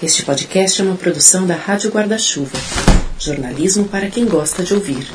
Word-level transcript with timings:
Este 0.00 0.24
podcast 0.24 0.80
é 0.80 0.84
uma 0.84 0.96
produção 0.96 1.44
da 1.44 1.56
Rádio 1.56 1.90
Guarda-Chuva. 1.90 2.56
Jornalismo 3.18 3.88
para 3.88 4.08
quem 4.08 4.28
gosta 4.28 4.62
de 4.62 4.72
ouvir. 4.72 5.08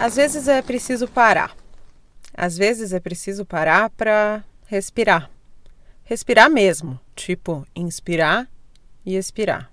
Às 0.00 0.16
vezes 0.16 0.48
é 0.48 0.60
preciso 0.60 1.06
parar. 1.06 1.56
Às 2.36 2.58
vezes 2.58 2.92
é 2.92 2.98
preciso 2.98 3.44
parar 3.44 3.88
para 3.90 4.42
respirar. 4.66 5.30
Respirar 6.02 6.50
mesmo, 6.50 6.98
tipo 7.14 7.64
inspirar 7.72 8.50
e 9.06 9.14
expirar. 9.14 9.70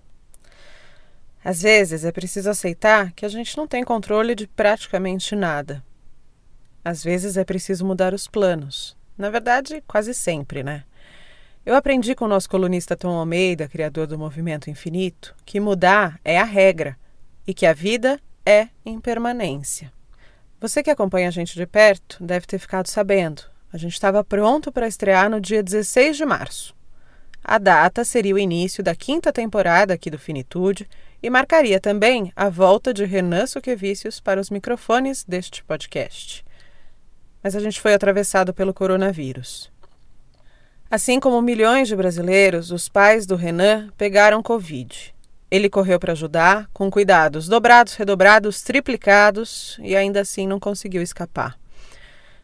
Às 1.43 1.63
vezes 1.63 2.05
é 2.05 2.11
preciso 2.11 2.47
aceitar 2.47 3.11
que 3.13 3.25
a 3.25 3.29
gente 3.29 3.57
não 3.57 3.65
tem 3.65 3.83
controle 3.83 4.35
de 4.35 4.45
praticamente 4.45 5.35
nada. 5.35 5.83
Às 6.85 7.03
vezes 7.03 7.37
é 7.37 7.43
preciso 7.43 7.83
mudar 7.83 8.13
os 8.13 8.27
planos. 8.27 8.95
Na 9.17 9.31
verdade, 9.31 9.83
quase 9.87 10.13
sempre, 10.13 10.61
né? 10.61 10.83
Eu 11.63 11.75
aprendi 11.75 12.15
com 12.15 12.25
o 12.25 12.27
nosso 12.27 12.49
colunista 12.49 12.97
Tom 12.97 13.09
Almeida, 13.09 13.67
criador 13.67 14.07
do 14.07 14.17
Movimento 14.17 14.67
Infinito, 14.67 15.35
que 15.45 15.59
mudar 15.59 16.19
é 16.25 16.39
a 16.39 16.43
regra 16.43 16.97
e 17.45 17.53
que 17.53 17.67
a 17.67 17.73
vida 17.73 18.19
é 18.43 18.69
impermanência. 18.83 19.93
Você 20.59 20.81
que 20.81 20.89
acompanha 20.89 21.27
a 21.27 21.31
gente 21.31 21.53
de 21.53 21.67
perto 21.67 22.17
deve 22.23 22.47
ter 22.47 22.57
ficado 22.57 22.87
sabendo. 22.87 23.43
A 23.71 23.77
gente 23.77 23.93
estava 23.93 24.23
pronto 24.23 24.71
para 24.71 24.87
estrear 24.87 25.29
no 25.29 25.39
dia 25.39 25.61
16 25.61 26.17
de 26.17 26.25
março. 26.25 26.75
A 27.43 27.59
data 27.59 28.03
seria 28.03 28.33
o 28.33 28.39
início 28.39 28.83
da 28.83 28.95
quinta 28.95 29.31
temporada 29.31 29.93
aqui 29.93 30.09
do 30.09 30.17
Finitude 30.17 30.89
e 31.21 31.29
marcaria 31.29 31.79
também 31.79 32.33
a 32.35 32.49
volta 32.49 32.91
de 32.91 33.05
Renan 33.05 33.45
Suquevicius 33.45 34.19
para 34.19 34.41
os 34.41 34.49
microfones 34.49 35.23
deste 35.23 35.63
podcast. 35.63 36.43
Mas 37.43 37.55
a 37.55 37.59
gente 37.59 37.79
foi 37.79 37.93
atravessado 37.93 38.51
pelo 38.51 38.73
coronavírus. 38.73 39.71
Assim 40.91 41.21
como 41.21 41.41
milhões 41.41 41.87
de 41.87 41.95
brasileiros, 41.95 42.69
os 42.69 42.89
pais 42.89 43.25
do 43.25 43.37
Renan 43.37 43.89
pegaram 43.97 44.43
Covid. 44.43 45.15
Ele 45.49 45.69
correu 45.69 45.97
para 45.97 46.11
ajudar, 46.11 46.69
com 46.73 46.91
cuidados 46.91 47.47
dobrados, 47.47 47.95
redobrados, 47.95 48.61
triplicados, 48.61 49.79
e 49.81 49.95
ainda 49.95 50.19
assim 50.19 50.45
não 50.45 50.59
conseguiu 50.59 51.01
escapar. 51.01 51.57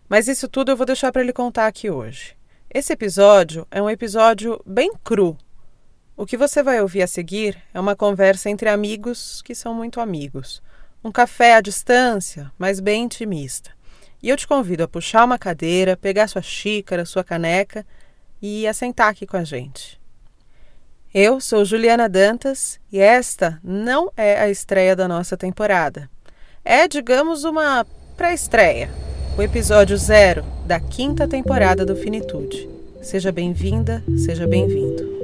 Mas 0.08 0.30
isso 0.30 0.48
tudo 0.48 0.72
eu 0.72 0.78
vou 0.78 0.86
deixar 0.86 1.12
para 1.12 1.22
ele 1.22 1.34
contar 1.34 1.68
aqui 1.68 1.90
hoje. 1.90 2.38
Esse 2.74 2.94
episódio 2.94 3.68
é 3.70 3.82
um 3.82 3.90
episódio 3.90 4.62
bem 4.66 4.94
cru. 5.04 5.38
O 6.16 6.26
que 6.26 6.38
você 6.38 6.64
vai 6.64 6.82
ouvir 6.82 7.02
a 7.02 7.08
seguir 7.08 7.62
é 7.74 7.80
uma 7.82 7.98
conversa 7.98 8.50
entre 8.50 8.70
amigos 8.70 9.42
que 9.42 9.54
são 9.54 9.74
muito 9.74 10.00
amigos. 10.00 10.64
Um 11.04 11.12
café 11.12 11.56
à 11.56 11.60
distância, 11.60 12.50
mas 12.58 12.80
bem 12.80 13.04
intimista. 13.04 13.72
E 14.24 14.30
eu 14.30 14.38
te 14.38 14.48
convido 14.48 14.84
a 14.84 14.88
puxar 14.88 15.26
uma 15.26 15.38
cadeira, 15.38 15.98
pegar 15.98 16.30
sua 16.30 16.42
xícara, 16.42 17.04
sua 17.04 17.26
caneca 17.26 17.86
e 18.42 18.68
assentar 18.68 19.10
aqui 19.10 19.26
com 19.26 19.38
a 19.38 19.44
gente. 19.44 20.00
Eu 21.14 21.40
sou 21.40 21.66
Juliana 21.66 22.08
Dantas 22.08 22.80
e 22.92 23.00
esta 23.00 23.60
não 23.64 24.12
é 24.16 24.40
a 24.40 24.50
estreia 24.50 24.96
da 24.96 25.08
nossa 25.08 25.36
temporada. 25.36 26.10
É, 26.64 26.88
digamos, 26.88 27.44
uma 27.44 27.86
pré-estreia, 28.16 28.90
o 29.38 29.42
episódio 29.42 29.98
zero 29.98 30.44
da 30.66 30.80
quinta 30.80 31.28
temporada 31.28 31.86
do 31.86 31.96
Finitude. 31.96 32.70
Seja 33.02 33.32
bem-vinda, 33.32 34.04
seja 34.24 34.46
bem-vindo. 34.46 35.18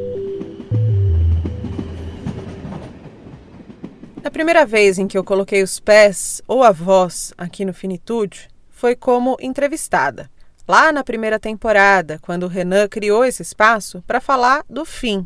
A 4.24 4.32
primeira 4.32 4.66
vez 4.66 4.98
em 4.98 5.08
que 5.08 5.18
eu 5.18 5.24
coloquei 5.24 5.62
os 5.62 5.80
pés 5.80 6.42
ou 6.48 6.64
a 6.64 6.72
voz 6.72 7.34
aqui 7.38 7.66
no 7.66 7.74
Finitude 7.74 8.48
foi 8.70 8.96
como 8.96 9.38
entrevistada 9.40 10.30
lá 10.68 10.92
na 10.92 11.04
primeira 11.04 11.40
temporada, 11.40 12.20
quando 12.22 12.44
o 12.44 12.48
Renan 12.48 12.88
criou 12.88 13.26
esse 13.26 13.42
espaço 13.42 14.04
para 14.08 14.22
falar 14.22 14.64
do 14.70 14.86
fim. 14.86 15.26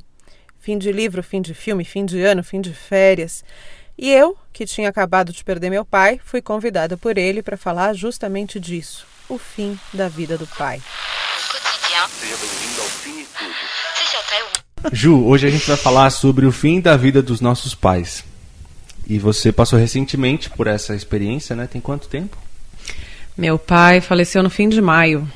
Fim 0.59 0.77
de 0.77 0.91
livro, 0.91 1.23
fim 1.23 1.41
de 1.41 1.53
filme, 1.53 1.85
fim 1.85 2.05
de 2.05 2.21
ano, 2.21 2.43
fim 2.43 2.59
de 2.59 2.73
férias. 2.73 3.43
E 3.97 4.11
eu, 4.11 4.37
que 4.51 4.65
tinha 4.65 4.89
acabado 4.89 5.31
de 5.31 5.43
perder 5.43 5.69
meu 5.69 5.85
pai, 5.85 6.19
fui 6.23 6.41
convidada 6.41 6.97
por 6.97 7.17
ele 7.17 7.41
para 7.41 7.57
falar 7.57 7.93
justamente 7.93 8.59
disso, 8.59 9.07
o 9.29 9.37
fim 9.37 9.79
da 9.93 10.07
vida 10.07 10.37
do 10.37 10.45
pai. 10.45 10.81
Ju, 14.91 15.25
hoje 15.25 15.47
a 15.47 15.49
gente 15.49 15.67
vai 15.67 15.77
falar 15.77 16.09
sobre 16.11 16.45
o 16.45 16.51
fim 16.51 16.79
da 16.79 16.95
vida 16.95 17.21
dos 17.21 17.41
nossos 17.41 17.73
pais. 17.73 18.23
E 19.07 19.17
você 19.17 19.51
passou 19.51 19.79
recentemente 19.79 20.49
por 20.49 20.67
essa 20.67 20.93
experiência, 20.93 21.55
né? 21.55 21.65
Tem 21.65 21.81
quanto 21.81 22.07
tempo? 22.07 22.37
Meu 23.37 23.59
pai 23.59 24.01
faleceu 24.01 24.41
no 24.41 24.49
fim 24.49 24.67
de 24.67 24.81
maio. 24.81 25.29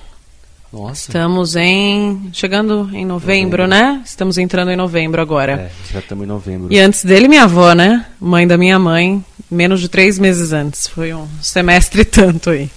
Nossa. 0.74 1.10
Estamos 1.10 1.56
em. 1.56 2.30
chegando 2.34 2.90
em 2.94 3.06
novembro, 3.06 3.64
novembro. 3.64 3.68
né? 3.68 4.02
Estamos 4.06 4.38
entrando 4.38 4.72
em 4.72 4.76
novembro 4.76 5.22
agora. 5.22 5.54
É, 5.54 5.72
já 5.92 6.00
estamos 6.00 6.24
em 6.24 6.28
novembro. 6.28 6.74
E 6.74 6.80
antes 6.80 7.04
dele, 7.04 7.28
minha 7.28 7.44
avó, 7.44 7.74
né? 7.74 8.08
Mãe 8.20 8.48
da 8.48 8.58
minha 8.58 8.80
mãe, 8.80 9.24
menos 9.52 9.82
de 9.82 9.90
três 9.90 10.18
meses 10.18 10.52
antes. 10.54 10.88
Foi 10.88 11.14
um 11.14 11.28
semestre 11.42 12.04
tanto 12.06 12.50
aí. 12.50 12.72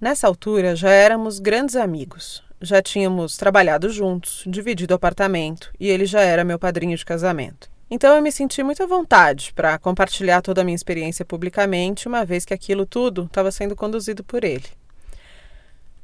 Nessa 0.00 0.26
altura 0.26 0.76
já 0.76 0.90
éramos 0.90 1.38
grandes 1.38 1.76
amigos. 1.76 2.42
Já 2.60 2.82
tínhamos 2.82 3.36
trabalhado 3.36 3.88
juntos, 3.90 4.42
dividido 4.46 4.94
apartamento, 4.94 5.70
e 5.78 5.88
ele 5.88 6.06
já 6.06 6.20
era 6.20 6.42
meu 6.44 6.58
padrinho 6.58 6.96
de 6.96 7.04
casamento. 7.04 7.68
Então 7.90 8.16
eu 8.16 8.22
me 8.22 8.32
senti 8.32 8.62
muito 8.62 8.82
à 8.82 8.86
vontade 8.86 9.52
para 9.54 9.78
compartilhar 9.78 10.42
toda 10.42 10.60
a 10.60 10.64
minha 10.64 10.74
experiência 10.74 11.24
publicamente, 11.24 12.08
uma 12.08 12.24
vez 12.24 12.44
que 12.44 12.52
aquilo 12.52 12.84
tudo 12.84 13.24
estava 13.24 13.50
sendo 13.52 13.76
conduzido 13.76 14.24
por 14.24 14.42
ele. 14.42 14.66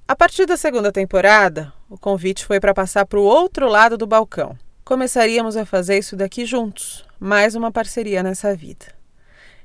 A 0.06 0.14
partir 0.14 0.46
da 0.46 0.56
segunda 0.56 0.92
temporada, 0.92 1.72
o 1.88 1.98
convite 1.98 2.44
foi 2.44 2.60
para 2.60 2.74
passar 2.74 3.06
para 3.06 3.18
o 3.18 3.24
outro 3.24 3.68
lado 3.68 3.96
do 3.96 4.06
balcão. 4.06 4.56
Começaríamos 4.84 5.56
a 5.56 5.64
fazer 5.64 5.98
isso 5.98 6.14
daqui 6.16 6.44
juntos, 6.44 7.04
mais 7.18 7.54
uma 7.54 7.72
parceria 7.72 8.22
nessa 8.22 8.54
vida. 8.54 8.86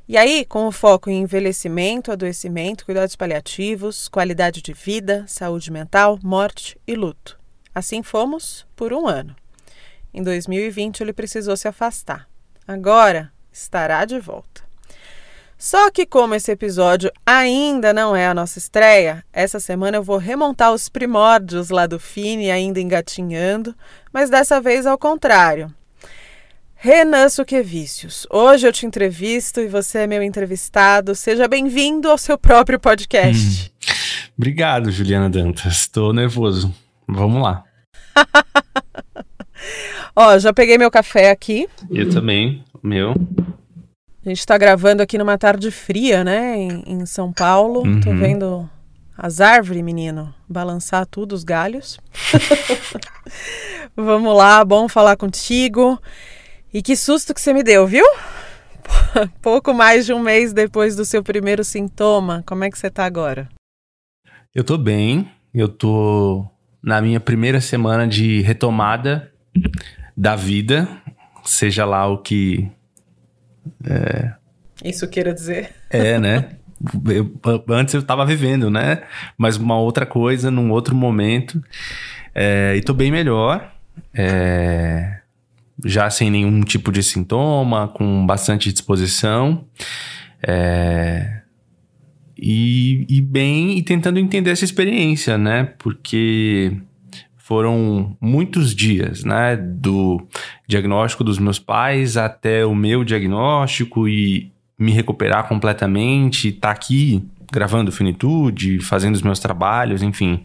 E 0.08 0.16
aí, 0.16 0.46
com 0.46 0.66
o 0.66 0.72
foco 0.72 1.10
em 1.10 1.22
envelhecimento, 1.22 2.12
adoecimento, 2.12 2.86
cuidados 2.86 3.16
paliativos, 3.16 4.08
qualidade 4.08 4.62
de 4.62 4.72
vida, 4.72 5.26
saúde 5.28 5.70
mental, 5.70 6.18
morte 6.24 6.80
e 6.88 6.96
luto. 6.96 7.38
Assim 7.76 8.02
fomos 8.02 8.66
por 8.76 8.94
um 8.94 9.06
ano. 9.06 9.36
Em 10.18 10.24
2020, 10.24 11.02
ele 11.02 11.14
precisou 11.14 11.56
se 11.56 11.68
afastar. 11.68 12.28
Agora 12.68 13.32
estará 13.54 14.04
de 14.04 14.20
volta. 14.20 14.64
Só 15.56 15.92
que, 15.92 16.08
como 16.08 16.34
esse 16.34 16.52
episódio 16.52 17.12
ainda 17.24 17.94
não 17.94 18.16
é 18.16 18.26
a 18.26 18.34
nossa 18.34 18.58
estreia, 18.58 19.24
essa 19.32 19.60
semana 19.60 19.98
eu 19.98 20.04
vou 20.04 20.18
remontar 20.18 20.74
os 20.74 20.90
primórdios 20.90 21.70
lá 21.70 21.86
do 21.86 22.00
Fini, 22.00 22.50
ainda 22.50 22.82
engatinhando, 22.82 23.76
mas 24.12 24.28
dessa 24.28 24.60
vez 24.60 24.88
ao 24.88 24.98
contrário. 24.98 25.72
Renan 26.74 27.30
Suquevicius, 27.30 28.26
hoje 28.32 28.68
eu 28.68 28.74
te 28.74 28.88
entrevisto 28.88 29.62
e 29.62 29.68
você 29.68 30.00
é 30.00 30.08
meu 30.08 30.24
entrevistado. 30.24 31.14
Seja 31.14 31.48
bem-vindo 31.48 32.10
ao 32.10 32.18
seu 32.18 32.40
próprio 32.40 32.80
podcast. 32.80 33.72
Hum. 33.72 33.92
Obrigado, 34.36 34.90
Juliana 34.90 35.30
Dantas. 35.30 35.82
Estou 35.82 36.12
nervoso. 36.12 36.74
Vamos 37.08 37.44
lá. 37.44 37.64
Ó, 40.20 40.40
já 40.40 40.52
peguei 40.52 40.80
meu 40.80 40.90
café 40.90 41.30
aqui. 41.30 41.70
Eu 41.92 42.10
também, 42.10 42.64
meu. 42.82 43.14
A 44.26 44.30
gente 44.30 44.44
tá 44.48 44.58
gravando 44.58 45.04
aqui 45.04 45.16
numa 45.16 45.38
tarde 45.38 45.70
fria, 45.70 46.24
né, 46.24 46.58
em, 46.58 46.84
em 46.88 47.06
São 47.06 47.32
Paulo. 47.32 47.82
Uhum. 47.82 48.02
Tô 48.02 48.10
vendo 48.16 48.68
as 49.16 49.40
árvores, 49.40 49.84
menino, 49.84 50.34
balançar 50.50 51.06
tudo, 51.06 51.34
os 51.34 51.44
galhos. 51.44 52.00
Vamos 53.96 54.36
lá, 54.36 54.66
bom 54.66 54.90
falar 54.90 55.16
contigo. 55.18 56.02
E 56.74 56.82
que 56.82 56.96
susto 56.96 57.32
que 57.32 57.40
você 57.40 57.54
me 57.54 57.62
deu, 57.62 57.86
viu? 57.86 58.06
Pouco 59.40 59.72
mais 59.72 60.04
de 60.04 60.14
um 60.14 60.20
mês 60.20 60.52
depois 60.52 60.96
do 60.96 61.06
seu 61.06 61.22
primeiro 61.22 61.64
sintoma, 61.64 62.44
como 62.48 62.64
é 62.64 62.72
que 62.72 62.80
você 62.80 62.90
tá 62.90 63.06
agora? 63.06 63.48
Eu 64.56 64.64
tô 64.64 64.80
bem, 64.80 65.30
eu 65.54 65.68
tô 65.68 66.44
na 66.82 67.04
minha 67.04 67.20
primeira 67.20 67.62
semana 67.62 68.08
de 68.08 68.42
retomada 68.42 69.32
da 70.18 70.36
vida, 70.36 70.90
seja 71.46 71.86
lá 71.86 72.08
o 72.08 72.18
que. 72.18 72.68
É, 73.86 74.34
Isso 74.84 75.08
queira 75.08 75.32
dizer. 75.34 75.70
É, 75.92 76.18
né? 76.20 76.50
Eu, 77.10 77.64
antes 77.70 77.94
eu 77.94 78.02
estava 78.02 78.26
vivendo, 78.26 78.70
né? 78.70 79.04
Mas 79.38 79.58
uma 79.58 79.78
outra 79.78 80.06
coisa, 80.06 80.50
num 80.50 80.72
outro 80.72 80.96
momento. 80.96 81.64
É, 82.34 82.76
e 82.76 82.82
tô 82.82 82.94
bem 82.94 83.12
melhor. 83.12 83.74
É, 84.14 85.20
já 85.86 86.10
sem 86.10 86.30
nenhum 86.32 86.62
tipo 86.62 86.92
de 86.92 87.04
sintoma, 87.04 87.88
com 87.88 88.26
bastante 88.26 88.72
disposição. 88.72 89.66
É, 90.46 91.42
e, 92.38 93.06
e 93.10 93.22
bem, 93.22 93.78
e 93.78 93.82
tentando 93.82 94.20
entender 94.20 94.52
essa 94.52 94.66
experiência, 94.66 95.38
né? 95.38 95.74
Porque 95.80 96.78
foram 97.48 98.18
muitos 98.20 98.76
dias, 98.76 99.24
né? 99.24 99.56
Do 99.56 100.22
diagnóstico 100.68 101.24
dos 101.24 101.40
meus 101.40 101.58
pais 101.58 102.18
até 102.18 102.66
o 102.66 102.76
meu 102.76 103.06
diagnóstico 103.06 104.06
e 104.06 104.52
me 104.78 104.92
recuperar 104.92 105.48
completamente, 105.48 106.50
estar 106.50 106.68
tá 106.68 106.74
aqui 106.74 107.24
gravando 107.50 107.90
Finitude, 107.90 108.82
fazendo 108.82 109.16
os 109.16 109.22
meus 109.22 109.40
trabalhos, 109.40 110.04
enfim. 110.04 110.44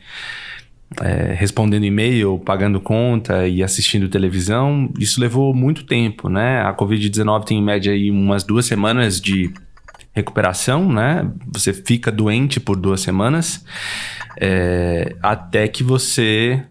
é, 1.01 1.35
respondendo 1.35 1.85
e-mail, 1.85 2.39
pagando 2.39 2.81
conta 2.81 3.49
e 3.49 3.65
assistindo 3.65 4.09
televisão, 4.09 4.89
isso 4.97 5.21
levou 5.21 5.53
muito 5.53 5.85
tempo, 5.85 6.29
né? 6.29 6.61
A 6.61 6.73
Covid-19 6.73 7.45
tem 7.45 7.59
em 7.59 7.63
média 7.65 7.93
aí 7.93 8.13
umas 8.13 8.45
duas 8.45 8.65
semanas 8.65 9.21
de 9.21 9.53
recuperação, 10.13 10.93
né? 10.93 11.29
Você 11.53 11.73
fica 11.73 12.13
doente 12.13 12.61
por 12.61 12.77
duas 12.77 13.01
semanas, 13.01 13.65
é, 14.41 15.17
até 15.21 15.67
que 15.67 15.83
você 15.83 16.65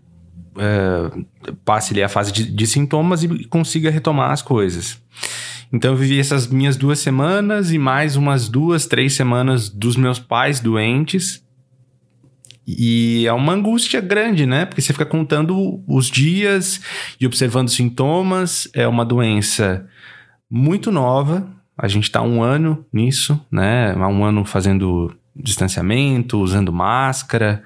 é, 0.57 1.51
passe 1.63 1.93
ali 1.93 2.03
a 2.03 2.09
fase 2.09 2.31
de, 2.31 2.51
de 2.51 2.67
sintomas 2.67 3.23
e 3.23 3.45
consiga 3.45 3.89
retomar 3.89 4.31
as 4.31 4.41
coisas. 4.41 5.01
Então 5.71 5.91
eu 5.91 5.97
vivi 5.97 6.19
essas 6.19 6.47
minhas 6.47 6.75
duas 6.75 6.99
semanas 6.99 7.71
e 7.71 7.77
mais 7.77 8.15
umas 8.15 8.49
duas, 8.49 8.85
três 8.85 9.13
semanas 9.13 9.69
dos 9.69 9.95
meus 9.95 10.19
pais 10.19 10.59
doentes. 10.59 11.43
E 12.67 13.25
é 13.25 13.33
uma 13.33 13.53
angústia 13.53 14.01
grande, 14.01 14.45
né? 14.45 14.65
Porque 14.65 14.81
você 14.81 14.93
fica 14.93 15.05
contando 15.05 15.81
os 15.87 16.09
dias 16.09 16.81
e 17.19 17.25
observando 17.25 17.69
sintomas. 17.69 18.69
É 18.73 18.87
uma 18.87 19.05
doença 19.05 19.87
muito 20.49 20.91
nova. 20.91 21.47
A 21.77 21.87
gente 21.87 22.03
está 22.03 22.21
um 22.21 22.43
ano 22.43 22.85
nisso, 22.91 23.39
né? 23.49 23.93
Há 23.93 24.07
um 24.07 24.23
ano 24.23 24.45
fazendo 24.45 25.15
distanciamento, 25.35 26.39
usando 26.39 26.71
máscara. 26.71 27.63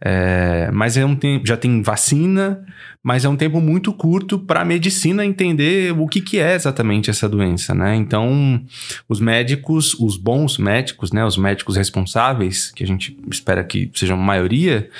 É, 0.00 0.70
mas 0.72 0.96
já 1.44 1.56
tem 1.56 1.82
vacina, 1.82 2.64
mas 3.06 3.24
é 3.24 3.28
um 3.28 3.36
tempo 3.36 3.60
muito 3.60 3.92
curto 3.92 4.36
para 4.36 4.62
a 4.62 4.64
medicina 4.64 5.24
entender 5.24 5.96
o 5.96 6.08
que, 6.08 6.20
que 6.20 6.40
é 6.40 6.56
exatamente 6.56 7.08
essa 7.08 7.28
doença, 7.28 7.72
né? 7.72 7.94
Então, 7.94 8.60
os 9.08 9.20
médicos, 9.20 9.94
os 9.94 10.16
bons 10.16 10.58
médicos, 10.58 11.12
né, 11.12 11.24
os 11.24 11.36
médicos 11.36 11.76
responsáveis, 11.76 12.72
que 12.72 12.82
a 12.82 12.86
gente 12.86 13.16
espera 13.30 13.62
que 13.62 13.88
sejam 13.94 14.16
maioria, 14.16 14.90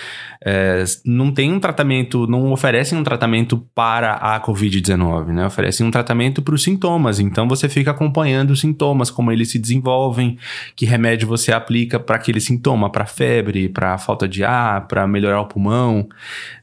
é, 0.41 0.85
não 1.05 1.33
tem 1.33 1.53
um 1.53 1.59
tratamento, 1.59 2.29
não 2.29 2.53
oferecem 2.53 2.97
um 2.97 3.03
tratamento 3.03 3.59
para 3.75 4.13
a 4.13 4.41
Covid-19, 4.41 5.33
né? 5.33 5.45
Oferecem 5.45 5.85
um 5.85 5.91
tratamento 5.91 6.41
para 6.43 6.55
os 6.55 6.63
sintomas. 6.63 7.19
Então, 7.19 7.49
você 7.49 7.69
fica 7.69 7.91
acompanhando 7.91 8.53
os 8.53 8.61
sintomas, 8.61 9.11
como 9.11 9.33
eles 9.33 9.51
se 9.51 9.59
desenvolvem, 9.59 10.39
que 10.77 10.87
remédio 10.87 11.27
você 11.27 11.51
aplica 11.51 11.99
para 11.99 12.15
aquele 12.15 12.39
sintoma, 12.39 12.89
para 12.89 13.05
febre, 13.05 13.69
para 13.69 13.99
falta 13.99 14.29
de 14.29 14.45
ar, 14.45 14.87
para 14.87 15.09
melhorar 15.09 15.41
o 15.41 15.47
pulmão. 15.47 16.09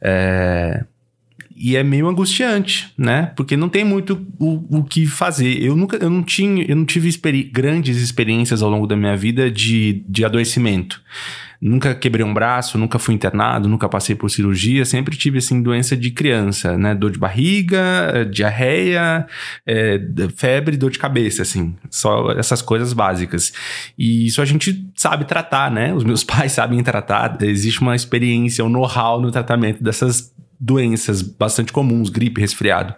É, 0.01 0.85
e 1.55 1.75
é 1.75 1.83
meio 1.83 2.07
angustiante, 2.07 2.91
né? 2.97 3.31
Porque 3.35 3.55
não 3.55 3.69
tem 3.69 3.83
muito 3.83 4.25
o, 4.39 4.79
o 4.79 4.83
que 4.83 5.05
fazer. 5.05 5.61
Eu 5.61 5.75
nunca, 5.75 5.97
eu 5.97 6.09
não 6.09 6.23
tinha, 6.23 6.65
eu 6.67 6.75
não 6.75 6.85
tive 6.85 7.07
experi 7.07 7.43
grandes 7.43 7.97
experiências 7.97 8.61
ao 8.61 8.69
longo 8.69 8.87
da 8.87 8.95
minha 8.95 9.15
vida 9.15 9.49
de, 9.49 10.03
de 10.07 10.25
adoecimento. 10.25 11.01
Nunca 11.65 11.95
quebrei 11.95 12.25
um 12.25 12.33
braço, 12.33 12.77
nunca 12.77 12.99
fui 12.99 13.15
internado, 13.15 13.69
nunca 13.69 13.87
passei 13.87 14.15
por 14.15 14.29
cirurgia, 14.29 14.83
sempre 14.83 15.15
tive 15.15 15.37
assim 15.37 15.61
doença 15.61 15.95
de 15.95 16.11
criança, 16.11 16.77
né? 16.77 16.93
Dor 16.93 17.11
de 17.11 17.17
barriga, 17.17 18.27
diarreia, 18.29 19.25
é, 19.65 19.97
febre, 20.35 20.75
dor 20.75 20.91
de 20.91 20.99
cabeça, 20.99 21.41
assim, 21.41 21.73
só 21.89 22.31
essas 22.31 22.61
coisas 22.61 22.91
básicas. 22.91 23.53
E 23.97 24.25
isso 24.25 24.41
a 24.41 24.45
gente 24.45 24.91
sabe 24.93 25.23
tratar, 25.23 25.71
né? 25.71 25.93
Os 25.93 26.03
meus 26.03 26.21
pais 26.25 26.51
sabem 26.51 26.83
tratar. 26.83 27.37
Existe 27.41 27.79
uma 27.79 27.95
experiência, 27.95 28.65
um 28.65 28.69
know-how 28.69 29.21
no 29.21 29.31
tratamento 29.31 29.81
dessas 29.81 30.32
doenças 30.63 31.21
bastante 31.21 31.73
comuns, 31.73 32.09
gripe, 32.09 32.39
resfriado. 32.39 32.95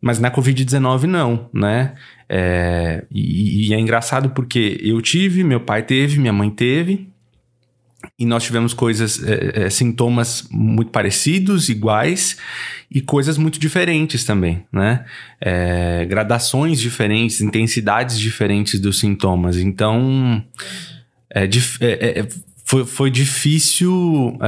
Mas 0.00 0.18
na 0.18 0.30
Covid-19 0.30 1.04
não, 1.04 1.48
né? 1.52 1.94
É, 2.28 3.04
e, 3.10 3.68
e, 3.68 3.74
é 3.74 3.80
engraçado 3.80 4.30
porque 4.30 4.78
eu 4.82 5.00
tive, 5.00 5.42
meu 5.42 5.60
pai 5.60 5.82
teve, 5.82 6.20
minha 6.20 6.32
mãe 6.32 6.50
teve, 6.50 7.08
e 8.18 8.26
nós 8.26 8.44
tivemos 8.44 8.74
coisas, 8.74 9.22
é, 9.24 9.64
é, 9.64 9.70
sintomas 9.70 10.46
muito 10.50 10.90
parecidos, 10.90 11.70
iguais, 11.70 12.36
e 12.90 13.00
coisas 13.00 13.38
muito 13.38 13.58
diferentes 13.58 14.24
também, 14.24 14.64
né? 14.70 15.04
É, 15.40 16.04
gradações 16.04 16.78
diferentes, 16.78 17.40
intensidades 17.40 18.18
diferentes 18.18 18.78
dos 18.78 18.98
sintomas. 18.98 19.56
Então, 19.56 20.44
é, 21.30 21.44
é, 21.44 22.20
é, 22.20 22.28
foi, 22.64 22.84
foi 22.84 23.10
difícil 23.10 24.38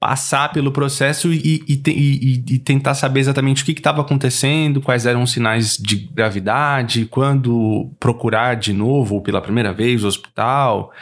passar 0.00 0.52
pelo 0.52 0.70
processo 0.70 1.32
e, 1.32 1.62
e, 1.68 1.82
e, 1.88 2.44
e 2.54 2.58
tentar 2.58 2.94
saber 2.94 3.20
exatamente 3.20 3.62
o 3.62 3.66
que 3.66 3.72
estava 3.72 4.00
acontecendo, 4.00 4.80
quais 4.80 5.06
eram 5.06 5.22
os 5.22 5.32
sinais 5.32 5.76
de 5.76 5.96
gravidade, 5.96 7.06
quando 7.06 7.90
procurar 7.98 8.54
de 8.54 8.72
novo 8.72 9.16
ou 9.16 9.20
pela 9.20 9.40
primeira 9.40 9.72
vez 9.72 10.04
o 10.04 10.06
hospital. 10.06 10.92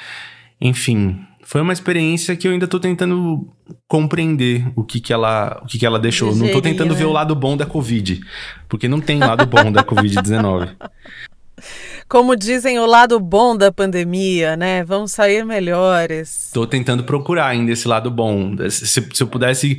Enfim, 0.59 1.21
foi 1.43 1.61
uma 1.61 1.73
experiência 1.73 2.35
que 2.35 2.49
eu 2.49 2.53
ainda 2.53 2.65
estou 2.65 2.81
tentando 2.81 3.47
compreender 3.87 4.67
o 4.75 4.83
que, 4.83 4.99
que 4.99 5.13
ela 5.13 5.61
o 5.63 5.67
que, 5.67 5.79
que 5.79 5.85
ela 5.85 5.99
deixou. 5.99 6.31
Digerir, 6.31 6.41
não 6.41 6.47
estou 6.47 6.63
tentando 6.63 6.95
né? 6.95 6.99
ver 6.99 7.05
o 7.05 7.13
lado 7.13 7.35
bom 7.35 7.57
da 7.57 7.67
Covid, 7.67 8.21
porque 8.69 8.89
não 8.89 9.01
tem 9.01 9.19
lado 9.19 9.45
bom 9.47 9.71
da 9.71 9.85
Covid-19. 9.85 10.75
Como 12.09 12.37
dizem, 12.37 12.79
o 12.79 12.87
lado 12.87 13.19
bom 13.19 13.57
da 13.57 13.73
pandemia, 13.73 14.57
né? 14.57 14.85
Vamos 14.85 15.13
sair 15.13 15.45
melhores. 15.45 16.47
Estou 16.47 16.67
tentando 16.67 17.03
procurar 17.05 17.49
ainda 17.49 17.73
esse 17.73 17.89
lado 17.89 18.11
bom. 18.11 18.55
Se, 18.71 18.87
se 18.87 19.23
eu 19.23 19.27
pudesse 19.27 19.79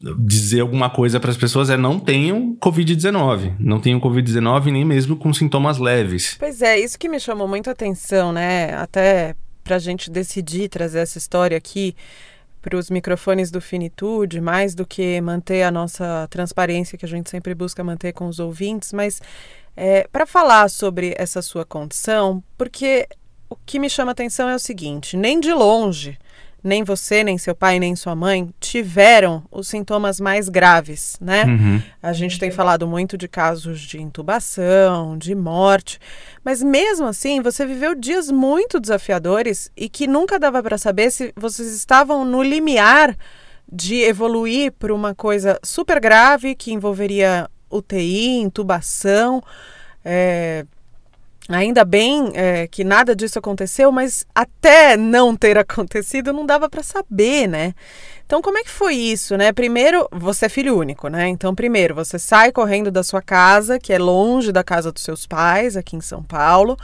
dizer 0.00 0.60
alguma 0.60 0.88
coisa 0.88 1.18
para 1.18 1.30
as 1.30 1.36
pessoas 1.36 1.70
é 1.70 1.76
não 1.76 1.98
tenham 1.98 2.56
Covid-19. 2.60 3.56
Não 3.58 3.80
tenham 3.80 3.98
Covid-19 3.98 4.66
nem 4.66 4.84
mesmo 4.84 5.16
com 5.16 5.32
sintomas 5.34 5.78
leves. 5.78 6.36
Pois 6.38 6.62
é, 6.62 6.78
isso 6.78 6.98
que 6.98 7.08
me 7.08 7.18
chamou 7.18 7.48
muito 7.48 7.68
a 7.68 7.72
atenção, 7.72 8.32
né? 8.32 8.74
Até 8.74 9.34
para 9.64 9.76
a 9.76 9.80
gente 9.80 10.10
decidir 10.10 10.68
trazer 10.68 11.00
essa 11.00 11.18
história 11.18 11.56
aqui 11.56 11.96
para 12.62 12.76
os 12.76 12.90
microfones 12.90 13.50
do 13.50 13.60
Finitude, 13.60 14.40
mais 14.40 14.74
do 14.74 14.86
que 14.86 15.20
manter 15.20 15.62
a 15.62 15.70
nossa 15.70 16.26
transparência 16.30 16.98
que 16.98 17.04
a 17.04 17.08
gente 17.08 17.30
sempre 17.30 17.54
busca 17.54 17.82
manter 17.82 18.12
com 18.12 18.26
os 18.26 18.38
ouvintes, 18.38 18.92
mas 18.92 19.20
é, 19.80 20.08
para 20.10 20.26
falar 20.26 20.68
sobre 20.68 21.14
essa 21.16 21.40
sua 21.40 21.64
condição, 21.64 22.42
porque 22.56 23.06
o 23.48 23.54
que 23.54 23.78
me 23.78 23.88
chama 23.88 24.10
atenção 24.10 24.48
é 24.48 24.54
o 24.54 24.58
seguinte: 24.58 25.16
nem 25.16 25.38
de 25.38 25.54
longe, 25.54 26.18
nem 26.64 26.82
você, 26.82 27.22
nem 27.22 27.38
seu 27.38 27.54
pai, 27.54 27.78
nem 27.78 27.94
sua 27.94 28.16
mãe 28.16 28.52
tiveram 28.58 29.44
os 29.52 29.68
sintomas 29.68 30.18
mais 30.18 30.48
graves, 30.48 31.16
né? 31.20 31.44
Uhum. 31.44 31.82
A 32.02 32.12
gente 32.12 32.40
tem 32.40 32.50
falado 32.50 32.88
muito 32.88 33.16
de 33.16 33.28
casos 33.28 33.80
de 33.80 34.02
intubação, 34.02 35.16
de 35.16 35.32
morte, 35.32 36.00
mas 36.44 36.60
mesmo 36.60 37.06
assim 37.06 37.40
você 37.40 37.64
viveu 37.64 37.94
dias 37.94 38.32
muito 38.32 38.80
desafiadores 38.80 39.70
e 39.76 39.88
que 39.88 40.08
nunca 40.08 40.40
dava 40.40 40.60
para 40.60 40.76
saber 40.76 41.12
se 41.12 41.32
vocês 41.36 41.72
estavam 41.72 42.24
no 42.24 42.42
limiar 42.42 43.16
de 43.70 44.02
evoluir 44.02 44.72
para 44.72 44.92
uma 44.92 45.14
coisa 45.14 45.56
super 45.62 46.00
grave 46.00 46.56
que 46.56 46.72
envolveria 46.72 47.48
UTI, 47.70 48.38
intubação. 48.38 49.42
É, 50.04 50.64
ainda 51.48 51.84
bem 51.84 52.30
é, 52.34 52.66
que 52.66 52.84
nada 52.84 53.16
disso 53.16 53.38
aconteceu, 53.38 53.90
mas 53.90 54.26
até 54.34 54.96
não 54.96 55.34
ter 55.34 55.56
acontecido 55.58 56.32
não 56.32 56.44
dava 56.44 56.68
para 56.68 56.82
saber, 56.82 57.46
né? 57.48 57.74
Então, 58.26 58.42
como 58.42 58.58
é 58.58 58.62
que 58.62 58.70
foi 58.70 58.94
isso, 58.94 59.38
né? 59.38 59.52
Primeiro, 59.52 60.06
você 60.12 60.46
é 60.46 60.48
filho 60.50 60.76
único, 60.76 61.08
né? 61.08 61.28
Então, 61.28 61.54
primeiro, 61.54 61.94
você 61.94 62.18
sai 62.18 62.52
correndo 62.52 62.90
da 62.90 63.02
sua 63.02 63.22
casa, 63.22 63.78
que 63.78 63.90
é 63.90 63.98
longe 63.98 64.52
da 64.52 64.62
casa 64.62 64.92
dos 64.92 65.02
seus 65.02 65.26
pais, 65.26 65.78
aqui 65.78 65.96
em 65.96 66.02
São 66.02 66.22
Paulo. 66.22 66.76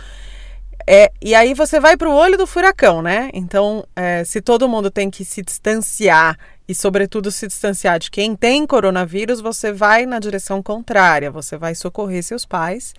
É, 0.87 1.11
e 1.23 1.35
aí 1.35 1.55
você 1.55 1.81
vai 1.81 1.97
para 1.97 2.09
o 2.09 2.15
olho 2.15 2.37
do 2.37 2.47
furacão, 2.47 3.01
né? 3.01 3.31
Então, 3.33 3.87
é, 3.97 4.23
se 4.25 4.41
todo 4.41 4.69
mundo 4.69 4.91
tem 4.91 5.11
que 5.11 5.25
se 5.25 5.43
distanciar 5.43 6.39
e, 6.69 6.75
sobretudo, 6.75 7.31
se 7.31 7.47
distanciar 7.47 7.99
de 7.99 8.11
quem 8.11 8.37
tem 8.37 8.67
coronavírus, 8.67 9.41
você 9.41 9.73
vai 9.73 10.05
na 10.05 10.19
direção 10.19 10.63
contrária, 10.63 11.31
você 11.31 11.57
vai 11.57 11.75
socorrer 11.75 12.23
seus 12.23 12.45
pais. 12.45 12.95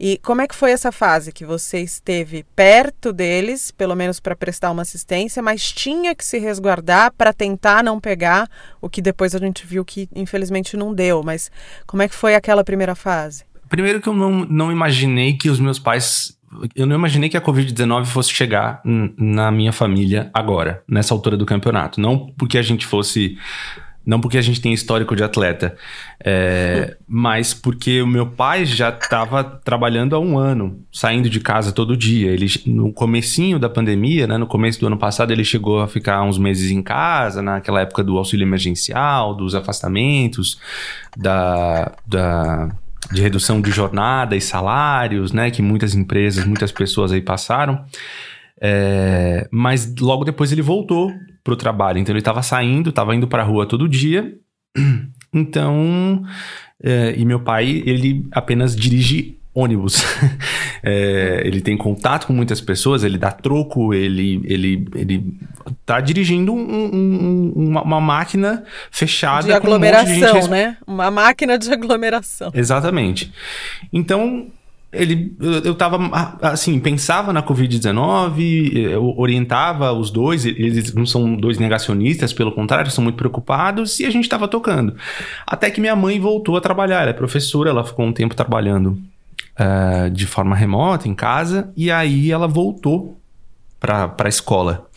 E 0.00 0.16
como 0.18 0.40
é 0.40 0.46
que 0.46 0.54
foi 0.54 0.70
essa 0.70 0.92
fase 0.92 1.32
que 1.32 1.44
você 1.44 1.80
esteve 1.80 2.46
perto 2.54 3.12
deles, 3.12 3.72
pelo 3.72 3.96
menos 3.96 4.20
para 4.20 4.36
prestar 4.36 4.70
uma 4.70 4.82
assistência, 4.82 5.42
mas 5.42 5.72
tinha 5.72 6.14
que 6.14 6.24
se 6.24 6.38
resguardar 6.38 7.12
para 7.18 7.32
tentar 7.32 7.82
não 7.82 7.98
pegar 7.98 8.48
o 8.80 8.88
que 8.88 9.02
depois 9.02 9.34
a 9.34 9.38
gente 9.38 9.66
viu 9.66 9.84
que 9.84 10.08
infelizmente 10.14 10.76
não 10.76 10.94
deu. 10.94 11.24
Mas 11.24 11.50
como 11.84 12.00
é 12.00 12.08
que 12.08 12.14
foi 12.14 12.36
aquela 12.36 12.62
primeira 12.62 12.94
fase? 12.94 13.44
Primeiro 13.68 14.00
que 14.00 14.08
eu 14.08 14.14
não, 14.14 14.44
não 14.44 14.70
imaginei 14.70 15.36
que 15.36 15.50
os 15.50 15.58
meus 15.58 15.80
pais 15.80 16.37
eu 16.74 16.86
não 16.86 16.96
imaginei 16.96 17.28
que 17.28 17.36
a 17.36 17.40
Covid-19 17.40 18.06
fosse 18.06 18.32
chegar 18.32 18.80
na 18.84 19.50
minha 19.50 19.72
família 19.72 20.30
agora, 20.32 20.82
nessa 20.88 21.12
altura 21.12 21.36
do 21.36 21.46
campeonato. 21.46 22.00
Não 22.00 22.32
porque 22.36 22.58
a 22.58 22.62
gente 22.62 22.86
fosse. 22.86 23.36
Não 24.06 24.22
porque 24.22 24.38
a 24.38 24.42
gente 24.42 24.58
tem 24.58 24.72
histórico 24.72 25.14
de 25.14 25.22
atleta, 25.22 25.76
é, 26.24 26.96
mas 27.06 27.52
porque 27.52 28.00
o 28.00 28.06
meu 28.06 28.26
pai 28.26 28.64
já 28.64 28.88
estava 28.88 29.44
trabalhando 29.44 30.16
há 30.16 30.18
um 30.18 30.38
ano, 30.38 30.82
saindo 30.90 31.28
de 31.28 31.40
casa 31.40 31.72
todo 31.72 31.94
dia. 31.94 32.30
Ele, 32.30 32.46
no 32.64 32.90
comecinho 32.90 33.58
da 33.58 33.68
pandemia, 33.68 34.26
né, 34.26 34.38
no 34.38 34.46
começo 34.46 34.80
do 34.80 34.86
ano 34.86 34.96
passado, 34.96 35.30
ele 35.30 35.44
chegou 35.44 35.82
a 35.82 35.86
ficar 35.86 36.22
uns 36.22 36.38
meses 36.38 36.70
em 36.70 36.80
casa, 36.80 37.42
naquela 37.42 37.82
época 37.82 38.02
do 38.02 38.16
auxílio 38.16 38.46
emergencial, 38.46 39.34
dos 39.34 39.54
afastamentos, 39.54 40.58
da, 41.14 41.92
da 42.06 42.70
de 43.12 43.22
redução 43.22 43.60
de 43.60 43.70
jornada 43.70 44.36
e 44.36 44.40
salários, 44.40 45.32
né, 45.32 45.50
que 45.50 45.62
muitas 45.62 45.94
empresas, 45.94 46.44
muitas 46.44 46.72
pessoas 46.72 47.12
aí 47.12 47.20
passaram. 47.20 47.84
É, 48.60 49.48
mas 49.50 49.94
logo 50.00 50.24
depois 50.24 50.50
ele 50.52 50.62
voltou 50.62 51.12
pro 51.44 51.56
trabalho. 51.56 51.98
Então 51.98 52.12
ele 52.12 52.20
estava 52.20 52.42
saindo, 52.42 52.90
estava 52.90 53.14
indo 53.14 53.28
para 53.28 53.42
a 53.42 53.46
rua 53.46 53.66
todo 53.66 53.88
dia. 53.88 54.34
Então, 55.30 56.22
é, 56.82 57.14
e 57.14 57.22
meu 57.22 57.40
pai, 57.40 57.82
ele 57.84 58.26
apenas 58.32 58.74
dirige 58.74 59.37
ônibus. 59.58 60.04
é, 60.82 61.42
ele 61.44 61.60
tem 61.60 61.76
contato 61.76 62.26
com 62.26 62.32
muitas 62.32 62.60
pessoas, 62.60 63.02
ele 63.02 63.18
dá 63.18 63.30
troco, 63.30 63.92
ele, 63.92 64.40
ele, 64.44 64.88
ele 64.94 65.34
tá 65.84 66.00
dirigindo 66.00 66.52
um, 66.52 66.58
um, 66.58 67.52
uma, 67.54 67.82
uma, 67.82 68.00
máquina 68.00 68.64
fechada. 68.90 69.46
De 69.46 69.52
aglomeração, 69.52 70.38
um 70.38 70.40
de 70.40 70.50
né? 70.50 70.76
Uma 70.86 71.10
máquina 71.10 71.58
de 71.58 71.72
aglomeração. 71.72 72.50
Exatamente. 72.54 73.32
Então, 73.92 74.46
ele, 74.92 75.36
eu, 75.40 75.52
eu 75.64 75.74
tava, 75.74 75.98
assim, 76.40 76.78
pensava 76.78 77.32
na 77.32 77.42
Covid-19, 77.42 78.96
orientava 79.16 79.92
os 79.92 80.10
dois, 80.10 80.46
eles 80.46 80.94
não 80.94 81.04
são 81.04 81.34
dois 81.34 81.58
negacionistas, 81.58 82.32
pelo 82.32 82.52
contrário, 82.52 82.90
são 82.90 83.04
muito 83.04 83.16
preocupados, 83.16 84.00
e 84.00 84.06
a 84.06 84.10
gente 84.10 84.24
estava 84.24 84.48
tocando. 84.48 84.94
Até 85.46 85.70
que 85.70 85.80
minha 85.80 85.96
mãe 85.96 86.18
voltou 86.18 86.56
a 86.56 86.60
trabalhar, 86.60 87.02
ela 87.02 87.10
é 87.10 87.14
professora, 87.14 87.70
ela 87.70 87.84
ficou 87.84 88.06
um 88.06 88.12
tempo 88.12 88.34
trabalhando 88.34 88.98
uh, 89.58 90.10
de 90.10 90.26
forma 90.26 90.54
remota, 90.54 91.08
em 91.08 91.14
casa, 91.14 91.72
e 91.76 91.90
aí 91.90 92.30
ela 92.30 92.46
voltou 92.46 93.18
para 93.80 94.14
a 94.18 94.28
escola. 94.28 94.88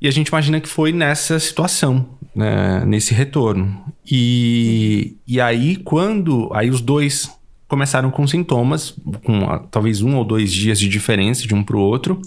E 0.00 0.08
a 0.08 0.10
gente 0.10 0.28
imagina 0.28 0.60
que 0.60 0.68
foi 0.68 0.92
nessa 0.92 1.38
situação, 1.38 2.06
né, 2.34 2.84
nesse 2.84 3.14
retorno. 3.14 3.84
E, 4.10 5.16
e 5.26 5.40
aí, 5.40 5.76
quando. 5.76 6.50
Aí 6.52 6.70
os 6.70 6.80
dois 6.80 7.30
começaram 7.68 8.10
com 8.10 8.26
sintomas, 8.26 8.94
com 9.24 9.44
uh, 9.44 9.60
talvez 9.70 10.02
um 10.02 10.16
ou 10.16 10.24
dois 10.24 10.52
dias 10.52 10.78
de 10.78 10.88
diferença 10.88 11.46
de 11.46 11.54
um 11.54 11.62
para 11.62 11.76
o 11.76 11.80
outro. 11.80 12.20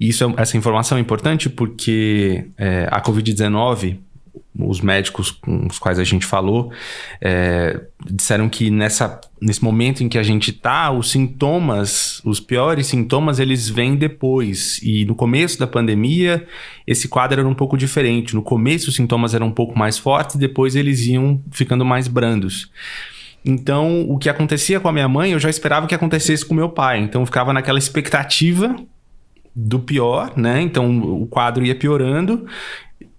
E 0.00 0.08
isso, 0.08 0.24
é, 0.24 0.42
essa 0.42 0.56
informação 0.56 0.98
é 0.98 1.00
importante 1.00 1.48
porque 1.48 2.48
é, 2.56 2.88
a 2.90 3.00
Covid-19 3.00 3.98
os 4.58 4.80
médicos 4.80 5.30
com 5.30 5.66
os 5.66 5.78
quais 5.78 5.98
a 5.98 6.04
gente 6.04 6.24
falou 6.24 6.72
é, 7.20 7.80
disseram 8.10 8.48
que 8.48 8.70
nessa, 8.70 9.20
nesse 9.40 9.62
momento 9.62 10.02
em 10.02 10.08
que 10.08 10.18
a 10.18 10.22
gente 10.22 10.50
está, 10.50 10.90
os 10.90 11.10
sintomas, 11.10 12.20
os 12.24 12.40
piores 12.40 12.86
sintomas, 12.86 13.38
eles 13.38 13.68
vêm 13.68 13.96
depois. 13.96 14.80
E 14.82 15.04
no 15.04 15.14
começo 15.14 15.58
da 15.58 15.66
pandemia, 15.66 16.46
esse 16.86 17.08
quadro 17.08 17.40
era 17.40 17.48
um 17.48 17.54
pouco 17.54 17.76
diferente. 17.76 18.34
No 18.34 18.42
começo, 18.42 18.88
os 18.88 18.96
sintomas 18.96 19.34
eram 19.34 19.48
um 19.48 19.52
pouco 19.52 19.78
mais 19.78 19.98
fortes, 19.98 20.36
depois 20.36 20.76
eles 20.76 21.06
iam 21.06 21.42
ficando 21.50 21.84
mais 21.84 22.08
brandos. 22.08 22.70
Então, 23.44 24.04
o 24.08 24.18
que 24.18 24.28
acontecia 24.28 24.80
com 24.80 24.88
a 24.88 24.92
minha 24.92 25.08
mãe, 25.08 25.32
eu 25.32 25.38
já 25.38 25.48
esperava 25.48 25.86
que 25.86 25.94
acontecesse 25.94 26.44
com 26.44 26.54
meu 26.54 26.68
pai. 26.68 26.98
Então, 26.98 27.22
eu 27.22 27.26
ficava 27.26 27.52
naquela 27.52 27.78
expectativa 27.78 28.74
do 29.58 29.78
pior, 29.78 30.36
né? 30.36 30.60
Então 30.60 31.00
o 31.22 31.26
quadro 31.26 31.64
ia 31.64 31.74
piorando 31.74 32.46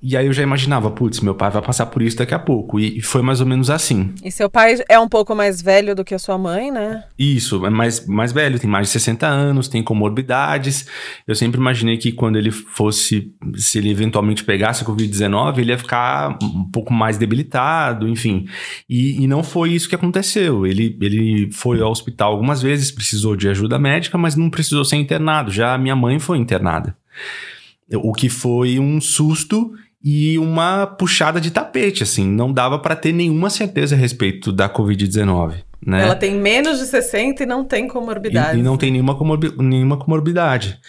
e 0.01 0.16
aí 0.16 0.27
eu 0.27 0.34
já 0.34 0.44
imaginava, 0.44 0.92
putz, 0.92 1.22
meu 1.22 1.34
pai 1.34 1.50
vai 1.50 1.62
passar 1.62 1.88
por 1.88 2.04
isso 2.04 2.18
daqui 2.18 2.34
a 2.34 2.38
pouco. 2.39 2.80
E 2.80 3.01
foi 3.01 3.24
mais 3.24 3.42
ou 3.42 3.48
menos 3.48 3.70
assim. 3.70 4.13
E 4.24 4.32
seu 4.32 4.48
pai 4.48 4.75
é 4.88 5.00
um 5.00 5.10
pouco 5.10 5.36
mais 5.36 5.60
velho 5.60 5.96
do 5.96 6.06
que 6.06 6.13
a 6.13 6.20
sua 6.20 6.38
mãe, 6.38 6.70
né? 6.70 7.04
Isso, 7.18 7.66
é 7.66 7.70
mais, 7.72 8.06
mais 8.06 8.32
velho, 8.32 8.60
tem 8.60 8.70
mais 8.70 8.88
de 8.88 8.94
60 8.94 9.25
anos, 9.25 9.68
tem 9.68 9.82
comorbidades. 9.82 10.88
Eu 11.27 11.34
sempre 11.34 11.60
imaginei 11.60 11.98
que 11.98 12.12
quando 12.12 12.38
ele 12.38 12.51
fosse, 12.51 13.34
se 13.56 13.80
ele 13.80 13.89
eventualmente 13.89 14.44
pegasse 14.44 14.84
a 14.84 14.88
Covid-19, 14.88 15.58
ele 15.58 15.72
ia 15.72 15.77
ficar 15.80 16.38
um 16.44 16.70
pouco 16.72 16.94
mais 16.94 17.18
debilitado, 17.18 18.08
enfim. 18.08 18.46
E, 18.88 19.24
e 19.24 19.27
não 19.27 19.42
foi 19.42 19.72
isso 19.72 19.89
que 19.89 19.96
aconteceu. 19.96 20.68
Ele, 20.68 20.96
ele 21.01 21.50
foi 21.51 21.82
ao 21.82 21.89
hospital 21.89 22.34
algumas 22.34 22.62
vezes, 22.62 22.92
precisou 22.92 23.36
de 23.36 23.50
ajuda 23.50 23.80
médica, 23.80 24.16
mas 24.16 24.36
não 24.36 24.50
precisou 24.51 24.86
ser 24.86 24.98
internado. 24.98 25.51
Já 25.51 25.74
a 25.74 25.77
minha 25.77 25.96
mãe 25.96 26.20
foi 26.20 26.38
internada. 26.38 26.96
O 27.96 28.13
que 28.13 28.27
foi 28.27 28.80
um 28.80 29.00
susto 29.00 29.74
e 30.04 30.38
uma 30.38 30.86
puxada 30.86 31.42
de 31.42 31.51
tapete, 31.51 32.04
assim, 32.04 32.27
não 32.27 32.51
dava 32.51 32.80
para 32.80 32.96
ter 32.96 33.12
nenhuma 33.12 33.50
certeza 33.50 33.96
a 33.96 33.98
respeito 33.98 34.51
da 34.51 34.70
Covid-19. 34.70 35.56
Né? 35.86 36.01
Ela 36.01 36.16
tem 36.16 36.36
menos 36.36 36.80
de 36.80 36.86
60 36.86 37.44
e 37.44 37.46
não 37.46 37.63
tem 37.63 37.88
comorbidade. 37.88 38.58
E, 38.58 38.60
e 38.60 38.63
não 38.63 38.77
tem 38.77 38.92
nenhuma, 38.92 39.16
comorbi 39.16 39.54
nenhuma 39.58 39.98
comorbidade. 39.98 40.80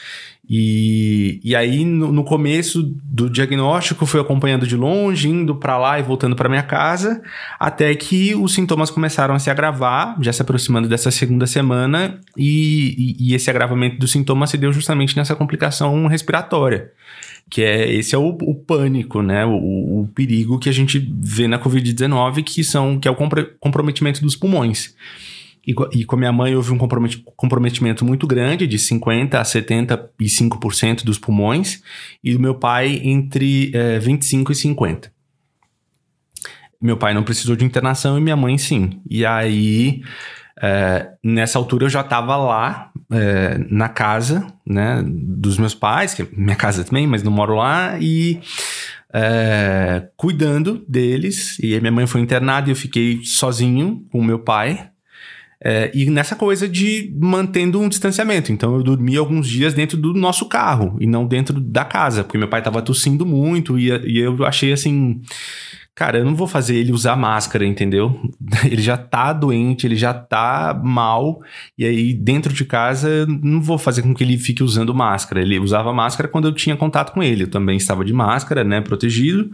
E, 0.50 1.40
e 1.44 1.54
aí, 1.54 1.84
no, 1.84 2.10
no, 2.10 2.24
começo 2.24 2.82
do 3.04 3.28
diagnóstico, 3.28 4.06
fui 4.06 4.18
acompanhando 4.18 4.66
de 4.66 4.74
longe, 4.76 5.28
indo 5.28 5.54
para 5.54 5.76
lá 5.76 5.98
e 5.98 6.02
voltando 6.02 6.34
para 6.34 6.48
minha 6.48 6.62
casa, 6.62 7.20
até 7.60 7.94
que 7.94 8.34
os 8.34 8.54
sintomas 8.54 8.90
começaram 8.90 9.34
a 9.34 9.38
se 9.38 9.50
agravar, 9.50 10.16
já 10.22 10.32
se 10.32 10.40
aproximando 10.40 10.88
dessa 10.88 11.10
segunda 11.10 11.46
semana, 11.46 12.18
e, 12.34 13.16
e, 13.20 13.28
e 13.28 13.34
esse 13.34 13.50
agravamento 13.50 13.98
dos 13.98 14.10
sintomas 14.10 14.48
se 14.48 14.56
deu 14.56 14.72
justamente 14.72 15.14
nessa 15.18 15.36
complicação 15.36 16.06
respiratória 16.06 16.92
que 17.50 17.62
é 17.62 17.90
esse 17.92 18.14
é 18.14 18.18
o, 18.18 18.28
o 18.28 18.54
pânico, 18.54 19.22
né? 19.22 19.44
O, 19.44 20.02
o, 20.02 20.08
perigo 20.14 20.58
que 20.58 20.68
a 20.68 20.72
gente 20.72 20.98
vê 21.20 21.48
na 21.48 21.58
Covid-19, 21.58 22.42
que 22.44 22.62
são 22.62 22.98
que 22.98 23.08
é 23.08 23.10
o 23.10 23.16
comprometimento 23.58 24.20
dos 24.20 24.36
pulmões. 24.36 24.94
E, 25.66 25.74
e 25.92 26.04
com 26.04 26.16
a 26.16 26.18
minha 26.18 26.32
mãe 26.32 26.54
houve 26.54 26.72
um 26.72 26.78
comprometimento 27.36 28.04
muito 28.04 28.26
grande, 28.26 28.66
de 28.66 28.78
50% 28.78 29.34
a 29.34 29.42
75% 29.42 31.04
dos 31.04 31.18
pulmões, 31.18 31.82
e 32.24 32.32
do 32.32 32.40
meu 32.40 32.54
pai 32.54 33.00
entre 33.04 33.70
é, 33.74 33.98
25% 33.98 34.50
e 34.50 34.74
50%. 34.74 35.10
Meu 36.80 36.96
pai 36.96 37.12
não 37.12 37.24
precisou 37.24 37.56
de 37.56 37.64
internação 37.64 38.16
e 38.16 38.20
minha 38.20 38.36
mãe 38.36 38.56
sim. 38.56 39.00
E 39.10 39.26
aí 39.26 40.00
é, 40.60 41.12
nessa 41.22 41.58
altura 41.58 41.84
eu 41.84 41.90
já 41.90 42.00
estava 42.00 42.36
lá 42.36 42.87
é, 43.10 43.58
na 43.70 43.88
casa 43.88 44.46
né, 44.66 45.02
dos 45.06 45.58
meus 45.58 45.74
pais, 45.74 46.14
que 46.14 46.22
é 46.22 46.28
minha 46.32 46.56
casa 46.56 46.84
também, 46.84 47.06
mas 47.06 47.22
não 47.22 47.32
moro 47.32 47.56
lá, 47.56 47.98
e 48.00 48.40
é, 49.12 50.08
cuidando 50.16 50.84
deles. 50.88 51.58
E 51.60 51.78
minha 51.80 51.92
mãe 51.92 52.06
foi 52.06 52.20
internada 52.20 52.68
e 52.68 52.72
eu 52.72 52.76
fiquei 52.76 53.20
sozinho 53.24 54.06
com 54.10 54.22
meu 54.22 54.38
pai. 54.38 54.90
É, 55.60 55.90
e 55.92 56.08
nessa 56.08 56.36
coisa 56.36 56.68
de 56.68 57.12
mantendo 57.18 57.80
um 57.80 57.88
distanciamento. 57.88 58.52
Então 58.52 58.76
eu 58.76 58.82
dormi 58.82 59.16
alguns 59.16 59.48
dias 59.48 59.74
dentro 59.74 59.96
do 59.96 60.14
nosso 60.14 60.46
carro 60.46 60.96
e 61.00 61.06
não 61.06 61.26
dentro 61.26 61.60
da 61.60 61.84
casa, 61.84 62.22
porque 62.22 62.38
meu 62.38 62.46
pai 62.46 62.60
estava 62.60 62.80
tossindo 62.80 63.26
muito 63.26 63.76
e, 63.76 63.88
e 63.88 64.18
eu 64.18 64.44
achei 64.44 64.72
assim 64.72 65.20
Cara, 65.98 66.18
eu 66.18 66.24
não 66.24 66.36
vou 66.36 66.46
fazer 66.46 66.76
ele 66.76 66.92
usar 66.92 67.16
máscara, 67.16 67.66
entendeu? 67.66 68.20
Ele 68.64 68.80
já 68.80 68.96
tá 68.96 69.32
doente, 69.32 69.84
ele 69.84 69.96
já 69.96 70.14
tá 70.14 70.80
mal, 70.80 71.42
e 71.76 71.84
aí 71.84 72.14
dentro 72.14 72.52
de 72.52 72.64
casa 72.64 73.26
não 73.26 73.60
vou 73.60 73.76
fazer 73.76 74.02
com 74.02 74.14
que 74.14 74.22
ele 74.22 74.38
fique 74.38 74.62
usando 74.62 74.94
máscara. 74.94 75.42
Ele 75.42 75.58
usava 75.58 75.92
máscara 75.92 76.28
quando 76.28 76.46
eu 76.46 76.52
tinha 76.52 76.76
contato 76.76 77.12
com 77.12 77.20
ele. 77.20 77.42
Eu 77.42 77.50
também 77.50 77.76
estava 77.76 78.04
de 78.04 78.12
máscara, 78.12 78.62
né, 78.62 78.80
protegido, 78.80 79.50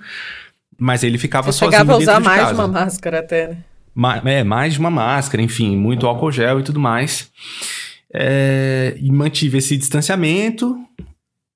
mas 0.79 1.03
ele 1.03 1.17
ficava 1.17 1.51
Você 1.51 1.61
sozinho 1.61 1.81
chegava 1.81 1.95
a 1.95 1.97
usar 1.97 2.21
mais 2.21 2.49
de 2.49 2.55
uma 2.55 2.69
máscara 2.69 3.21
até, 3.21 3.49
né? 3.49 3.57
Ma 3.95 4.21
é, 4.23 4.45
mais 4.45 4.75
de 4.75 4.81
uma 4.81 4.91
máscara, 4.91 5.43
enfim, 5.43 5.75
muito 5.79 6.07
álcool 6.07 6.31
gel 6.31 6.61
e 6.61 6.63
tudo 6.63 6.79
mais. 6.79 7.31
É, 8.13 8.95
e 9.01 9.11
mantive 9.11 9.57
esse 9.57 9.79
distanciamento, 9.79 10.77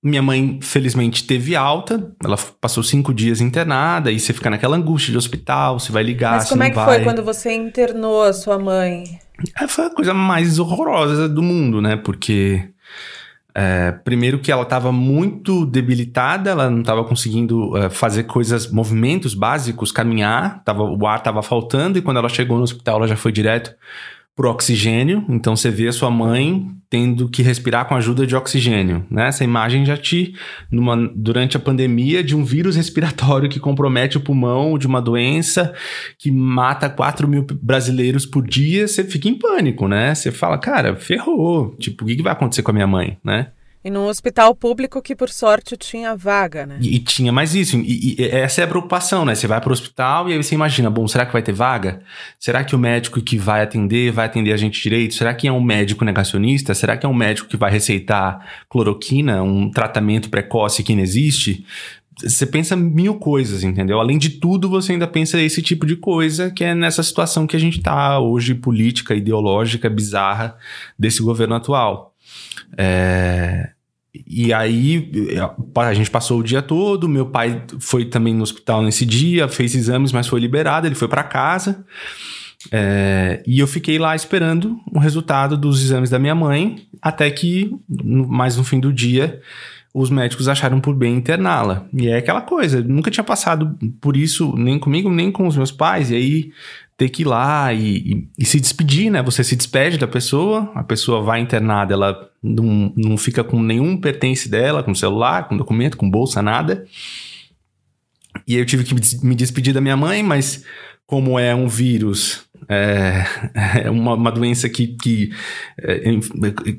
minha 0.03 0.23
mãe, 0.23 0.61
felizmente, 0.63 1.25
teve 1.25 1.57
alta. 1.57 2.13
Ela 2.25 2.37
passou 2.61 2.83
cinco 2.83 3.13
dias 3.13 3.41
internada. 3.41 4.11
E 4.11 4.19
você 4.19 4.33
fica 4.33 4.49
naquela 4.51 4.77
angústia 4.77 5.11
de 5.13 5.19
hospital, 5.19 5.79
você 5.79 5.91
vai 5.91 6.03
ligar, 6.03 6.37
Mas 6.37 6.49
como 6.49 6.63
é 6.63 6.71
que 6.71 6.77
vai. 6.77 6.87
foi 6.87 7.05
quando 7.05 7.23
você 7.23 7.53
internou 7.53 8.23
a 8.23 8.33
sua 8.33 8.59
mãe? 8.59 9.19
É, 9.61 9.67
foi 9.67 9.87
a 9.87 9.91
coisa 9.91 10.15
mais 10.15 10.59
horrorosa 10.59 11.29
do 11.29 11.43
mundo, 11.43 11.81
né? 11.81 11.97
Porque... 11.97 12.71
É, 13.61 13.91
primeiro 13.91 14.39
que 14.39 14.53
ela 14.53 14.63
estava 14.63 14.93
muito 14.93 15.67
debilitada, 15.67 16.51
ela 16.51 16.71
não 16.71 16.79
estava 16.79 17.03
conseguindo 17.03 17.77
é, 17.77 17.91
fazer 17.91 18.23
coisas, 18.25 18.71
movimentos 18.71 19.35
básicos, 19.35 19.91
caminhar, 19.91 20.63
tava, 20.63 20.85
o 20.85 21.07
ar 21.09 21.19
estava 21.19 21.43
faltando, 21.43 21.99
e 21.99 22.03
quando 22.03 22.19
ela 22.19 22.29
chegou 22.29 22.57
no 22.57 22.63
hospital, 22.63 22.99
ela 22.99 23.09
já 23.09 23.17
foi 23.17 23.33
direto 23.33 23.75
por 24.39 24.47
oxigênio. 24.47 25.25
Então 25.29 25.57
você 25.57 25.69
vê 25.69 25.89
a 25.89 25.93
sua 25.93 26.13
mãe 26.13 26.65
tendo 26.89 27.29
que 27.29 27.43
respirar 27.43 27.87
com 27.87 27.95
a 27.97 27.99
ajuda 27.99 28.25
de 28.25 28.37
oxigênio. 28.37 29.05
Né? 29.11 29.27
Essa 29.27 29.43
imagem 29.43 29.85
já 29.85 29.97
te, 29.97 30.33
numa, 30.71 30.97
durante 31.13 31.57
a 31.57 31.61
pandemia, 31.61 32.23
de 32.23 32.37
um 32.37 32.45
vírus 32.45 32.77
respiratório 32.77 33.49
que 33.49 33.59
compromete 33.59 34.17
o 34.17 34.21
pulmão, 34.21 34.79
de 34.79 34.87
uma 34.87 35.03
doença 35.03 35.75
que 36.17 36.31
mata 36.31 36.89
4 36.89 37.27
mil 37.27 37.45
brasileiros 37.61 38.25
por 38.25 38.47
dia, 38.47 38.87
você 38.87 39.03
fica 39.03 39.29
em 39.29 39.35
pânico, 39.35 39.89
né? 39.89 40.15
Você 40.15 40.31
fala, 40.31 40.57
cara, 40.57 40.95
ferrou. 40.95 41.75
Tipo, 41.77 42.05
o 42.05 42.07
que, 42.07 42.15
que 42.15 42.23
vai 42.23 42.33
acontecer 42.33 42.63
com 42.63 42.71
a 42.71 42.75
minha 42.75 42.87
mãe, 42.87 43.19
né? 43.25 43.49
E 43.85 43.91
num 43.91 44.07
hospital 44.07 44.55
público 44.55 45.01
que, 45.01 45.15
por 45.15 45.29
sorte, 45.29 45.77
tinha 45.77 46.17
vaga, 46.17 46.67
né? 46.67 46.79
E, 46.81 46.97
e 46.97 46.99
tinha 46.99 47.33
mais 47.33 47.55
isso. 47.55 47.77
E, 47.77 48.17
e, 48.19 48.25
essa 48.25 48.61
é 48.61 48.65
a 48.65 48.67
preocupação, 48.67 49.25
né? 49.25 49.35
Você 49.35 49.47
vai 49.47 49.61
para 49.61 49.71
o 49.71 49.73
hospital 49.73 50.29
e 50.29 50.33
aí 50.33 50.43
você 50.43 50.55
imagina, 50.55 50.91
bom, 50.91 51.07
será 51.07 51.25
que 51.25 51.33
vai 51.33 51.43
ter 51.43 51.53
vaga? 51.53 52.01
Será 52.39 52.65
que 52.65 52.75
o 52.75 52.79
médico 52.79 53.21
que 53.21 53.39
vai 53.39 53.63
atender 53.63 54.11
vai 54.11 54.27
atender 54.27 54.53
a 54.53 54.57
gente 54.57 54.83
direito? 54.83 55.15
Será 55.15 55.33
que 55.33 55.47
é 55.47 55.53
um 55.53 55.61
médico 55.61 56.05
negacionista? 56.05 56.75
Será 56.75 56.97
que 56.97 57.07
é 57.07 57.09
um 57.09 57.15
médico 57.15 57.49
que 57.49 57.57
vai 57.57 57.71
receitar 57.71 58.45
cloroquina, 58.69 59.43
um 59.43 59.71
tratamento 59.71 60.29
precoce 60.29 60.83
que 60.83 60.95
não 60.95 61.03
existe? 61.03 61.65
Você 62.23 62.45
pensa 62.45 62.75
mil 62.75 63.15
coisas, 63.15 63.63
entendeu? 63.63 64.01
Além 64.01 64.19
de 64.19 64.31
tudo, 64.31 64.69
você 64.69 64.93
ainda 64.93 65.07
pensa 65.07 65.41
esse 65.41 65.63
tipo 65.63 65.87
de 65.87 65.97
coisa 65.97 66.51
que 66.51 66.65
é 66.65 66.75
nessa 66.75 67.03
situação 67.03 67.47
que 67.47 67.57
a 67.57 67.61
gente 67.61 67.79
está 67.79 68.19
hoje, 68.19 68.55
política, 68.55 69.15
ideológica, 69.15 69.89
bizarra 69.89 70.57
desse 70.99 71.23
governo 71.23 71.55
atual. 71.55 72.15
É... 72.77 73.71
e 74.27 74.53
aí 74.53 75.11
a 75.77 75.95
gente 75.95 76.11
passou 76.11 76.41
o 76.41 76.43
dia 76.43 76.61
todo. 76.61 77.09
Meu 77.09 77.27
pai 77.27 77.63
foi 77.79 78.05
também 78.05 78.35
no 78.35 78.43
hospital 78.43 78.83
nesse 78.83 79.07
dia, 79.07 79.49
fez 79.49 79.75
exames, 79.75 80.13
mas 80.13 80.27
foi 80.27 80.41
liberado. 80.41 80.87
Ele 80.87 80.97
foi 80.97 81.09
para 81.09 81.23
casa. 81.23 81.85
É, 82.73 83.43
e 83.47 83.61
eu 83.61 83.67
fiquei 83.67 83.99
lá 83.99 84.17
esperando 84.17 84.79
o 84.93 84.99
resultado 84.99 85.57
dos 85.57 85.83
exames 85.83 86.11
da 86.11 86.19
minha 86.19 86.35
mãe, 86.35 86.89
até 87.01 87.31
que, 87.31 87.73
mais 87.89 88.57
no 88.57 88.65
fim 88.65 88.81
do 88.81 88.93
dia, 88.93 89.41
os 89.99 90.11
médicos 90.11 90.49
acharam 90.49 90.81
por 90.81 90.95
bem 90.95 91.17
interná-la. 91.17 91.87
E 91.93 92.09
é 92.09 92.19
aquela 92.19 92.41
coisa, 92.41 92.81
nunca 92.83 93.11
tinha 93.11 93.25
passado 93.25 93.77
por 94.01 94.17
isso 94.17 94.55
nem 94.57 94.79
comigo, 94.79 95.11
nem 95.11 95.33
com 95.33 95.47
os 95.47 95.57
meus 95.57 95.73
pais. 95.73 96.11
E 96.11 96.15
aí 96.15 96.53
ter 96.97 97.09
que 97.09 97.23
ir 97.23 97.27
lá 97.27 97.73
e, 97.73 97.97
e, 97.97 98.29
e, 98.39 98.45
se 98.45 98.61
despedir, 98.61 99.11
né? 99.11 99.23
Você 99.23 99.45
se 99.45 99.55
despede 99.55 99.99
da 99.99 100.07
pessoa, 100.07 100.71
a 100.75 100.83
pessoa 100.83 101.23
vai 101.23 101.41
internada, 101.41 101.95
ela 101.95 102.29
não, 102.43 102.93
não 102.97 103.17
fica 103.17 103.45
com 103.45 103.63
nenhum 103.63 103.97
pertence 103.97 104.49
dela, 104.49 104.83
com 104.83 104.95
celular, 104.95 105.49
com 105.49 105.57
documento, 105.57 105.97
com 105.97 106.11
bolsa, 106.11 106.43
nada. 106.43 106.85
E 108.47 108.55
aí 108.55 108.61
eu 108.61 108.67
tive 108.67 108.85
que 108.85 108.95
me 109.25 109.35
despedir 109.35 109.73
da 109.73 109.81
minha 109.81 109.97
mãe, 109.97 110.23
mas 110.23 110.65
como 111.09 111.39
é 111.39 111.55
um 111.55 111.67
vírus 111.67 112.47
é, 112.69 113.25
é 113.85 113.91
uma, 113.91 114.15
uma, 114.15 114.31
doença 114.31 114.69
que, 114.69 114.89
que, 114.89 115.31
é, 115.81 115.99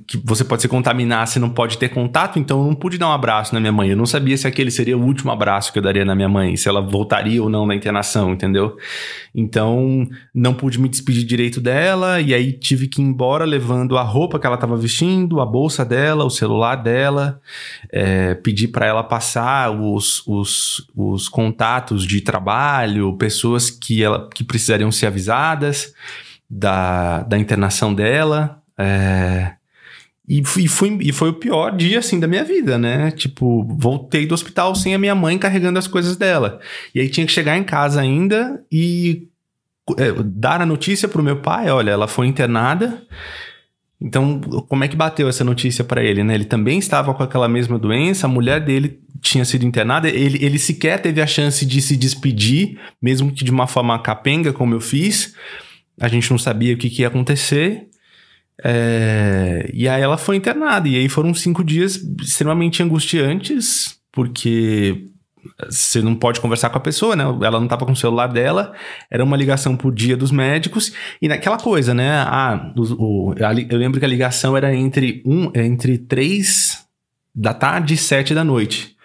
que 0.06 0.18
você 0.24 0.44
pode 0.44 0.62
se 0.62 0.68
contaminar, 0.68 1.28
você 1.28 1.40
não 1.40 1.50
pode 1.50 1.80
ter 1.80 1.90
contato, 1.90 2.38
então 2.38 2.60
eu 2.60 2.68
não 2.68 2.76
pude 2.76 2.98
dar 2.98 3.10
um 3.10 3.12
abraço 3.12 3.54
na 3.54 3.60
minha 3.60 3.72
mãe. 3.72 3.90
Eu 3.90 3.98
não 3.98 4.06
sabia 4.06 4.38
se 4.38 4.48
aquele 4.48 4.70
seria 4.70 4.98
o 4.98 5.04
último 5.04 5.32
abraço 5.32 5.74
que 5.74 5.80
eu 5.80 5.84
daria 5.84 6.06
na 6.06 6.16
minha 6.16 6.30
mãe, 6.30 6.56
se 6.56 6.70
ela 6.70 6.80
voltaria 6.80 7.42
ou 7.42 7.50
não 7.50 7.66
na 7.66 7.76
internação, 7.76 8.32
entendeu? 8.32 8.78
Então 9.34 10.08
não 10.34 10.54
pude 10.54 10.80
me 10.80 10.88
despedir 10.88 11.24
direito 11.24 11.60
dela, 11.60 12.22
e 12.22 12.34
aí 12.34 12.52
tive 12.52 12.88
que 12.88 13.02
ir 13.02 13.06
embora 13.06 13.46
levando 13.46 13.98
a 13.98 14.04
roupa 14.04 14.40
que 14.40 14.46
ela 14.46 14.56
estava 14.56 14.78
vestindo, 14.78 15.40
a 15.40 15.46
bolsa 15.46 15.84
dela, 15.84 16.24
o 16.24 16.30
celular 16.30 16.76
dela, 16.76 17.40
é, 17.92 18.36
pedir 18.36 18.68
para 18.68 18.86
ela 18.86 19.04
passar 19.04 19.72
os, 19.72 20.26
os, 20.28 20.88
os 20.96 21.28
contatos 21.28 22.06
de 22.06 22.22
trabalho, 22.22 23.18
pessoas 23.18 23.72
que, 23.72 24.04
ela, 24.04 24.19
que 24.28 24.44
precisariam 24.44 24.92
ser 24.92 25.08
avisadas 25.08 25.94
da, 26.50 27.24
da 27.24 27.38
internação 27.38 27.94
dela. 27.94 28.62
É, 28.78 29.54
e, 30.28 30.46
fui, 30.46 30.68
fui, 30.68 30.98
e 31.02 31.12
foi 31.12 31.30
o 31.30 31.34
pior 31.34 31.76
dia, 31.76 32.00
assim, 32.00 32.20
da 32.20 32.28
minha 32.28 32.44
vida, 32.44 32.78
né? 32.78 33.10
Tipo, 33.12 33.64
voltei 33.64 34.28
do 34.28 34.34
hospital 34.34 34.76
sem 34.76 34.94
a 34.94 35.00
minha 35.00 35.16
mãe 35.16 35.38
carregando 35.38 35.80
as 35.80 35.88
coisas 35.88 36.16
dela. 36.16 36.60
E 36.94 37.00
aí 37.02 37.10
tinha 37.10 37.26
que 37.26 37.32
chegar 37.32 37.58
em 37.58 37.64
casa 37.64 38.00
ainda 38.00 38.64
e 38.72 39.28
é, 39.98 40.12
dar 40.24 40.62
a 40.62 40.66
notícia 40.68 41.08
pro 41.08 41.24
meu 41.24 41.38
pai: 41.38 41.70
olha, 41.70 41.92
ela 41.92 42.08
foi 42.08 42.28
internada. 42.28 43.02
Então, 44.02 44.40
como 44.70 44.84
é 44.84 44.88
que 44.88 44.96
bateu 44.96 45.28
essa 45.28 45.44
notícia 45.44 45.84
para 45.84 46.02
ele, 46.04 46.24
né? 46.24 46.34
Ele 46.34 46.46
também 46.46 46.80
estava 46.80 47.14
com 47.14 47.22
aquela 47.22 47.50
mesma 47.50 47.78
doença, 47.78 48.28
a 48.28 48.30
mulher 48.30 48.64
dele 48.64 49.00
tinha 49.22 49.44
sido 49.44 49.66
internada, 49.66 50.08
ele, 50.08 50.44
ele 50.44 50.58
sequer 50.58 51.02
teve 51.02 51.22
a 51.22 51.28
chance 51.28 51.66
de 51.66 51.82
se 51.82 51.98
despedir, 51.98 52.80
mesmo 53.02 53.32
que 53.32 53.44
de 53.44 53.52
uma 53.52 53.68
forma 53.68 54.00
capenga, 54.02 54.54
como 54.54 54.74
eu 54.74 54.80
fiz. 54.80 55.36
A 56.00 56.08
gente 56.08 56.32
não 56.32 56.38
sabia 56.38 56.74
o 56.74 56.78
que, 56.78 56.90
que 56.90 57.02
ia 57.02 57.10
acontecer. 57.10 57.88
É... 58.64 59.70
E 59.74 59.88
aí 59.88 60.02
ela 60.02 60.18
foi 60.18 60.38
internada. 60.38 60.88
E 60.88 60.96
aí 60.96 61.10
foram 61.10 61.34
cinco 61.34 61.62
dias 61.62 61.98
extremamente 62.22 62.82
angustiantes, 62.82 64.00
porque 64.14 65.09
você 65.70 66.02
não 66.02 66.16
pode 66.16 66.40
conversar 66.40 66.70
com 66.70 66.78
a 66.78 66.82
pessoa, 66.82 67.16
né? 67.16 67.24
Ela 67.24 67.60
não 67.60 67.66
estava 67.66 67.86
com 67.86 67.92
o 67.92 67.96
celular 67.96 68.28
dela, 68.28 68.74
era 69.10 69.24
uma 69.24 69.38
ligação 69.38 69.76
por 69.76 69.94
dia 69.94 70.18
dos 70.18 70.32
médicos, 70.32 70.94
e 71.22 71.28
naquela 71.28 71.58
coisa, 71.58 71.94
né? 71.94 72.12
Ah, 72.12 72.72
o, 72.76 73.32
o, 73.32 73.36
eu 73.70 73.78
lembro 73.78 74.00
que 74.00 74.06
a 74.06 74.10
ligação 74.10 74.56
era 74.56 74.74
entre, 74.74 75.24
um, 75.26 75.52
entre 75.56 75.98
três 75.98 76.86
da 77.34 77.54
tarde 77.54 77.94
e 77.94 77.98
sete 77.98 78.34
da 78.34 78.44
noite. 78.44 78.96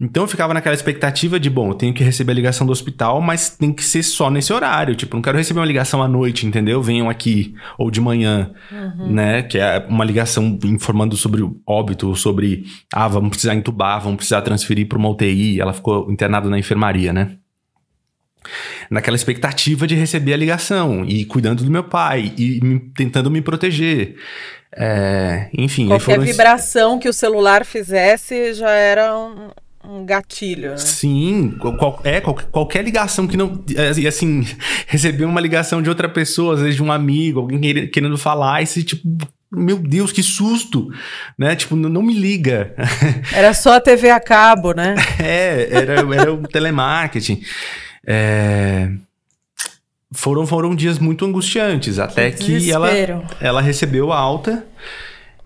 Então 0.00 0.24
eu 0.24 0.28
ficava 0.28 0.54
naquela 0.54 0.74
expectativa 0.74 1.38
de, 1.38 1.50
bom, 1.50 1.68
eu 1.68 1.74
tenho 1.74 1.92
que 1.92 2.02
receber 2.02 2.32
a 2.32 2.34
ligação 2.34 2.66
do 2.66 2.72
hospital, 2.72 3.20
mas 3.20 3.50
tem 3.50 3.70
que 3.70 3.84
ser 3.84 4.02
só 4.02 4.30
nesse 4.30 4.50
horário. 4.50 4.96
Tipo, 4.96 5.14
não 5.14 5.22
quero 5.22 5.36
receber 5.36 5.60
uma 5.60 5.66
ligação 5.66 6.02
à 6.02 6.08
noite, 6.08 6.46
entendeu? 6.46 6.82
Venham 6.82 7.10
aqui, 7.10 7.54
ou 7.76 7.90
de 7.90 8.00
manhã, 8.00 8.50
uhum. 8.72 9.12
né? 9.12 9.42
Que 9.42 9.58
é 9.58 9.84
uma 9.86 10.02
ligação 10.02 10.58
informando 10.64 11.16
sobre 11.16 11.42
o 11.42 11.60
óbito, 11.66 12.16
sobre, 12.16 12.64
ah, 12.94 13.06
vamos 13.08 13.28
precisar 13.28 13.54
entubar, 13.54 14.00
vamos 14.00 14.16
precisar 14.16 14.40
transferir 14.40 14.88
para 14.88 14.96
uma 14.96 15.10
UTI. 15.10 15.60
Ela 15.60 15.74
ficou 15.74 16.10
internada 16.10 16.48
na 16.48 16.58
enfermaria, 16.58 17.12
né? 17.12 17.36
Naquela 18.90 19.16
expectativa 19.16 19.86
de 19.86 19.94
receber 19.94 20.32
a 20.32 20.36
ligação 20.38 21.04
e 21.04 21.26
cuidando 21.26 21.62
do 21.62 21.70
meu 21.70 21.84
pai 21.84 22.32
e 22.38 22.58
me, 22.62 22.80
tentando 22.96 23.30
me 23.30 23.42
proteger. 23.42 24.16
É, 24.74 25.50
enfim. 25.52 25.88
Qualquer 25.88 26.20
vibração 26.20 26.98
que 26.98 27.08
o 27.08 27.12
celular 27.12 27.66
fizesse 27.66 28.54
já 28.54 28.70
era 28.70 29.14
um 29.14 29.50
um 29.84 30.04
gatilho, 30.04 30.70
né? 30.70 30.76
Sim, 30.76 31.56
qual, 31.58 32.00
é, 32.04 32.20
qual, 32.20 32.36
qualquer 32.50 32.84
ligação 32.84 33.26
que 33.26 33.36
não. 33.36 33.64
E 33.96 34.06
assim, 34.06 34.46
receber 34.86 35.24
uma 35.24 35.40
ligação 35.40 35.80
de 35.80 35.88
outra 35.88 36.08
pessoa, 36.08 36.54
às 36.54 36.60
vezes 36.60 36.76
de 36.76 36.82
um 36.82 36.92
amigo, 36.92 37.40
alguém 37.40 37.88
querendo 37.88 38.18
falar, 38.18 38.62
esse 38.62 38.82
tipo. 38.82 39.02
Meu 39.52 39.78
Deus, 39.78 40.12
que 40.12 40.22
susto! 40.22 40.92
Né? 41.36 41.56
Tipo, 41.56 41.74
não 41.74 42.02
me 42.02 42.14
liga. 42.14 42.72
Era 43.34 43.52
só 43.52 43.74
a 43.74 43.80
TV 43.80 44.08
a 44.08 44.20
cabo, 44.20 44.72
né? 44.72 44.94
é, 45.18 45.68
era, 45.72 45.94
era 46.14 46.32
o 46.32 46.46
telemarketing. 46.46 47.42
É... 48.06 48.92
Foram, 50.12 50.46
foram 50.46 50.74
dias 50.74 51.00
muito 51.00 51.24
angustiantes, 51.24 51.98
até 51.98 52.30
que, 52.30 52.60
que 52.60 52.70
ela, 52.70 52.90
ela 53.40 53.60
recebeu 53.60 54.12
alta. 54.12 54.64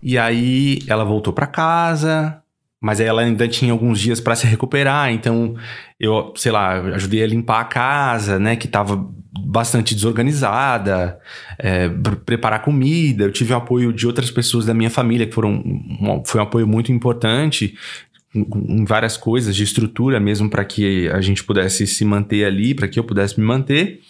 E 0.03 0.19
aí 0.19 0.81
ela 0.87 1.03
voltou 1.03 1.33
para 1.33 1.47
casa, 1.47 2.43
mas 2.85 3.01
ela 3.01 3.23
ainda 3.23 3.49
tinha 3.49 3.73
alguns 3.73 3.99
dias 3.99 4.21
para 4.21 4.37
se 4.37 4.47
recuperar, 4.47 5.11
então 5.11 5.57
eu, 5.99 6.35
sei 6.37 6.53
lá, 6.53 6.75
ajudei 6.95 7.23
a 7.23 7.27
limpar 7.27 7.61
a 7.61 7.65
casa, 7.65 8.39
né, 8.39 8.57
que 8.57 8.67
estava 8.67 9.09
bastante 9.41 9.95
desorganizada, 9.95 11.19
é, 11.59 11.89
preparar 12.27 12.61
comida. 12.61 13.25
Eu 13.25 13.33
tive 13.33 13.55
o 13.55 13.57
apoio 13.57 13.91
de 13.91 14.07
outras 14.07 14.31
pessoas 14.31 14.67
da 14.67 14.75
minha 14.75 14.91
família, 14.91 15.27
que 15.27 15.33
foram 15.33 15.65
foi 16.27 16.39
um 16.39 16.45
apoio 16.45 16.67
muito 16.67 16.93
importante 16.93 17.75
em 18.35 18.85
várias 18.85 19.17
coisas, 19.17 19.57
de 19.57 19.63
estrutura 19.63 20.21
mesmo, 20.21 20.51
para 20.51 20.63
que 20.63 21.09
a 21.09 21.23
gente 21.23 21.43
pudesse 21.43 21.87
se 21.87 22.05
manter 22.05 22.45
ali, 22.45 22.75
para 22.75 22.87
que 22.87 22.99
eu 22.99 23.05
pudesse 23.05 23.41
me 23.41 23.47
manter. 23.47 24.01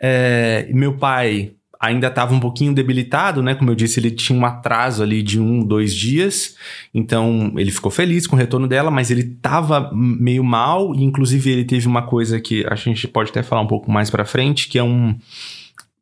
É, 0.00 0.68
meu 0.72 0.96
pai 0.96 1.54
ainda 1.80 2.08
estava 2.08 2.34
um 2.34 2.40
pouquinho 2.40 2.74
debilitado, 2.74 3.42
né? 3.42 3.54
Como 3.54 3.70
eu 3.70 3.74
disse, 3.74 3.98
ele 3.98 4.10
tinha 4.10 4.38
um 4.38 4.44
atraso 4.44 5.02
ali 5.02 5.22
de 5.22 5.40
um, 5.40 5.64
dois 5.64 5.94
dias. 5.94 6.54
Então, 6.92 7.54
ele 7.56 7.70
ficou 7.70 7.90
feliz 7.90 8.26
com 8.26 8.36
o 8.36 8.38
retorno 8.38 8.68
dela, 8.68 8.90
mas 8.90 9.10
ele 9.10 9.22
estava 9.22 9.90
meio 9.94 10.44
mal. 10.44 10.94
E, 10.94 11.02
inclusive, 11.02 11.50
ele 11.50 11.64
teve 11.64 11.88
uma 11.88 12.02
coisa 12.02 12.38
que 12.38 12.66
a 12.68 12.74
gente 12.74 13.08
pode 13.08 13.30
até 13.30 13.42
falar 13.42 13.62
um 13.62 13.66
pouco 13.66 13.90
mais 13.90 14.10
para 14.10 14.26
frente, 14.26 14.68
que 14.68 14.78
é 14.78 14.82
um 14.82 15.16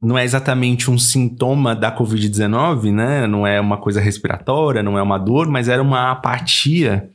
não 0.01 0.17
é 0.17 0.23
exatamente 0.23 0.89
um 0.89 0.97
sintoma 0.97 1.75
da 1.75 1.95
Covid-19, 1.95 2.93
né? 2.93 3.27
Não 3.27 3.45
é 3.45 3.61
uma 3.61 3.77
coisa 3.77 4.01
respiratória, 4.01 4.81
não 4.81 4.97
é 4.97 5.03
uma 5.03 5.19
dor, 5.19 5.49
mas 5.49 5.69
era 5.69 5.83
uma 5.83 6.13
apatia, 6.13 7.11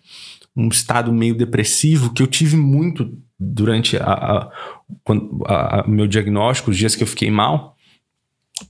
um 0.55 0.67
estado 0.67 1.11
meio 1.13 1.33
depressivo 1.33 2.11
que 2.11 2.21
eu 2.21 2.27
tive 2.27 2.57
muito 2.57 3.17
durante 3.39 3.95
a, 3.95 4.03
a, 4.03 4.51
a, 5.47 5.79
a 5.79 5.87
meu 5.87 6.07
diagnóstico, 6.07 6.71
os 6.71 6.77
dias 6.77 6.93
que 6.93 7.03
eu 7.03 7.07
fiquei 7.07 7.31
mal. 7.31 7.72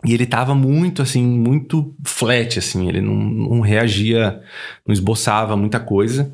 E 0.05 0.13
ele 0.13 0.25
tava 0.25 0.55
muito, 0.55 1.01
assim, 1.01 1.25
muito 1.25 1.93
flat, 2.05 2.59
assim, 2.59 2.87
ele 2.87 3.01
não, 3.01 3.15
não 3.15 3.59
reagia, 3.59 4.41
não 4.85 4.93
esboçava 4.93 5.55
muita 5.55 5.79
coisa. 5.79 6.33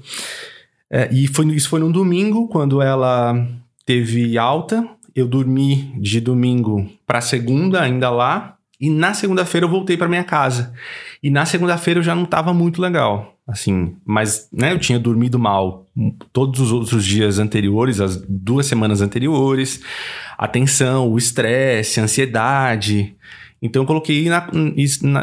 É, 0.89 1.09
e 1.11 1.27
foi, 1.27 1.45
isso 1.47 1.69
foi 1.69 1.79
num 1.79 1.91
domingo, 1.91 2.47
quando 2.47 2.81
ela 2.81 3.47
teve 3.85 4.37
alta. 4.37 4.87
Eu 5.15 5.27
dormi 5.27 5.93
de 5.99 6.21
domingo 6.21 6.89
para 7.05 7.21
segunda, 7.21 7.81
ainda 7.81 8.09
lá. 8.09 8.55
E 8.79 8.89
na 8.89 9.13
segunda-feira 9.13 9.65
eu 9.65 9.69
voltei 9.69 9.97
para 9.97 10.07
minha 10.07 10.23
casa. 10.23 10.73
E 11.21 11.29
na 11.29 11.45
segunda-feira 11.45 11.99
eu 11.99 12.03
já 12.03 12.15
não 12.15 12.25
tava 12.25 12.53
muito 12.53 12.81
legal, 12.81 13.35
assim, 13.49 13.95
mas, 14.05 14.47
né, 14.53 14.71
eu 14.71 14.79
tinha 14.79 14.99
dormido 14.99 15.39
mal 15.39 15.85
todos 16.31 16.59
os 16.59 16.71
outros 16.71 17.03
dias 17.03 17.39
anteriores, 17.39 17.99
as 17.99 18.15
duas 18.27 18.65
semanas 18.65 19.01
anteriores, 19.01 19.81
a 20.37 20.47
tensão, 20.47 21.11
o 21.11 21.17
estresse, 21.17 21.99
a 21.99 22.03
ansiedade. 22.03 23.15
Então 23.61 23.81
eu 23.81 23.87
coloquei 23.87 24.29
na, 24.29 24.47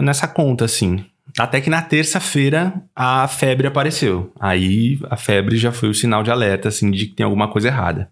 nessa 0.00 0.26
conta, 0.28 0.64
assim. 0.64 1.04
Até 1.38 1.60
que 1.60 1.70
na 1.70 1.82
terça-feira 1.82 2.82
a 2.94 3.28
febre 3.28 3.66
apareceu. 3.66 4.32
Aí 4.40 4.98
a 5.10 5.16
febre 5.16 5.56
já 5.56 5.70
foi 5.70 5.88
o 5.88 5.94
sinal 5.94 6.22
de 6.22 6.30
alerta, 6.30 6.68
assim, 6.68 6.90
de 6.90 7.06
que 7.06 7.14
tem 7.14 7.24
alguma 7.24 7.48
coisa 7.48 7.68
errada. 7.68 8.10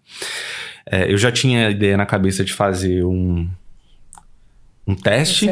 É, 0.85 1.11
eu 1.11 1.17
já 1.17 1.31
tinha 1.31 1.67
a 1.67 1.71
ideia 1.71 1.97
na 1.97 2.05
cabeça 2.05 2.43
de 2.43 2.53
fazer 2.53 3.03
um, 3.03 3.49
um 4.87 4.95
teste. 4.95 5.47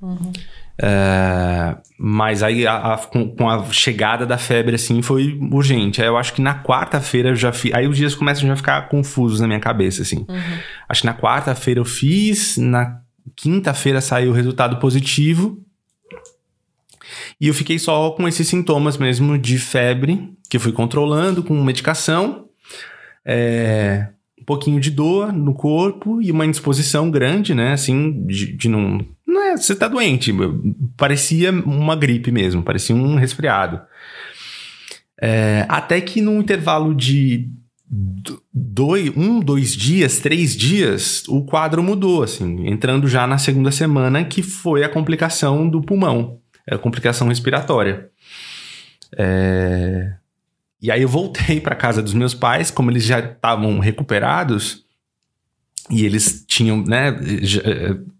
Uhum. 0.00 0.32
É, 0.80 1.76
mas 1.98 2.42
aí 2.42 2.64
a, 2.64 2.94
a, 2.94 2.98
com, 2.98 3.34
com, 3.34 3.50
a 3.50 3.64
chegada 3.72 4.24
da 4.24 4.38
febre 4.38 4.76
assim 4.76 5.02
foi 5.02 5.36
urgente. 5.50 6.00
Aí 6.00 6.06
eu 6.06 6.16
acho 6.16 6.32
que 6.32 6.40
na 6.40 6.62
quarta-feira 6.62 7.30
eu 7.30 7.36
já 7.36 7.52
fiz. 7.52 7.74
Aí 7.74 7.88
os 7.88 7.96
dias 7.96 8.14
começam 8.14 8.50
a 8.50 8.56
ficar 8.56 8.88
confusos 8.88 9.40
na 9.40 9.46
minha 9.48 9.58
cabeça, 9.58 10.02
assim. 10.02 10.24
Uhum. 10.28 10.58
Acho 10.88 11.00
que 11.00 11.06
na 11.06 11.14
quarta-feira 11.14 11.80
eu 11.80 11.84
fiz, 11.84 12.56
na 12.56 13.00
quinta-feira 13.34 14.00
saiu 14.00 14.30
o 14.30 14.34
resultado 14.34 14.76
positivo. 14.76 15.60
E 17.40 17.48
eu 17.48 17.54
fiquei 17.54 17.78
só 17.78 18.10
com 18.10 18.28
esses 18.28 18.46
sintomas 18.46 18.96
mesmo 18.96 19.36
de 19.36 19.58
febre, 19.58 20.32
que 20.48 20.56
eu 20.56 20.60
fui 20.60 20.72
controlando 20.72 21.42
com 21.42 21.54
medicação, 21.62 22.46
é, 23.24 24.08
pouquinho 24.48 24.80
de 24.80 24.90
dor 24.90 25.30
no 25.30 25.52
corpo 25.52 26.22
e 26.22 26.32
uma 26.32 26.46
indisposição 26.46 27.10
grande, 27.10 27.54
né? 27.54 27.74
Assim, 27.74 28.24
de, 28.26 28.56
de 28.56 28.66
não. 28.66 29.06
Não 29.26 29.42
é, 29.42 29.54
você 29.58 29.76
tá 29.76 29.86
doente. 29.86 30.32
Parecia 30.96 31.52
uma 31.52 31.94
gripe 31.94 32.32
mesmo, 32.32 32.62
parecia 32.62 32.96
um 32.96 33.16
resfriado. 33.16 33.78
É, 35.20 35.66
até 35.68 36.00
que 36.00 36.22
num 36.22 36.40
intervalo 36.40 36.94
de 36.94 37.50
dois, 38.50 39.14
um, 39.14 39.38
dois 39.38 39.76
dias, 39.76 40.18
três 40.18 40.56
dias, 40.56 41.24
o 41.28 41.44
quadro 41.44 41.82
mudou, 41.82 42.22
assim, 42.22 42.66
entrando 42.68 43.06
já 43.06 43.26
na 43.26 43.36
segunda 43.36 43.70
semana, 43.70 44.24
que 44.24 44.42
foi 44.42 44.82
a 44.82 44.88
complicação 44.88 45.68
do 45.68 45.82
pulmão, 45.82 46.38
a 46.66 46.78
complicação 46.78 47.28
respiratória. 47.28 48.08
É... 49.14 50.14
E 50.80 50.90
aí 50.90 51.02
eu 51.02 51.08
voltei 51.08 51.60
para 51.60 51.74
casa 51.74 52.02
dos 52.02 52.14
meus 52.14 52.34
pais, 52.34 52.70
como 52.70 52.90
eles 52.90 53.04
já 53.04 53.18
estavam 53.18 53.78
recuperados 53.78 54.84
e 55.90 56.04
eles 56.04 56.44
tinham, 56.46 56.82
né, 56.84 57.18
já, 57.40 57.62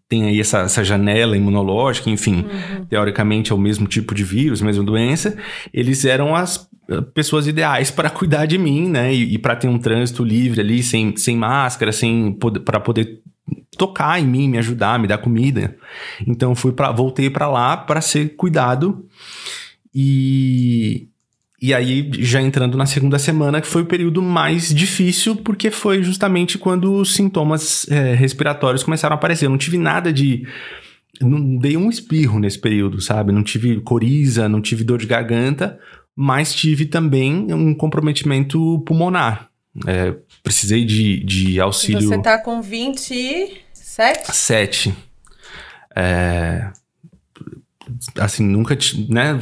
tem 0.09 0.25
aí 0.25 0.41
essa, 0.41 0.61
essa 0.61 0.83
janela 0.83 1.37
imunológica, 1.37 2.09
enfim, 2.09 2.47
uhum. 2.47 2.87
teoricamente 2.87 3.53
é 3.53 3.55
o 3.55 3.59
mesmo 3.59 3.87
tipo 3.87 4.15
de 4.15 4.25
vírus, 4.25 4.63
mesma 4.63 4.83
doença, 4.83 5.37
eles 5.73 6.05
eram 6.05 6.35
as 6.35 6.69
pessoas 7.13 7.47
ideais 7.47 7.91
para 7.91 8.09
cuidar 8.09 8.47
de 8.47 8.57
mim, 8.57 8.89
né? 8.89 9.13
E, 9.13 9.35
e 9.35 9.39
para 9.39 9.55
ter 9.55 9.69
um 9.69 9.79
trânsito 9.79 10.25
livre 10.25 10.61
ali, 10.61 10.83
sem, 10.83 11.15
sem 11.17 11.37
máscara, 11.37 11.93
sem 11.93 12.37
para 12.65 12.81
poder 12.81 13.21
tocar 13.77 14.21
em 14.21 14.27
mim, 14.27 14.49
me 14.49 14.59
ajudar, 14.59 14.99
me 14.99 15.07
dar 15.07 15.19
comida. 15.19 15.77
Então 16.27 16.55
fui 16.55 16.73
para 16.73 16.91
voltei 16.91 17.29
para 17.29 17.47
lá 17.47 17.77
para 17.77 18.01
ser 18.01 18.35
cuidado 18.37 19.07
e 19.95 21.09
e 21.61 21.75
aí 21.75 22.09
já 22.21 22.41
entrando 22.41 22.79
na 22.79 22.87
segunda 22.87 23.19
semana 23.19 23.61
que 23.61 23.67
foi 23.67 23.83
o 23.83 23.87
período 23.87 24.23
mais 24.23 24.73
difícil 24.73 25.35
porque 25.37 25.71
foi 25.71 26.03
justamente 26.03 26.57
quando 26.57 26.95
os 26.95 27.15
sintomas 27.15 27.89
é, 27.91 28.15
respiratórios 28.15 28.85
começaram 28.85 29.15
a 29.15 29.19
aparecer. 29.19 29.47
Eu 29.47 29.51
não 29.51 29.59
tive 29.59 29.77
nada 29.77 30.13
de 30.13 30.47
não 31.21 31.57
dei 31.57 31.77
um 31.77 31.91
espirro 31.91 32.39
nesse 32.39 32.59
período, 32.59 33.01
sabe? 33.01 33.33
Não 33.33 33.43
tive 33.43 33.81
coriza, 33.81 34.49
não 34.49 34.61
tive 34.61 34.85
dor 34.85 34.99
de 34.99 35.07
garganta, 35.07 35.79
mas 36.15 36.55
tive 36.55 36.87
também 36.87 37.53
um 37.53 37.75
comprometimento 37.75 38.79
pulmonar. 38.87 39.49
É, 39.87 40.15
precisei 40.43 40.85
de, 40.85 41.25
de 41.25 41.61
auxílio. 41.61 42.09
Você 42.09 42.23
tá 42.23 42.39
com 42.39 42.63
27? 42.63 44.33
7. 44.33 44.95
É, 45.95 46.71
assim, 48.19 48.47
nunca, 48.47 48.77
né, 49.09 49.39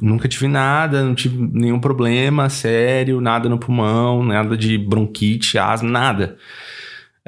nunca 0.00 0.28
tive 0.28 0.48
nada, 0.48 1.04
não 1.04 1.14
tive 1.14 1.36
nenhum 1.52 1.80
problema 1.80 2.48
sério, 2.48 3.20
nada 3.20 3.48
no 3.48 3.58
pulmão, 3.58 4.24
nada 4.24 4.56
de 4.56 4.78
bronquite, 4.78 5.58
asma, 5.58 5.88
nada. 5.88 6.36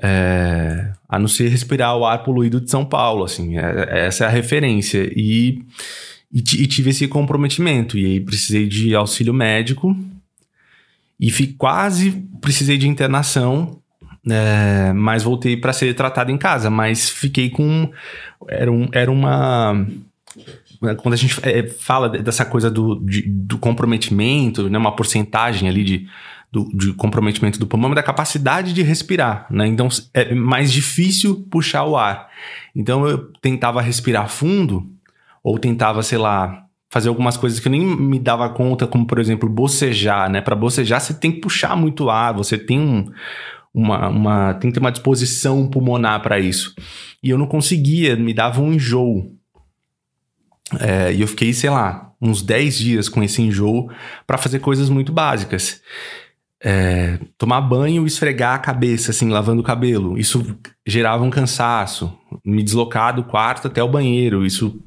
É, 0.02 0.92
a 1.08 1.18
não 1.18 1.28
ser 1.28 1.48
respirar 1.48 1.96
o 1.96 2.04
ar 2.04 2.22
poluído 2.24 2.60
de 2.60 2.70
São 2.70 2.84
Paulo, 2.84 3.24
assim, 3.24 3.58
é, 3.58 4.06
essa 4.06 4.24
é 4.24 4.26
a 4.26 4.30
referência. 4.30 5.10
E 5.14 5.62
e, 6.34 6.38
e, 6.38 6.66
tive 6.66 6.90
esse 6.90 7.06
comprometimento. 7.06 7.96
E 7.96 8.04
aí 8.04 8.20
precisei 8.20 8.66
de 8.66 8.92
auxílio 8.92 9.32
médico. 9.32 9.96
E 11.20 11.30
fi, 11.30 11.46
quase 11.46 12.10
precisei 12.40 12.76
de 12.76 12.88
internação. 12.88 13.78
É, 14.28 14.92
mas 14.92 15.22
voltei 15.22 15.56
para 15.56 15.72
ser 15.72 15.94
tratado 15.94 16.32
em 16.32 16.36
casa. 16.36 16.68
Mas 16.68 17.08
fiquei 17.08 17.50
com. 17.50 17.88
Era, 18.48 18.72
um, 18.72 18.88
era 18.92 19.12
uma. 19.12 19.86
Quando 20.98 21.14
a 21.14 21.16
gente 21.16 21.38
é, 21.42 21.66
fala 21.66 22.08
dessa 22.08 22.44
coisa 22.44 22.70
do, 22.70 23.00
de, 23.00 23.22
do 23.22 23.58
comprometimento, 23.58 24.68
né, 24.68 24.76
uma 24.76 24.94
porcentagem 24.94 25.68
ali 25.68 25.84
de, 25.84 26.08
do, 26.50 26.68
de 26.76 26.92
comprometimento 26.92 27.58
do 27.58 27.66
pulmão, 27.66 27.94
da 27.94 28.02
capacidade 28.02 28.72
de 28.72 28.82
respirar, 28.82 29.46
né? 29.50 29.66
Então 29.66 29.88
é 30.12 30.34
mais 30.34 30.72
difícil 30.72 31.46
puxar 31.50 31.84
o 31.84 31.96
ar. 31.96 32.28
Então 32.74 33.06
eu 33.06 33.32
tentava 33.40 33.82
respirar 33.82 34.28
fundo 34.28 34.88
ou 35.42 35.58
tentava, 35.58 36.02
sei 36.02 36.18
lá, 36.18 36.64
fazer 36.90 37.08
algumas 37.08 37.36
coisas 37.36 37.58
que 37.58 37.66
eu 37.66 37.72
nem 37.72 37.84
me 37.84 38.20
dava 38.20 38.48
conta, 38.48 38.86
como 38.86 39.04
por 39.04 39.18
exemplo, 39.18 39.48
bocejar, 39.48 40.30
né? 40.30 40.40
Para 40.40 40.54
bocejar 40.54 41.00
você 41.00 41.12
tem 41.12 41.32
que 41.32 41.40
puxar 41.40 41.76
muito 41.76 42.08
ar, 42.08 42.32
você 42.32 42.56
tem 42.56 42.78
um, 42.78 43.10
uma, 43.74 44.08
uma 44.08 44.54
tem 44.54 44.70
que 44.70 44.74
ter 44.74 44.80
uma 44.80 44.92
disposição 44.92 45.66
pulmonar 45.66 46.22
para 46.22 46.38
isso. 46.38 46.72
E 47.20 47.30
eu 47.30 47.36
não 47.36 47.46
conseguia, 47.46 48.14
me 48.14 48.32
dava 48.32 48.60
um 48.60 48.72
enjoo. 48.72 49.34
É, 50.80 51.12
e 51.12 51.20
eu 51.20 51.28
fiquei, 51.28 51.52
sei 51.52 51.70
lá, 51.70 52.12
uns 52.20 52.42
10 52.42 52.78
dias 52.78 53.08
com 53.08 53.22
esse 53.22 53.42
enjoo 53.42 53.90
para 54.26 54.38
fazer 54.38 54.58
coisas 54.60 54.88
muito 54.88 55.12
básicas. 55.12 55.82
É, 56.62 57.18
tomar 57.36 57.60
banho, 57.60 58.06
esfregar 58.06 58.54
a 58.54 58.58
cabeça, 58.58 59.10
assim, 59.10 59.28
lavando 59.28 59.60
o 59.60 59.64
cabelo. 59.64 60.16
Isso 60.16 60.56
gerava 60.86 61.22
um 61.22 61.30
cansaço. 61.30 62.16
Me 62.44 62.62
deslocar 62.62 63.14
do 63.14 63.24
quarto 63.24 63.68
até 63.68 63.82
o 63.82 63.88
banheiro. 63.88 64.46
Isso 64.46 64.80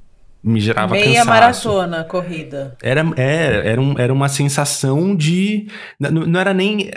me 0.47 0.59
gerava 0.59 0.93
Meia 0.93 1.25
cansaço. 1.25 1.27
maratona 1.69 2.03
corrida. 2.03 2.75
Era, 2.81 3.05
é, 3.17 3.71
era, 3.71 3.81
um, 3.81 3.95
era 3.97 4.13
uma 4.13 4.29
sensação 4.29 5.15
de. 5.15 5.67
Não, 5.99 6.11
não 6.11 6.39
era 6.39 6.53
nem. 6.53 6.89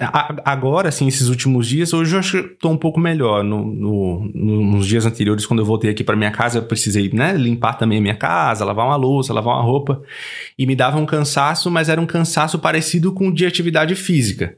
agora, 0.45 0.89
assim, 0.89 1.09
esses 1.09 1.29
últimos 1.29 1.67
dias, 1.67 1.93
hoje 1.93 2.15
eu 2.15 2.21
acho 2.21 2.43
que 2.43 2.53
estou 2.53 2.71
um 2.71 2.77
pouco 2.77 3.01
melhor. 3.01 3.43
No, 3.43 3.65
no, 3.65 4.31
nos 4.33 4.87
dias 4.87 5.05
anteriores, 5.05 5.47
quando 5.47 5.61
eu 5.61 5.67
voltei 5.67 5.91
aqui 5.91 6.05
para 6.05 6.17
minha 6.17 6.31
casa, 6.31 6.59
eu 6.59 6.63
precisei 6.63 7.11
né, 7.13 7.33
limpar 7.33 7.75
também 7.75 7.99
a 7.99 8.01
minha 8.03 8.17
casa, 8.17 8.65
lavar 8.65 8.87
uma 8.87 8.97
louça, 8.97 9.33
lavar 9.33 9.55
uma 9.57 9.65
roupa. 9.65 10.01
E 10.59 10.67
me 10.67 10.77
dava 10.77 10.99
um 10.99 11.07
cansaço, 11.07 11.71
mas 11.71 11.89
era 11.89 12.01
um 12.01 12.07
cansaço 12.07 12.59
parecido 12.59 13.13
com 13.13 13.29
o 13.29 13.35
de 13.35 13.47
atividade 13.47 13.95
física 13.95 14.57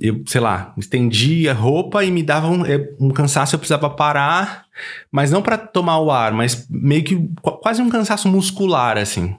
eu, 0.00 0.22
sei 0.26 0.40
lá, 0.40 0.72
estendia 0.76 1.52
roupa 1.52 2.04
e 2.04 2.10
me 2.10 2.22
dava 2.22 2.48
um, 2.48 2.64
é, 2.64 2.90
um 2.98 3.10
cansaço, 3.10 3.54
eu 3.54 3.58
precisava 3.58 3.90
parar, 3.90 4.64
mas 5.10 5.30
não 5.30 5.42
para 5.42 5.58
tomar 5.58 5.98
o 6.00 6.10
ar, 6.10 6.32
mas 6.32 6.66
meio 6.70 7.04
que 7.04 7.28
quase 7.42 7.82
um 7.82 7.90
cansaço 7.90 8.28
muscular, 8.28 8.96
assim. 8.96 9.36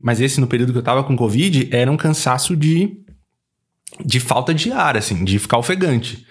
Mas 0.00 0.20
esse, 0.20 0.40
no 0.40 0.46
período 0.46 0.72
que 0.72 0.78
eu 0.78 0.82
tava 0.82 1.04
com 1.04 1.16
Covid, 1.16 1.68
era 1.70 1.92
um 1.92 1.96
cansaço 1.96 2.56
de, 2.56 2.96
de 4.04 4.18
falta 4.18 4.54
de 4.54 4.72
ar, 4.72 4.96
assim, 4.96 5.24
de 5.24 5.38
ficar 5.38 5.58
ofegante 5.58 6.26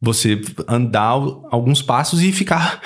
você 0.00 0.40
andar 0.68 1.10
alguns 1.50 1.80
passos 1.80 2.22
e 2.22 2.30
ficar 2.32 2.80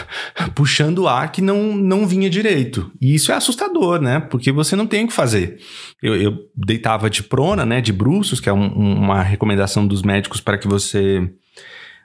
puxando 0.54 1.00
o 1.00 1.08
ar 1.08 1.30
que 1.30 1.40
não, 1.40 1.74
não 1.74 2.06
vinha 2.06 2.28
direito. 2.28 2.90
E 3.00 3.14
isso 3.14 3.30
é 3.30 3.34
assustador, 3.34 4.00
né? 4.00 4.20
Porque 4.20 4.50
você 4.50 4.74
não 4.74 4.86
tem 4.86 5.04
o 5.04 5.08
que 5.08 5.12
fazer. 5.12 5.58
Eu, 6.02 6.16
eu 6.16 6.38
deitava 6.54 7.08
de 7.08 7.22
prona, 7.22 7.64
né? 7.64 7.80
De 7.80 7.92
bruços, 7.92 8.40
que 8.40 8.48
é 8.48 8.52
um, 8.52 8.66
uma 8.66 9.22
recomendação 9.22 9.86
dos 9.86 10.02
médicos 10.02 10.40
para 10.40 10.58
que 10.58 10.66
você 10.66 11.30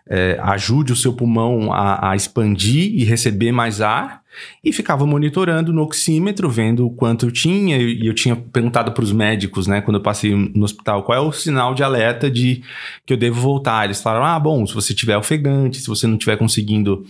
é, 0.10 0.40
ajude 0.42 0.92
o 0.92 0.96
seu 0.96 1.14
pulmão 1.14 1.72
a, 1.72 2.12
a, 2.12 2.16
expandir 2.16 2.94
e 2.96 3.04
receber 3.04 3.52
mais 3.52 3.80
ar, 3.80 4.22
e 4.64 4.72
ficava 4.74 5.06
monitorando 5.06 5.72
no 5.74 5.82
oxímetro, 5.82 6.50
vendo 6.50 6.86
o 6.86 6.90
quanto 6.90 7.26
eu 7.28 7.32
tinha, 7.32 7.78
e 7.78 8.06
eu 8.06 8.14
tinha 8.14 8.36
perguntado 8.36 8.92
para 8.92 9.04
os 9.04 9.12
médicos, 9.12 9.68
né, 9.68 9.82
quando 9.82 9.98
eu 9.98 10.04
passei 10.04 10.36
no 10.36 10.64
hospital, 10.64 11.04
qual 11.04 11.18
é 11.18 11.22
o 11.22 11.32
sinal 11.32 11.74
de 11.74 11.84
alerta 11.84 12.30
de 12.30 12.64
que 13.06 13.14
eu 13.14 13.18
devo 13.18 13.40
voltar. 13.40 13.86
Eles 13.86 14.02
falaram: 14.02 14.26
ah, 14.26 14.40
bom, 14.40 14.66
se 14.66 14.74
você 14.74 14.94
tiver 14.94 15.18
ofegante, 15.18 15.80
se 15.80 15.88
você 15.88 16.08
não 16.08 16.16
estiver 16.16 16.38
conseguindo 16.38 17.06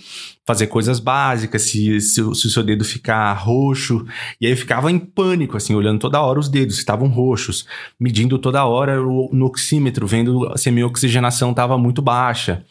fazer 0.50 0.66
coisas 0.66 1.00
básicas, 1.00 1.62
se, 1.62 2.02
se, 2.02 2.16
se, 2.16 2.22
o 2.22 2.34
seu 2.34 2.64
dedo 2.64 2.84
ficar 2.84 3.32
roxo. 3.34 4.04
E 4.42 4.48
aí 4.48 4.52
eu 4.52 4.58
ficava 4.58 4.92
em 4.92 4.98
pânico, 4.98 5.56
assim, 5.56 5.76
olhando 5.76 6.00
toda 6.00 6.20
hora 6.20 6.40
os 6.40 6.50
dedos, 6.50 6.80
estavam 6.80 7.08
roxos, 7.08 7.68
medindo 8.00 8.40
toda 8.40 8.66
hora 8.66 9.00
o, 9.00 9.30
no 9.32 9.46
oxímetro, 9.46 10.08
vendo 10.08 10.52
se 10.58 10.70
a 10.70 10.72
minha 10.72 10.88
oxigenação 10.88 11.52
estava 11.52 11.78
muito 11.78 12.02
baixa. 12.02 12.66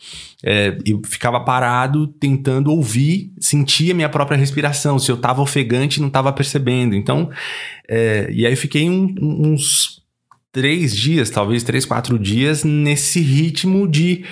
É, 0.44 0.78
eu 0.86 1.00
ficava 1.04 1.40
parado, 1.40 2.06
tentando 2.06 2.70
ouvir, 2.70 3.32
sentir 3.40 3.90
a 3.90 3.94
minha 3.94 4.08
própria 4.08 4.38
respiração, 4.38 4.98
se 4.98 5.10
eu 5.10 5.16
estava 5.16 5.42
ofegante 5.42 6.00
não 6.00 6.08
estava 6.08 6.32
percebendo. 6.32 6.94
Então, 6.94 7.30
é, 7.88 8.28
e 8.30 8.46
aí 8.46 8.52
eu 8.52 8.56
fiquei 8.56 8.88
um, 8.88 9.14
uns 9.20 10.02
três 10.52 10.96
dias, 10.96 11.30
talvez 11.30 11.62
três, 11.62 11.84
quatro 11.84 12.18
dias, 12.18 12.62
nesse 12.62 13.20
ritmo 13.20 13.88
de 13.88 14.24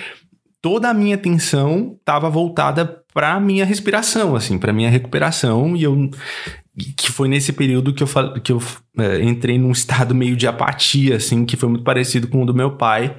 toda 0.61 0.89
a 0.89 0.93
minha 0.93 1.15
atenção 1.15 1.95
estava 1.99 2.29
voltada 2.29 3.03
para 3.13 3.39
minha 3.39 3.65
respiração, 3.65 4.35
assim, 4.35 4.57
para 4.57 4.73
minha 4.73 4.89
recuperação 4.89 5.75
e 5.75 5.83
eu 5.83 6.09
que 6.95 7.11
foi 7.11 7.27
nesse 7.27 7.51
período 7.51 7.91
que 7.91 8.03
eu 8.03 8.07
que 8.41 8.51
eu 8.51 8.61
é, 8.99 9.23
entrei 9.23 9.57
num 9.57 9.71
estado 9.71 10.13
meio 10.13 10.35
de 10.35 10.45
apatia, 10.45 11.15
assim, 11.15 11.43
que 11.45 11.57
foi 11.57 11.69
muito 11.69 11.83
parecido 11.83 12.27
com 12.27 12.43
o 12.43 12.45
do 12.45 12.53
meu 12.53 12.77
pai. 12.77 13.17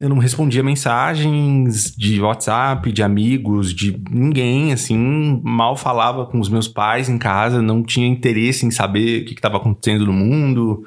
Eu 0.00 0.08
não 0.08 0.18
respondia 0.18 0.62
mensagens 0.62 1.94
de 1.96 2.20
WhatsApp, 2.20 2.92
de 2.92 3.02
amigos, 3.02 3.74
de 3.74 4.00
ninguém, 4.08 4.72
assim, 4.72 5.40
mal 5.42 5.76
falava 5.76 6.24
com 6.24 6.38
os 6.38 6.48
meus 6.48 6.68
pais 6.68 7.08
em 7.08 7.18
casa, 7.18 7.60
não 7.60 7.82
tinha 7.82 8.06
interesse 8.06 8.64
em 8.64 8.70
saber 8.70 9.22
o 9.22 9.24
que 9.24 9.34
estava 9.34 9.56
acontecendo 9.56 10.06
no 10.06 10.12
mundo, 10.12 10.84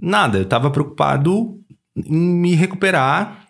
nada. 0.00 0.38
Eu 0.38 0.44
estava 0.44 0.70
preocupado 0.70 1.58
em 1.96 2.16
me 2.16 2.54
recuperar 2.54 3.48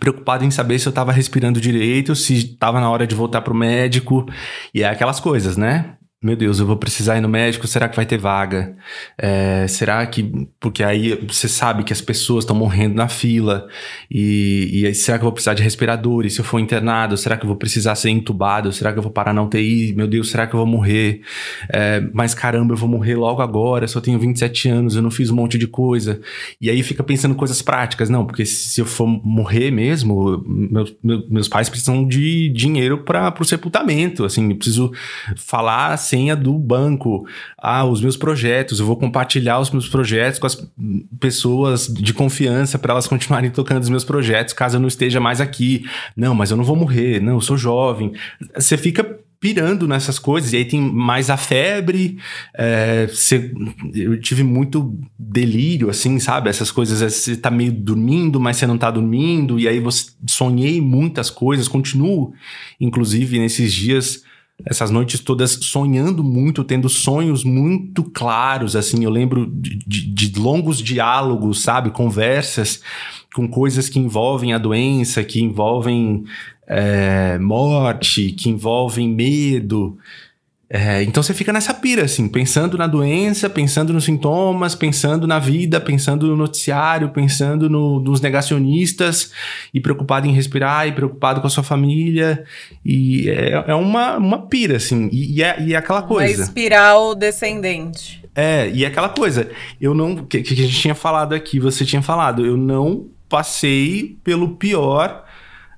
preocupado 0.00 0.44
em 0.44 0.50
saber 0.50 0.78
se 0.78 0.88
eu 0.88 0.90
estava 0.90 1.12
respirando 1.12 1.60
direito, 1.60 2.16
se 2.16 2.34
estava 2.34 2.80
na 2.80 2.90
hora 2.90 3.06
de 3.06 3.14
voltar 3.14 3.42
pro 3.42 3.54
médico, 3.54 4.26
e 4.72 4.82
é 4.82 4.88
aquelas 4.88 5.20
coisas, 5.20 5.56
né? 5.56 5.96
Meu 6.24 6.34
Deus, 6.34 6.58
eu 6.58 6.64
vou 6.64 6.78
precisar 6.78 7.18
ir 7.18 7.20
no 7.20 7.28
médico, 7.28 7.66
será 7.66 7.86
que 7.86 7.94
vai 7.94 8.06
ter 8.06 8.16
vaga? 8.16 8.74
É, 9.18 9.66
será 9.68 10.06
que. 10.06 10.48
Porque 10.58 10.82
aí 10.82 11.14
você 11.28 11.46
sabe 11.46 11.84
que 11.84 11.92
as 11.92 12.00
pessoas 12.00 12.44
estão 12.44 12.56
morrendo 12.56 12.94
na 12.94 13.08
fila, 13.08 13.68
e, 14.10 14.70
e 14.72 14.86
aí, 14.86 14.94
será 14.94 15.18
que 15.18 15.22
eu 15.22 15.26
vou 15.26 15.32
precisar 15.32 15.52
de 15.52 15.62
respirador? 15.62 16.24
E 16.24 16.30
se 16.30 16.40
eu 16.40 16.44
for 16.44 16.58
internado, 16.58 17.14
será 17.18 17.36
que 17.36 17.44
eu 17.44 17.48
vou 17.48 17.58
precisar 17.58 17.94
ser 17.94 18.08
entubado? 18.08 18.72
Será 18.72 18.90
que 18.90 18.98
eu 18.98 19.02
vou 19.02 19.12
parar 19.12 19.34
na 19.34 19.42
UTI? 19.42 19.92
Meu 19.94 20.06
Deus, 20.06 20.30
será 20.30 20.46
que 20.46 20.54
eu 20.54 20.58
vou 20.58 20.66
morrer? 20.66 21.20
É, 21.70 22.02
mas 22.14 22.34
caramba, 22.34 22.72
eu 22.72 22.78
vou 22.78 22.88
morrer 22.88 23.16
logo 23.16 23.42
agora, 23.42 23.86
só 23.86 24.00
tenho 24.00 24.18
27 24.18 24.66
anos, 24.70 24.96
eu 24.96 25.02
não 25.02 25.10
fiz 25.10 25.28
um 25.28 25.36
monte 25.36 25.58
de 25.58 25.66
coisa. 25.66 26.22
E 26.58 26.70
aí 26.70 26.82
fica 26.82 27.02
pensando 27.04 27.34
coisas 27.34 27.60
práticas, 27.60 28.08
não, 28.08 28.24
porque 28.24 28.46
se 28.46 28.80
eu 28.80 28.86
for 28.86 29.06
morrer 29.06 29.70
mesmo, 29.70 30.42
meus, 30.46 30.96
meus 31.02 31.48
pais 31.48 31.68
precisam 31.68 32.08
de 32.08 32.48
dinheiro 32.48 33.04
para 33.04 33.34
o 33.38 33.44
sepultamento, 33.44 34.24
assim, 34.24 34.48
eu 34.48 34.56
preciso 34.56 34.90
falar 35.36 35.98
senha 36.14 36.36
do 36.36 36.56
banco, 36.56 37.26
ah, 37.58 37.84
os 37.84 38.00
meus 38.00 38.16
projetos, 38.16 38.78
eu 38.78 38.86
vou 38.86 38.96
compartilhar 38.96 39.58
os 39.58 39.70
meus 39.70 39.88
projetos 39.88 40.38
com 40.38 40.46
as 40.46 40.56
pessoas 41.18 41.88
de 41.88 42.14
confiança 42.14 42.78
para 42.78 42.92
elas 42.92 43.08
continuarem 43.08 43.50
tocando 43.50 43.82
os 43.82 43.88
meus 43.88 44.04
projetos, 44.04 44.54
caso 44.54 44.76
eu 44.76 44.80
não 44.80 44.86
esteja 44.86 45.18
mais 45.18 45.40
aqui. 45.40 45.84
Não, 46.16 46.32
mas 46.32 46.52
eu 46.52 46.56
não 46.56 46.62
vou 46.62 46.76
morrer, 46.76 47.20
não, 47.20 47.34
eu 47.34 47.40
sou 47.40 47.56
jovem. 47.56 48.12
Você 48.54 48.76
fica 48.76 49.18
pirando 49.40 49.88
nessas 49.88 50.18
coisas. 50.18 50.52
E 50.52 50.56
aí 50.56 50.64
tem 50.64 50.80
mais 50.80 51.28
a 51.28 51.36
febre. 51.36 52.16
É, 52.56 53.06
eu 53.94 54.18
tive 54.18 54.42
muito 54.42 54.98
delírio, 55.18 55.90
assim, 55.90 56.18
sabe? 56.18 56.48
Essas 56.48 56.70
coisas. 56.70 57.00
Você 57.12 57.36
tá 57.36 57.50
meio 57.50 57.72
dormindo, 57.72 58.40
mas 58.40 58.56
você 58.56 58.66
não 58.66 58.78
tá 58.78 58.90
dormindo. 58.90 59.58
E 59.58 59.68
aí 59.68 59.80
você 59.80 60.12
sonhei 60.26 60.80
muitas 60.80 61.28
coisas. 61.28 61.68
Continuo, 61.68 62.32
inclusive, 62.80 63.38
nesses 63.38 63.70
dias 63.70 64.22
essas 64.64 64.90
noites 64.90 65.20
todas 65.20 65.52
sonhando 65.52 66.22
muito, 66.22 66.62
tendo 66.62 66.88
sonhos 66.88 67.42
muito 67.42 68.04
claros, 68.04 68.76
assim, 68.76 69.02
eu 69.02 69.10
lembro 69.10 69.46
de, 69.46 69.78
de, 69.86 70.06
de, 70.06 70.38
longos 70.38 70.78
diálogos, 70.78 71.62
sabe, 71.62 71.90
conversas 71.90 72.80
com 73.34 73.48
coisas 73.48 73.88
que 73.88 73.98
envolvem 73.98 74.52
a 74.52 74.58
doença, 74.58 75.24
que 75.24 75.42
envolvem 75.42 76.24
é, 76.68 77.36
morte, 77.38 78.30
que 78.32 78.48
envolvem 78.48 79.08
medo, 79.08 79.98
é, 80.68 81.02
então 81.02 81.22
você 81.22 81.34
fica 81.34 81.52
nessa 81.52 81.74
pira, 81.74 82.04
assim, 82.04 82.26
pensando 82.26 82.78
na 82.78 82.86
doença, 82.86 83.50
pensando 83.50 83.92
nos 83.92 84.04
sintomas, 84.04 84.74
pensando 84.74 85.26
na 85.26 85.38
vida, 85.38 85.80
pensando 85.80 86.26
no 86.26 86.36
noticiário, 86.36 87.10
pensando 87.10 87.68
no, 87.68 88.00
nos 88.00 88.20
negacionistas, 88.20 89.30
e 89.72 89.80
preocupado 89.80 90.26
em 90.26 90.32
respirar, 90.32 90.88
e 90.88 90.92
preocupado 90.92 91.40
com 91.40 91.46
a 91.46 91.50
sua 91.50 91.62
família. 91.62 92.44
E 92.84 93.28
é, 93.28 93.64
é 93.68 93.74
uma, 93.74 94.16
uma 94.16 94.46
pira, 94.46 94.76
assim. 94.76 95.08
E, 95.12 95.38
e, 95.38 95.42
é, 95.42 95.62
e 95.62 95.74
é 95.74 95.76
aquela 95.76 96.02
coisa. 96.02 96.34
Uma 96.34 96.44
espiral 96.44 97.14
descendente. 97.14 98.24
É, 98.34 98.68
e 98.70 98.84
é 98.84 98.88
aquela 98.88 99.10
coisa. 99.10 99.50
Eu 99.80 99.94
não. 99.94 100.16
Que, 100.16 100.42
que 100.42 100.54
a 100.54 100.56
gente 100.56 100.80
tinha 100.80 100.94
falado 100.94 101.34
aqui, 101.34 101.60
você 101.60 101.84
tinha 101.84 102.02
falado, 102.02 102.44
eu 102.44 102.56
não 102.56 103.06
passei 103.28 104.18
pelo 104.24 104.56
pior 104.56 105.23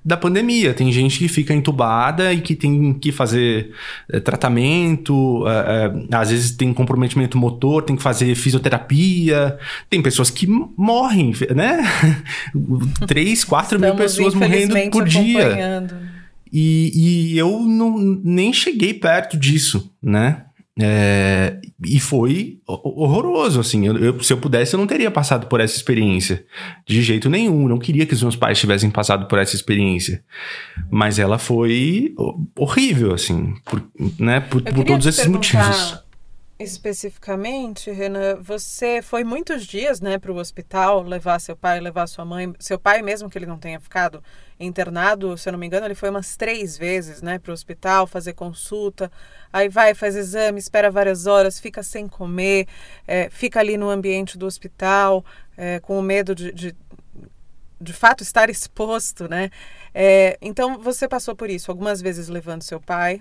da 0.07 0.15
pandemia. 0.15 0.73
Tem 0.73 0.89
gente 0.89 1.19
que 1.19 1.27
fica 1.27 1.53
entubada 1.53 2.31
e 2.31 2.39
que 2.39 2.55
tem 2.55 2.93
que 2.93 3.11
fazer 3.11 3.71
é, 4.09 4.21
tratamento, 4.21 5.45
é, 5.45 5.91
é, 6.09 6.15
às 6.15 6.31
vezes 6.31 6.51
tem 6.51 6.73
comprometimento 6.73 7.37
motor, 7.37 7.83
tem 7.83 7.93
que 7.93 8.01
fazer 8.01 8.33
fisioterapia. 8.33 9.57
Tem 9.89 10.01
pessoas 10.01 10.29
que 10.29 10.47
morrem, 10.77 11.33
né? 11.53 11.83
Três, 13.05 13.43
quatro 13.43 13.77
mil 13.77 13.95
pessoas 13.95 14.33
morrendo 14.33 14.75
por 14.91 15.03
dia. 15.03 15.85
E, 16.53 17.33
e 17.33 17.37
eu 17.37 17.59
não, 17.59 17.97
nem 18.23 18.53
cheguei 18.53 18.93
perto 18.93 19.37
disso, 19.37 19.91
né? 20.01 20.43
É, 20.79 21.59
e 21.85 21.99
foi 21.99 22.59
horroroso, 22.67 23.59
assim. 23.59 23.87
Eu, 23.87 23.97
eu, 23.97 24.23
se 24.23 24.31
eu 24.31 24.37
pudesse, 24.37 24.75
eu 24.75 24.79
não 24.79 24.87
teria 24.87 25.09
passado 25.09 25.47
por 25.47 25.59
essa 25.59 25.75
experiência. 25.75 26.45
De 26.85 27.01
jeito 27.01 27.29
nenhum. 27.29 27.67
Não 27.67 27.79
queria 27.79 28.05
que 28.05 28.13
os 28.13 28.21
meus 28.21 28.35
pais 28.35 28.59
tivessem 28.59 28.89
passado 28.89 29.27
por 29.27 29.39
essa 29.39 29.55
experiência. 29.55 30.23
Mas 30.89 31.17
ela 31.19 31.37
foi 31.37 32.13
horrível, 32.55 33.13
assim. 33.13 33.53
Por, 33.65 33.83
né, 34.19 34.39
por, 34.39 34.61
por 34.61 34.83
todos 34.83 35.05
esses 35.05 35.27
motivos. 35.27 36.06
Especificamente, 36.59 37.91
Renan, 37.91 38.41
você 38.41 38.99
foi 38.99 39.23
muitos 39.23 39.63
dias, 39.63 40.01
né, 40.01 40.17
para 40.17 40.31
o 40.31 40.37
hospital 40.37 41.03
levar 41.03 41.39
seu 41.39 41.55
pai, 41.55 41.79
levar 41.79 42.07
sua 42.07 42.25
mãe. 42.25 42.51
Seu 42.59 42.79
pai, 42.79 43.03
mesmo 43.03 43.29
que 43.29 43.37
ele 43.37 43.45
não 43.45 43.59
tenha 43.59 43.79
ficado 43.79 44.23
internado, 44.59 45.37
se 45.37 45.47
eu 45.47 45.51
não 45.51 45.59
me 45.59 45.67
engano, 45.67 45.85
ele 45.85 45.93
foi 45.93 46.09
umas 46.09 46.35
três 46.35 46.75
vezes, 46.75 47.21
né, 47.21 47.37
para 47.37 47.51
o 47.51 47.53
hospital 47.53 48.07
fazer 48.07 48.33
consulta. 48.33 49.11
Aí 49.53 49.69
vai, 49.69 49.93
faz 49.93 50.15
exame, 50.15 50.57
espera 50.57 50.89
várias 50.89 51.27
horas, 51.27 51.59
fica 51.59 51.83
sem 51.83 52.07
comer, 52.07 52.67
é, 53.07 53.29
fica 53.29 53.59
ali 53.59 53.77
no 53.77 53.91
ambiente 53.91 54.35
do 54.35 54.47
hospital, 54.47 55.23
é, 55.55 55.79
com 55.79 55.99
o 55.99 56.01
medo 56.01 56.33
de, 56.33 56.51
de 56.51 56.75
de 57.79 57.93
fato 57.93 58.23
estar 58.23 58.49
exposto, 58.49 59.29
né? 59.29 59.51
É, 59.99 60.37
então 60.39 60.77
você 60.77 61.07
passou 61.07 61.35
por 61.35 61.49
isso 61.49 61.71
algumas 61.71 61.99
vezes 61.99 62.27
levando 62.27 62.61
seu 62.61 62.79
pai, 62.79 63.19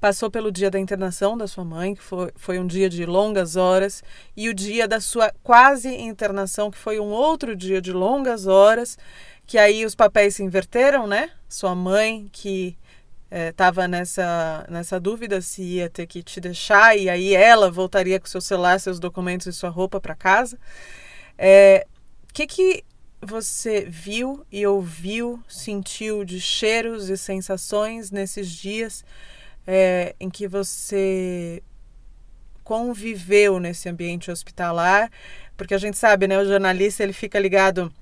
passou 0.00 0.28
pelo 0.28 0.50
dia 0.50 0.68
da 0.68 0.76
internação 0.76 1.38
da 1.38 1.46
sua 1.46 1.64
mãe, 1.64 1.94
que 1.94 2.02
foi, 2.02 2.32
foi 2.34 2.58
um 2.58 2.66
dia 2.66 2.90
de 2.90 3.06
longas 3.06 3.54
horas, 3.54 4.02
e 4.36 4.48
o 4.48 4.54
dia 4.54 4.88
da 4.88 4.98
sua 4.98 5.32
quase 5.44 5.88
internação, 5.88 6.68
que 6.68 6.78
foi 6.78 6.98
um 6.98 7.10
outro 7.10 7.54
dia 7.54 7.80
de 7.80 7.92
longas 7.92 8.48
horas, 8.48 8.98
que 9.46 9.56
aí 9.56 9.86
os 9.86 9.94
papéis 9.94 10.34
se 10.34 10.42
inverteram, 10.42 11.06
né? 11.06 11.30
Sua 11.48 11.76
mãe 11.76 12.28
que 12.32 12.76
estava 13.30 13.84
é, 13.84 13.88
nessa, 13.88 14.66
nessa 14.68 14.98
dúvida 14.98 15.40
se 15.40 15.62
ia 15.62 15.88
ter 15.88 16.08
que 16.08 16.24
te 16.24 16.40
deixar, 16.40 16.98
e 16.98 17.08
aí 17.08 17.36
ela 17.36 17.70
voltaria 17.70 18.18
com 18.18 18.26
seu 18.26 18.40
celular, 18.40 18.80
seus 18.80 18.98
documentos 18.98 19.46
e 19.46 19.52
sua 19.52 19.70
roupa 19.70 20.00
para 20.00 20.16
casa. 20.16 20.58
É, 21.38 21.86
que 22.32 22.48
que 22.48 22.84
você 23.20 23.86
viu 23.88 24.44
e 24.50 24.66
ouviu, 24.66 25.42
sentiu 25.48 26.24
de 26.24 26.40
cheiros 26.40 27.08
e 27.08 27.16
sensações 27.16 28.10
nesses 28.10 28.50
dias 28.50 29.04
é, 29.66 30.14
em 30.20 30.30
que 30.30 30.46
você 30.46 31.62
conviveu 32.62 33.58
nesse 33.58 33.88
ambiente 33.88 34.30
hospitalar? 34.30 35.10
Porque 35.56 35.74
a 35.74 35.78
gente 35.78 35.96
sabe, 35.96 36.26
né, 36.26 36.38
o 36.38 36.44
jornalista 36.44 37.02
ele 37.02 37.12
fica 37.12 37.38
ligado 37.38 37.92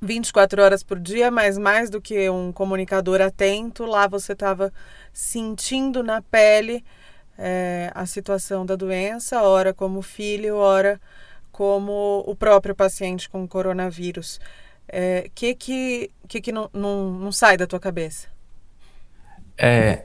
24 0.00 0.62
horas 0.62 0.82
por 0.82 0.98
dia, 0.98 1.30
mas 1.30 1.58
mais 1.58 1.90
do 1.90 2.00
que 2.00 2.28
um 2.30 2.52
comunicador 2.52 3.20
atento, 3.20 3.84
lá 3.84 4.06
você 4.06 4.32
estava 4.32 4.72
sentindo 5.12 6.02
na 6.02 6.22
pele 6.22 6.84
é, 7.36 7.90
a 7.94 8.06
situação 8.06 8.64
da 8.64 8.76
doença, 8.76 9.42
ora 9.42 9.74
como 9.74 10.02
filho, 10.02 10.56
ora 10.56 11.00
como 11.58 12.22
o 12.24 12.36
próprio 12.36 12.72
paciente 12.72 13.28
com 13.28 13.44
coronavírus. 13.48 14.38
É, 14.86 15.28
que 15.34 15.56
que, 15.56 16.08
que, 16.28 16.40
que 16.40 16.52
não, 16.52 16.70
não, 16.72 17.10
não 17.10 17.32
sai 17.32 17.56
da 17.56 17.66
tua 17.66 17.80
cabeça? 17.80 18.28
É, 19.58 20.04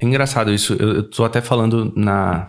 é 0.00 0.06
engraçado 0.06 0.50
isso. 0.50 0.72
Eu, 0.72 1.00
estou 1.00 1.26
até 1.26 1.42
falando 1.42 1.92
na, 1.94 2.48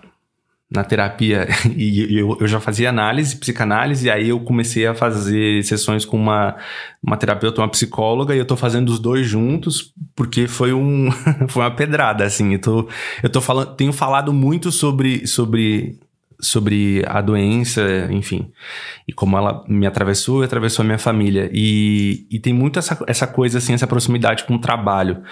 na 0.72 0.82
terapia 0.86 1.46
e 1.76 2.18
eu, 2.18 2.38
eu 2.40 2.48
já 2.48 2.62
fazia 2.62 2.88
análise, 2.88 3.36
psicanálise, 3.36 4.08
e 4.08 4.10
aí 4.10 4.30
eu 4.30 4.40
comecei 4.40 4.88
a 4.88 4.96
fazer 4.96 5.62
sessões 5.66 6.06
com 6.06 6.16
uma, 6.16 6.56
uma 7.04 7.18
terapeuta, 7.18 7.60
uma 7.60 7.70
psicóloga, 7.70 8.34
e 8.34 8.38
eu 8.38 8.46
tô 8.46 8.56
fazendo 8.56 8.88
os 8.88 8.98
dois 8.98 9.28
juntos 9.28 9.94
porque 10.16 10.48
foi 10.48 10.72
um 10.72 11.12
foi 11.50 11.64
uma 11.64 11.72
pedrada, 11.72 12.24
assim. 12.24 12.54
Eu 12.54 12.62
tô, 12.62 12.90
eu 13.22 13.30
tô 13.30 13.42
falando, 13.42 13.76
tenho 13.76 13.92
falado 13.92 14.32
muito 14.32 14.72
sobre, 14.72 15.28
sobre 15.28 16.00
sobre 16.40 17.04
a 17.08 17.20
doença, 17.22 18.08
enfim, 18.12 18.52
e 19.08 19.14
como 19.14 19.38
ela 19.38 19.64
me 19.68 19.88
atravessou 19.88 20.42
e 20.42 20.46
atravessou 20.46 20.84
a 20.84 20.86
minha 20.86 21.00
família. 21.00 21.50
E, 21.52 22.28
e 22.30 22.40
tem 22.40 22.54
muito 22.54 22.78
essa, 22.78 22.98
essa 23.08 23.26
coisa, 23.26 23.58
assim, 23.58 23.74
essa 23.74 23.88
proximidade 23.88 24.44
com 24.44 24.56
o 24.56 24.60
trabalho. 24.60 25.24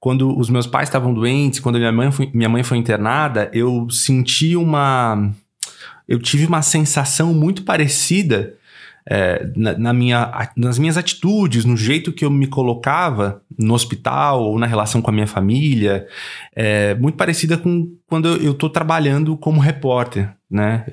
Quando 0.00 0.36
os 0.38 0.48
meus 0.48 0.66
pais 0.66 0.88
estavam 0.88 1.12
doentes, 1.12 1.60
quando 1.60 1.78
minha 1.78 1.92
mãe 1.92 2.10
foi, 2.10 2.30
minha 2.32 2.48
mãe 2.48 2.62
foi 2.62 2.78
internada, 2.78 3.50
eu 3.52 3.88
senti 3.90 4.56
uma. 4.56 5.30
Eu 6.06 6.18
tive 6.18 6.46
uma 6.46 6.62
sensação 6.62 7.32
muito 7.32 7.62
parecida 7.62 8.54
é, 9.06 9.50
na, 9.54 9.76
na, 9.76 9.92
minha, 9.92 10.50
nas 10.56 10.78
minhas 10.78 10.96
atitudes, 10.96 11.64
no 11.64 11.76
jeito 11.76 12.12
que 12.12 12.24
eu 12.24 12.30
me 12.30 12.46
colocava 12.46 13.42
no 13.58 13.74
hospital 13.74 14.42
ou 14.44 14.58
na 14.58 14.66
relação 14.66 15.02
com 15.02 15.10
a 15.10 15.14
minha 15.14 15.26
família, 15.26 16.06
é, 16.54 16.94
muito 16.94 17.16
parecida 17.16 17.58
com 17.58 17.92
quando 18.06 18.28
eu 18.28 18.52
estou 18.52 18.70
trabalhando 18.70 19.36
como 19.36 19.60
repórter 19.60 20.30
né? 20.50 20.84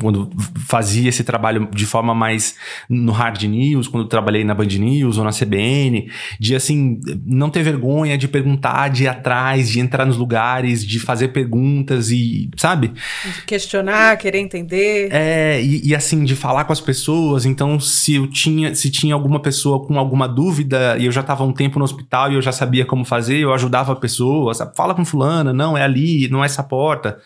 Quando 0.00 0.30
fazia 0.66 1.08
esse 1.08 1.22
trabalho 1.22 1.68
de 1.72 1.86
forma 1.86 2.14
mais 2.14 2.56
no 2.88 3.12
hard 3.12 3.42
news, 3.44 3.88
quando 3.88 4.08
trabalhei 4.08 4.44
na 4.44 4.54
Band 4.54 4.66
News 4.66 5.16
ou 5.16 5.24
na 5.24 5.30
CBN, 5.30 6.10
de 6.40 6.54
assim, 6.54 7.00
não 7.24 7.48
ter 7.48 7.62
vergonha 7.62 8.18
de 8.18 8.28
perguntar, 8.28 8.88
de 8.88 9.04
ir 9.04 9.08
atrás, 9.08 9.70
de 9.70 9.80
entrar 9.80 10.04
nos 10.04 10.16
lugares, 10.16 10.84
de 10.84 10.98
fazer 10.98 11.28
perguntas 11.28 12.10
e, 12.10 12.50
sabe? 12.56 12.92
De 13.24 13.42
questionar, 13.46 14.16
querer 14.18 14.38
entender. 14.38 15.08
É, 15.12 15.62
e, 15.62 15.88
e 15.88 15.94
assim, 15.94 16.24
de 16.24 16.34
falar 16.34 16.64
com 16.64 16.72
as 16.72 16.80
pessoas. 16.80 17.46
Então, 17.46 17.78
se 17.78 18.14
eu 18.14 18.26
tinha, 18.26 18.74
se 18.74 18.90
tinha 18.90 19.14
alguma 19.14 19.40
pessoa 19.40 19.86
com 19.86 19.98
alguma 19.98 20.28
dúvida 20.28 20.96
e 20.98 21.06
eu 21.06 21.12
já 21.12 21.20
estava 21.20 21.44
um 21.44 21.52
tempo 21.52 21.78
no 21.78 21.84
hospital 21.84 22.32
e 22.32 22.34
eu 22.34 22.42
já 22.42 22.52
sabia 22.52 22.84
como 22.84 23.04
fazer, 23.04 23.38
eu 23.38 23.54
ajudava 23.54 23.92
a 23.92 23.96
pessoa, 23.96 24.52
sabe? 24.52 24.76
fala 24.76 24.94
com 24.94 25.04
fulana, 25.04 25.52
não, 25.52 25.78
é 25.78 25.82
ali, 25.82 26.28
não 26.28 26.42
é 26.42 26.46
essa 26.46 26.62
porta. 26.62 27.18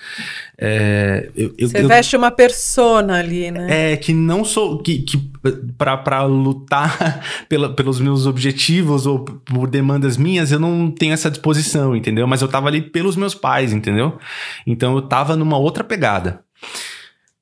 É, 0.59 1.31
eu, 1.35 1.70
Você 1.71 1.85
eu, 1.85 1.89
veste 1.89 2.17
uma 2.17 2.31
persona 2.31 3.19
ali, 3.19 3.51
né? 3.51 3.93
É, 3.93 3.97
que 3.97 4.13
não 4.13 4.45
sou. 4.45 4.79
Que, 4.83 4.99
que 4.99 5.31
para 5.79 6.23
lutar 6.25 7.23
pela, 7.49 7.73
pelos 7.75 8.01
meus 8.01 8.27
objetivos 8.27 9.07
ou 9.07 9.25
por 9.25 9.69
demandas 9.69 10.17
minhas, 10.17 10.53
eu 10.53 10.59
não 10.59 10.91
tenho 10.91 11.13
essa 11.13 11.31
disposição, 11.31 11.95
entendeu? 11.97 12.27
Mas 12.27 12.43
eu 12.43 12.49
tava 12.49 12.69
ali 12.69 12.83
pelos 12.83 13.17
meus 13.17 13.35
pais, 13.35 13.73
entendeu? 13.73 14.19
Então 14.67 14.95
eu 14.95 15.03
tava 15.03 15.37
numa 15.37 15.59
outra 15.59 15.85
pegada. 15.85 16.45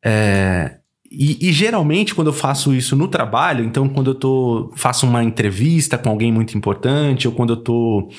É, 0.04 0.77
e, 1.10 1.48
e, 1.48 1.52
geralmente, 1.52 2.14
quando 2.14 2.28
eu 2.28 2.32
faço 2.34 2.74
isso 2.74 2.94
no 2.94 3.08
trabalho, 3.08 3.64
então 3.64 3.88
quando 3.88 4.10
eu 4.10 4.14
tô, 4.14 4.70
faço 4.76 5.06
uma 5.06 5.24
entrevista 5.24 5.96
com 5.96 6.10
alguém 6.10 6.30
muito 6.30 6.56
importante, 6.56 7.26
ou 7.26 7.32
quando 7.32 7.54
eu 7.54 7.56
tô, 7.56 8.10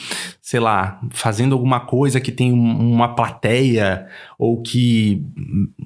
sei 0.41 0.59
lá, 0.59 0.99
fazendo 1.11 1.53
alguma 1.53 1.81
coisa 1.81 2.19
que 2.19 2.31
tem 2.31 2.51
uma 2.51 3.13
plateia, 3.13 4.07
ou 4.39 4.61
que 4.63 5.23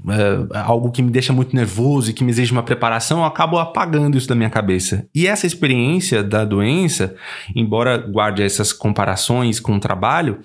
é, 0.10 0.60
algo 0.60 0.92
que 0.92 1.02
me 1.02 1.12
deixa 1.12 1.34
muito 1.34 1.54
nervoso 1.54 2.10
e 2.10 2.14
que 2.14 2.24
me 2.24 2.32
exige 2.32 2.54
uma 2.54 2.64
preparação, 2.64 3.20
eu 3.20 3.26
acabo 3.26 3.58
apagando 3.58 4.18
isso 4.18 4.28
da 4.28 4.36
minha 4.36 4.50
cabeça. 4.50 5.06
E 5.14 5.28
essa 5.28 5.46
experiência 5.46 6.24
da 6.24 6.46
doença, 6.46 7.16
embora 7.54 7.98
guarde 7.98 8.42
essas 8.42 8.72
comparações 8.72 9.60
com 9.60 9.76
o 9.76 9.80
trabalho, 9.80 10.40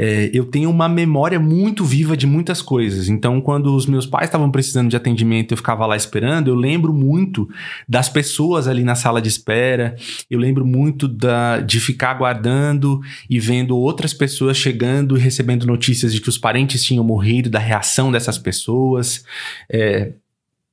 é, 0.00 0.30
eu 0.32 0.44
tenho 0.44 0.70
uma 0.70 0.88
memória 0.88 1.40
muito 1.40 1.84
viva 1.84 2.16
de 2.16 2.24
muitas 2.24 2.62
coisas. 2.62 3.08
Então, 3.08 3.40
quando 3.40 3.74
os 3.74 3.84
meus 3.84 4.06
pais 4.06 4.26
estavam 4.28 4.48
precisando 4.48 4.88
de 4.88 4.96
atendimento, 4.96 5.52
eu 5.52 5.56
ficava 5.56 5.84
lá 5.86 5.96
esperando. 5.96 6.46
Eu 6.46 6.54
lembro 6.54 6.94
muito 6.94 7.48
das 7.88 8.08
pessoas 8.08 8.68
ali 8.68 8.84
na 8.84 8.94
sala 8.94 9.20
de 9.20 9.28
espera. 9.28 9.96
Eu 10.30 10.38
lembro 10.38 10.64
muito 10.64 11.08
da, 11.08 11.58
de 11.58 11.80
ficar 11.80 12.12
aguardando 12.12 13.00
e 13.28 13.40
vendo 13.40 13.76
outras 13.76 14.14
pessoas 14.14 14.56
chegando 14.56 15.16
e 15.16 15.20
recebendo 15.20 15.66
notícias 15.66 16.14
de 16.14 16.20
que 16.20 16.28
os 16.28 16.38
parentes 16.38 16.84
tinham 16.84 17.02
morrido, 17.02 17.50
da 17.50 17.58
reação 17.58 18.12
dessas 18.12 18.38
pessoas. 18.38 19.24
É, 19.68 20.12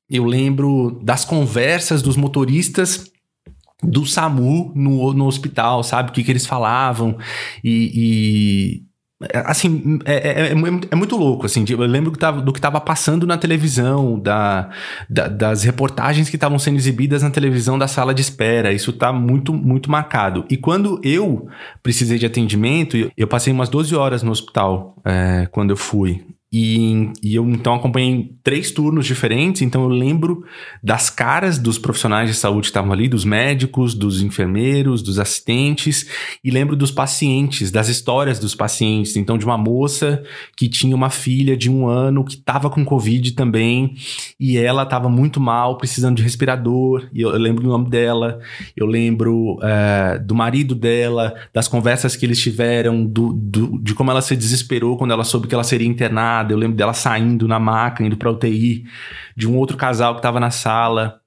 eu 0.08 0.24
lembro 0.24 1.00
das 1.02 1.26
conversas 1.26 2.04
dos 2.04 2.16
motoristas 2.16 3.12
do 3.82 4.06
SAMU 4.06 4.72
no, 4.76 5.14
no 5.14 5.26
hospital, 5.26 5.84
sabe? 5.84 6.12
O 6.12 6.14
que, 6.14 6.24
que 6.24 6.32
eles 6.32 6.46
falavam. 6.46 7.18
E, 7.64 8.84
é, 8.84 8.86
assim, 9.46 10.00
é, 10.04 10.14
é, 10.14 10.42
é, 10.48 10.52
é, 10.92 10.96
muito 10.96 11.16
louco, 11.16 11.46
assim, 11.46 11.64
eu 11.70 11.78
lembro 11.80 12.12
do 12.12 12.52
que 12.52 12.60
estava 12.60 12.82
passando 12.82 13.26
na 13.26 13.38
televisão, 13.38 14.20
da, 14.20 14.70
da 15.10 15.28
das 15.30 15.64
reportagens 15.64 16.30
que 16.30 16.36
estavam 16.36 16.60
sendo 16.60 16.76
exibidas 16.78 17.24
na 17.24 17.30
televisão 17.30 17.78
da 17.78 17.88
sala 17.88 18.14
de 18.14 18.22
espera, 18.22 18.74
isso 18.74 18.92
tá 18.92 19.14
muito, 19.14 19.54
muito 19.54 19.90
marcado. 19.90 20.46
E 20.50 20.58
quando 20.58 21.00
eu 21.04 21.48
precisei 21.82 22.18
de 22.18 22.26
atendimento, 22.26 23.12
eu 23.16 23.28
passei 23.28 23.54
umas 23.54 23.70
12 23.70 23.96
horas 23.96 24.22
no 24.22 24.32
hospital 24.32 24.96
é, 25.06 25.48
quando 25.50 25.70
eu 25.70 25.78
fui, 25.78 26.26
e, 26.58 27.12
e, 27.22 27.36
eu 27.36 27.46
então 27.50 27.74
acompanhei 27.74 28.32
três 28.42 28.72
turnos 28.72 29.06
diferentes, 29.06 29.62
então 29.62 29.84
eu 29.84 29.90
lembro 29.90 30.46
das 30.82 31.10
caras 31.10 31.60
dos 31.60 31.78
profissionais 31.78 32.30
de 32.30 32.36
saúde 32.38 32.62
que 32.62 32.68
estavam 32.68 32.94
ali, 32.94 33.10
dos 33.10 33.26
médicos, 33.26 33.94
dos 33.94 34.22
enfermeiros, 34.22 35.02
dos 35.02 35.20
assistentes, 35.20 36.08
e 36.42 36.50
lembro 36.50 36.78
dos 36.78 36.92
pacientes, 36.92 37.72
das 37.72 37.90
histórias 37.90 38.40
dos 38.40 38.56
pacientes. 38.56 39.18
Então, 39.18 39.38
de 39.38 39.44
uma 39.44 39.58
moça 39.58 40.24
que 40.56 40.70
tinha 40.70 40.96
uma 40.96 41.10
filha 41.10 41.58
de 41.58 41.70
um 41.70 41.90
ano 41.90 42.24
que 42.24 42.36
estava 42.36 42.70
com 42.70 42.86
Covid 42.86 43.34
também, 43.34 43.94
e 44.40 44.58
ela 44.58 44.84
estava 44.84 45.10
muito 45.10 45.42
mal, 45.42 45.78
precisando 45.78 46.16
de 46.16 46.24
respirador, 46.24 47.10
e 47.14 47.20
eu, 47.20 47.32
eu 47.32 47.40
lembro 47.40 47.66
o 47.66 47.70
nome 47.70 47.90
dela, 47.90 48.40
eu 48.78 48.86
lembro 48.86 49.60
é, 49.62 50.20
do 50.20 50.34
marido 50.34 50.74
dela, 50.74 51.36
das 51.54 51.68
conversas 51.68 52.16
que 52.16 52.26
eles 52.26 52.40
tiveram, 52.40 53.06
do, 53.06 53.34
do, 53.34 53.78
de 53.82 53.94
como 53.94 54.10
ela 54.10 54.22
se 54.22 54.38
desesperou 54.38 54.98
quando 54.98 55.12
ela 55.12 55.26
soube 55.26 55.50
que 55.50 55.54
ela 55.54 55.62
seria 55.62 55.86
internada 55.86 56.45
eu 56.54 56.58
lembro 56.58 56.76
dela 56.76 56.94
saindo 56.94 57.48
na 57.48 57.60
maca, 57.60 58.04
indo 58.04 58.18
pra 58.18 58.32
UTI, 58.32 58.86
de 59.36 59.48
um 59.48 59.58
outro 59.58 59.78
casal 59.78 60.14
que 60.14 60.20
estava 60.20 60.40
na 60.40 60.52
sala, 60.52 61.20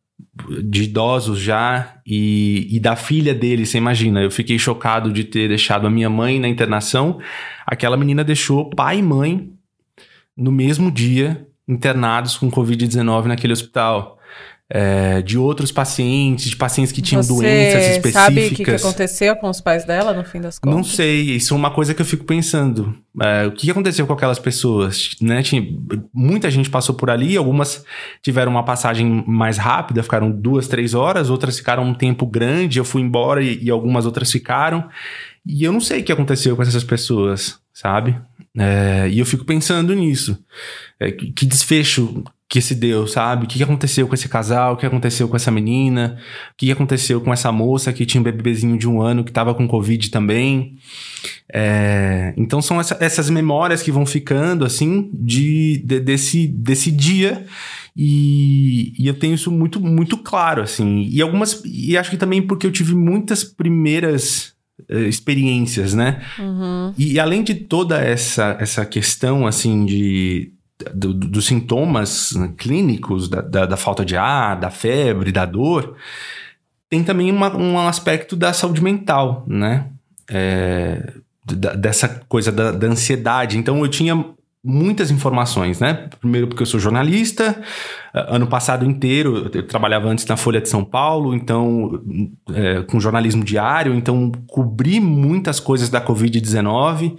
de 0.64 0.84
idosos 0.84 1.38
já, 1.38 1.96
e, 2.06 2.66
e 2.70 2.80
da 2.80 2.96
filha 2.96 3.34
dele, 3.34 3.64
você 3.64 3.78
imagina. 3.78 4.22
Eu 4.22 4.30
fiquei 4.30 4.58
chocado 4.58 5.12
de 5.12 5.24
ter 5.24 5.48
deixado 5.48 5.86
a 5.86 5.90
minha 5.90 6.10
mãe 6.10 6.40
na 6.40 6.48
internação. 6.48 7.18
Aquela 7.66 7.96
menina 7.96 8.24
deixou 8.24 8.70
pai 8.70 8.98
e 8.98 9.02
mãe 9.02 9.52
no 10.36 10.52
mesmo 10.52 10.90
dia 10.90 11.46
internados 11.66 12.36
com 12.36 12.50
Covid-19 12.50 13.26
naquele 13.26 13.52
hospital 13.52 14.17
é, 14.70 15.22
de 15.22 15.38
outros 15.38 15.72
pacientes, 15.72 16.50
de 16.50 16.56
pacientes 16.56 16.92
que 16.92 17.00
tinham 17.00 17.22
Você 17.22 17.32
doenças 17.32 17.96
específicas. 17.96 18.12
sabe 18.12 18.46
o 18.46 18.48
que, 18.50 18.64
que, 18.64 18.70
aconteceu 18.70 19.36
com 19.36 19.48
os 19.48 19.62
pais 19.62 19.84
dela 19.86 20.12
no 20.12 20.24
fim 20.24 20.40
das 20.40 20.58
contas? 20.58 20.76
Não 20.76 20.84
sei, 20.84 21.22
isso 21.22 21.54
é 21.54 21.56
uma 21.56 21.70
coisa 21.70 21.94
que 21.94 22.02
eu 22.02 22.06
fico 22.06 22.24
pensando. 22.24 22.94
É, 23.20 23.46
o 23.46 23.52
que 23.52 23.70
aconteceu 23.70 24.06
com 24.06 24.12
aquelas 24.12 24.38
pessoas? 24.38 25.16
Né? 25.22 25.42
Tinha, 25.42 25.66
muita 26.12 26.50
gente 26.50 26.68
passou 26.68 26.94
por 26.94 27.08
ali, 27.08 27.34
algumas 27.36 27.82
tiveram 28.22 28.52
uma 28.52 28.62
passagem 28.62 29.24
mais 29.26 29.56
rápida, 29.56 30.02
ficaram 30.02 30.30
duas, 30.30 30.68
três 30.68 30.92
horas, 30.92 31.30
outras 31.30 31.56
ficaram 31.56 31.84
um 31.84 31.94
tempo 31.94 32.26
grande, 32.26 32.78
eu 32.78 32.84
fui 32.84 33.00
embora 33.00 33.42
e, 33.42 33.64
e 33.64 33.70
algumas 33.70 34.04
outras 34.04 34.30
ficaram. 34.30 34.86
E 35.46 35.64
eu 35.64 35.72
não 35.72 35.80
sei 35.80 36.00
o 36.00 36.04
que 36.04 36.12
aconteceu 36.12 36.54
com 36.54 36.60
essas 36.60 36.84
pessoas, 36.84 37.58
sabe? 37.72 38.20
É, 38.54 39.08
e 39.08 39.18
eu 39.18 39.24
fico 39.24 39.46
pensando 39.46 39.94
nisso. 39.94 40.38
É, 41.00 41.10
que 41.10 41.46
desfecho 41.46 42.22
que 42.48 42.62
se 42.62 42.74
deu, 42.74 43.06
sabe? 43.06 43.44
O 43.44 43.48
que 43.48 43.62
aconteceu 43.62 44.08
com 44.08 44.14
esse 44.14 44.28
casal? 44.28 44.72
O 44.72 44.76
que 44.76 44.86
aconteceu 44.86 45.28
com 45.28 45.36
essa 45.36 45.50
menina? 45.50 46.16
O 46.52 46.56
que 46.56 46.72
aconteceu 46.72 47.20
com 47.20 47.30
essa 47.30 47.52
moça 47.52 47.92
que 47.92 48.06
tinha 48.06 48.20
um 48.20 48.24
bebezinho 48.24 48.78
de 48.78 48.88
um 48.88 49.02
ano 49.02 49.22
que 49.22 49.30
estava 49.30 49.54
com 49.54 49.68
Covid 49.68 50.10
também? 50.10 50.76
É, 51.52 52.32
então 52.38 52.62
são 52.62 52.80
essa, 52.80 52.96
essas 53.00 53.28
memórias 53.28 53.82
que 53.82 53.92
vão 53.92 54.06
ficando, 54.06 54.64
assim, 54.64 55.10
de, 55.12 55.82
de 55.84 56.00
desse, 56.00 56.46
desse 56.46 56.90
dia. 56.90 57.44
E, 57.94 58.94
e, 58.98 59.06
eu 59.06 59.14
tenho 59.14 59.34
isso 59.34 59.50
muito, 59.50 59.78
muito 59.78 60.16
claro, 60.16 60.62
assim. 60.62 61.06
E 61.10 61.20
algumas. 61.20 61.60
E 61.66 61.98
acho 61.98 62.10
que 62.10 62.16
também 62.16 62.40
porque 62.40 62.66
eu 62.66 62.72
tive 62.72 62.94
muitas 62.94 63.44
primeiras 63.44 64.54
uh, 64.88 65.00
experiências, 65.00 65.92
né? 65.92 66.22
Uhum. 66.38 66.94
E, 66.96 67.14
e 67.14 67.20
além 67.20 67.42
de 67.42 67.54
toda 67.54 68.00
essa, 68.00 68.56
essa 68.60 68.86
questão, 68.86 69.46
assim, 69.46 69.84
de 69.84 70.52
do, 70.94 71.12
dos 71.12 71.46
sintomas 71.46 72.34
clínicos 72.56 73.28
da, 73.28 73.40
da, 73.40 73.66
da, 73.66 73.76
falta 73.76 74.04
de 74.04 74.16
ar, 74.16 74.58
da 74.58 74.70
febre, 74.70 75.32
da 75.32 75.44
dor, 75.44 75.96
tem 76.88 77.02
também 77.02 77.30
uma, 77.30 77.54
um 77.56 77.78
aspecto 77.86 78.36
da 78.36 78.52
saúde 78.52 78.82
mental, 78.82 79.44
né? 79.46 79.86
É, 80.30 81.12
da, 81.44 81.74
dessa 81.74 82.08
coisa 82.28 82.52
da, 82.52 82.72
da 82.72 82.86
ansiedade. 82.86 83.58
Então 83.58 83.78
eu 83.80 83.88
tinha 83.88 84.24
muitas 84.62 85.10
informações, 85.10 85.80
né? 85.80 86.08
Primeiro 86.20 86.46
porque 86.48 86.62
eu 86.62 86.66
sou 86.66 86.80
jornalista, 86.80 87.60
ano 88.12 88.46
passado 88.46 88.84
inteiro 88.84 89.50
eu 89.52 89.66
trabalhava 89.66 90.08
antes 90.08 90.26
na 90.26 90.36
Folha 90.36 90.60
de 90.60 90.68
São 90.68 90.84
Paulo, 90.84 91.34
então 91.34 92.02
é, 92.52 92.82
com 92.82 92.98
jornalismo 92.98 93.44
diário, 93.44 93.94
então 93.94 94.32
cobri 94.46 95.00
muitas 95.00 95.60
coisas 95.60 95.88
da 95.88 96.00
Covid-19 96.00 97.16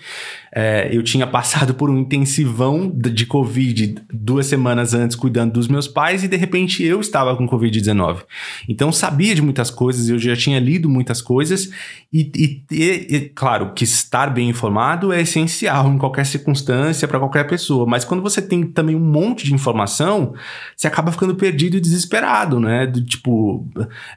é, 0.52 0.90
eu 0.92 1.04
tinha 1.04 1.28
passado 1.28 1.74
por 1.74 1.90
um 1.90 1.98
intensivão 1.98 2.90
de 2.90 3.26
Covid 3.26 3.96
duas 4.12 4.48
semanas 4.48 4.94
antes, 4.94 5.16
cuidando 5.16 5.54
dos 5.54 5.68
meus 5.68 5.88
pais, 5.88 6.24
e 6.24 6.28
de 6.28 6.36
repente 6.36 6.84
eu 6.84 7.00
estava 7.00 7.36
com 7.36 7.48
Covid-19. 7.48 8.24
Então 8.68 8.92
sabia 8.92 9.36
de 9.36 9.42
muitas 9.42 9.70
coisas, 9.70 10.10
eu 10.10 10.18
já 10.18 10.36
tinha 10.36 10.60
lido 10.60 10.90
muitas 10.90 11.22
coisas, 11.22 11.70
e, 12.12 12.32
e, 12.72 12.76
e, 12.76 13.20
claro 13.36 13.74
que 13.74 13.84
estar 13.84 14.28
bem 14.28 14.50
informado 14.50 15.14
é 15.14 15.22
essencial 15.22 15.88
em 15.90 15.98
qualquer 15.98 16.26
circunstância 16.26 17.08
para 17.08 17.20
qualquer 17.20 17.48
pessoa, 17.48 17.86
mas 17.86 18.04
quando 18.04 18.22
você 18.22 18.42
tem 18.42 18.64
também 18.64 18.96
um 18.96 19.00
monte 19.00 19.46
de 19.46 19.54
informação, 19.54 20.34
você 20.80 20.88
acaba 20.88 21.12
ficando 21.12 21.36
perdido 21.36 21.76
e 21.76 21.82
desesperado, 21.82 22.58
né? 22.58 22.88
Do, 22.88 23.04
tipo, 23.04 23.68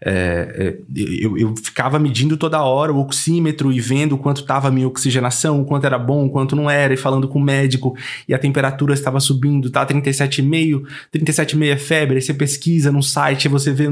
é, 0.01 0.79
é, 0.79 0.79
eu, 0.94 1.37
eu 1.37 1.55
ficava 1.57 1.98
medindo 1.98 2.37
toda 2.37 2.62
hora 2.62 2.92
o 2.92 3.01
oxímetro 3.01 3.72
e 3.72 3.81
vendo 3.81 4.16
quanto 4.16 4.42
estava 4.42 4.68
a 4.68 4.70
minha 4.70 4.87
oxigenação, 4.87 5.61
o 5.61 5.64
quanto 5.64 5.85
era 5.85 5.98
bom 5.98 6.12
bom, 6.12 6.29
quanto 6.29 6.55
não 6.55 6.70
era, 6.70 6.92
e 6.92 6.96
falando 6.96 7.27
com 7.27 7.38
o 7.38 7.42
médico, 7.42 7.96
e 8.29 8.35
a 8.35 8.38
temperatura 8.38 8.92
estava 8.92 9.18
subindo, 9.18 9.70
tá 9.70 9.87
37,5, 9.87 10.87
37,5 11.13 11.73
é 11.73 11.77
febre, 11.77 12.17
aí 12.17 12.23
você 12.23 12.35
pesquisa 12.35 12.92
no 12.92 13.02
site, 13.02 13.48
você 13.48 13.73
vê, 13.73 13.87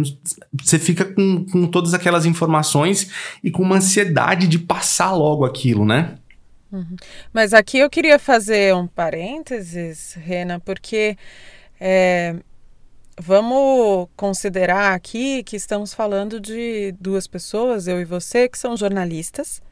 você 0.63 0.79
fica 0.79 1.05
com, 1.05 1.47
com 1.47 1.67
todas 1.67 1.95
aquelas 1.95 2.27
informações 2.27 3.11
e 3.43 3.51
com 3.51 3.63
uma 3.63 3.77
ansiedade 3.77 4.47
de 4.47 4.59
passar 4.59 5.13
logo 5.13 5.45
aquilo, 5.45 5.85
né? 5.85 6.17
Uhum. 6.71 6.97
Mas 7.33 7.53
aqui 7.53 7.79
eu 7.79 7.91
queria 7.91 8.19
fazer 8.19 8.75
um 8.75 8.87
parênteses, 8.87 10.15
Rena, 10.21 10.61
porque 10.61 11.17
É, 11.83 12.37
vamos 13.21 14.09
considerar 14.17 14.95
aqui 14.95 15.43
que 15.45 15.57
estamos 15.57 15.93
falando 15.93 16.41
de 16.41 16.93
duas 16.99 17.27
pessoas, 17.27 17.87
eu 17.87 18.01
e 18.01 18.05
você, 18.05 18.49
que 18.49 18.59
são 18.59 18.77
jornalistas 18.77 19.63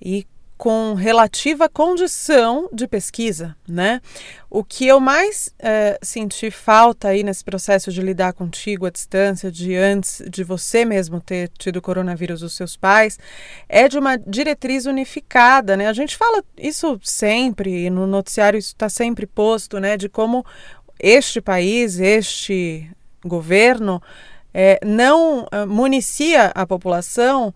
e 0.00 0.26
com 0.56 0.94
relativa 0.94 1.68
condição 1.68 2.68
de 2.72 2.86
pesquisa, 2.86 3.56
né? 3.68 4.00
O 4.48 4.62
que 4.62 4.86
eu 4.86 5.00
mais 5.00 5.52
é, 5.58 5.98
senti 6.00 6.48
falta 6.48 7.08
aí 7.08 7.24
nesse 7.24 7.44
processo 7.44 7.90
de 7.90 8.00
lidar 8.00 8.32
contigo 8.32 8.86
à 8.86 8.90
distância, 8.90 9.50
de 9.50 9.74
antes 9.74 10.22
de 10.30 10.44
você 10.44 10.84
mesmo 10.84 11.20
ter 11.20 11.50
tido 11.58 11.82
coronavírus 11.82 12.40
os 12.42 12.54
seus 12.54 12.76
pais, 12.76 13.18
é 13.68 13.88
de 13.88 13.98
uma 13.98 14.16
diretriz 14.16 14.86
unificada, 14.86 15.76
né? 15.76 15.88
A 15.88 15.92
gente 15.92 16.16
fala 16.16 16.42
isso 16.56 17.00
sempre, 17.02 17.90
no 17.90 18.06
noticiário 18.06 18.56
isso 18.56 18.68
está 18.68 18.88
sempre 18.88 19.26
posto, 19.26 19.80
né? 19.80 19.96
De 19.96 20.08
como 20.08 20.46
este 20.98 21.40
país, 21.40 21.98
este 21.98 22.90
governo, 23.24 24.02
é, 24.52 24.78
não 24.84 25.44
uh, 25.44 25.66
municia 25.66 26.52
a 26.54 26.66
população 26.66 27.52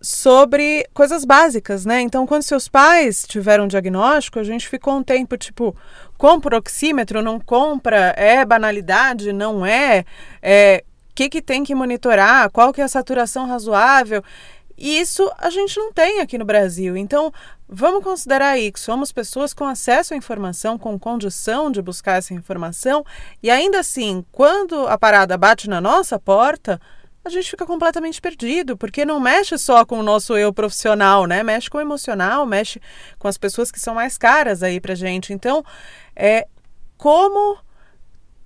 sobre 0.00 0.86
coisas 0.94 1.24
básicas, 1.24 1.84
né? 1.84 2.00
Então, 2.00 2.26
quando 2.26 2.42
seus 2.42 2.68
pais 2.68 3.24
tiveram 3.28 3.64
um 3.64 3.68
diagnóstico, 3.68 4.38
a 4.38 4.44
gente 4.44 4.66
ficou 4.66 4.96
um 4.96 5.02
tempo 5.02 5.36
tipo, 5.36 5.76
compra 6.16 6.56
oxímetro, 6.56 7.22
não 7.22 7.38
compra, 7.38 8.14
é 8.16 8.44
banalidade, 8.44 9.32
não 9.32 9.64
é, 9.64 10.04
é 10.42 10.82
que, 11.14 11.28
que 11.28 11.42
tem 11.42 11.62
que 11.62 11.74
monitorar, 11.74 12.50
qual 12.50 12.72
que 12.72 12.80
é 12.80 12.84
a 12.84 12.88
saturação 12.88 13.46
razoável. 13.46 14.22
E 14.80 14.98
isso 14.98 15.30
a 15.36 15.50
gente 15.50 15.78
não 15.78 15.92
tem 15.92 16.20
aqui 16.20 16.38
no 16.38 16.44
Brasil. 16.46 16.96
Então, 16.96 17.30
vamos 17.68 18.02
considerar 18.02 18.52
aí 18.52 18.72
que 18.72 18.80
somos 18.80 19.12
pessoas 19.12 19.52
com 19.52 19.66
acesso 19.66 20.14
à 20.14 20.16
informação, 20.16 20.78
com 20.78 20.98
condição 20.98 21.70
de 21.70 21.82
buscar 21.82 22.16
essa 22.16 22.32
informação, 22.32 23.04
e 23.42 23.50
ainda 23.50 23.78
assim, 23.78 24.24
quando 24.32 24.86
a 24.88 24.96
parada 24.96 25.36
bate 25.36 25.68
na 25.68 25.82
nossa 25.82 26.18
porta, 26.18 26.80
a 27.22 27.28
gente 27.28 27.50
fica 27.50 27.66
completamente 27.66 28.22
perdido, 28.22 28.74
porque 28.74 29.04
não 29.04 29.20
mexe 29.20 29.58
só 29.58 29.84
com 29.84 29.98
o 30.00 30.02
nosso 30.02 30.34
eu 30.34 30.50
profissional, 30.50 31.26
né? 31.26 31.42
Mexe 31.42 31.68
com 31.68 31.76
o 31.76 31.82
emocional, 31.82 32.46
mexe 32.46 32.80
com 33.18 33.28
as 33.28 33.36
pessoas 33.36 33.70
que 33.70 33.78
são 33.78 33.94
mais 33.94 34.16
caras 34.16 34.62
aí 34.62 34.80
pra 34.80 34.94
gente. 34.94 35.30
Então, 35.30 35.62
é 36.16 36.48
como 36.96 37.58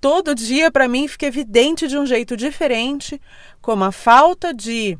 todo 0.01 0.35
dia 0.35 0.69
para 0.69 0.89
mim 0.89 1.07
fica 1.07 1.25
evidente 1.25 1.87
de 1.87 1.97
um 1.97 2.05
jeito 2.05 2.35
diferente, 2.35 3.21
como 3.61 3.85
a 3.85 3.93
falta 3.93 4.53
de 4.53 4.99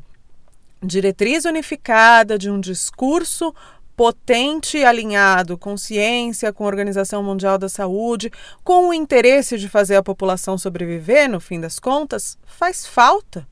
diretriz 0.86 1.44
unificada, 1.44 2.38
de 2.38 2.50
um 2.50 2.60
discurso 2.60 3.54
potente 3.96 4.78
e 4.78 4.84
alinhado 4.84 5.56
com 5.56 5.76
ciência, 5.76 6.52
com 6.52 6.64
a 6.64 6.66
Organização 6.66 7.22
Mundial 7.22 7.58
da 7.58 7.68
Saúde, 7.68 8.30
com 8.62 8.88
o 8.88 8.94
interesse 8.94 9.58
de 9.58 9.68
fazer 9.68 9.96
a 9.96 10.02
população 10.02 10.56
sobreviver, 10.56 11.30
no 11.30 11.40
fim 11.40 11.60
das 11.60 11.78
contas, 11.78 12.38
faz 12.44 12.86
falta 12.86 13.46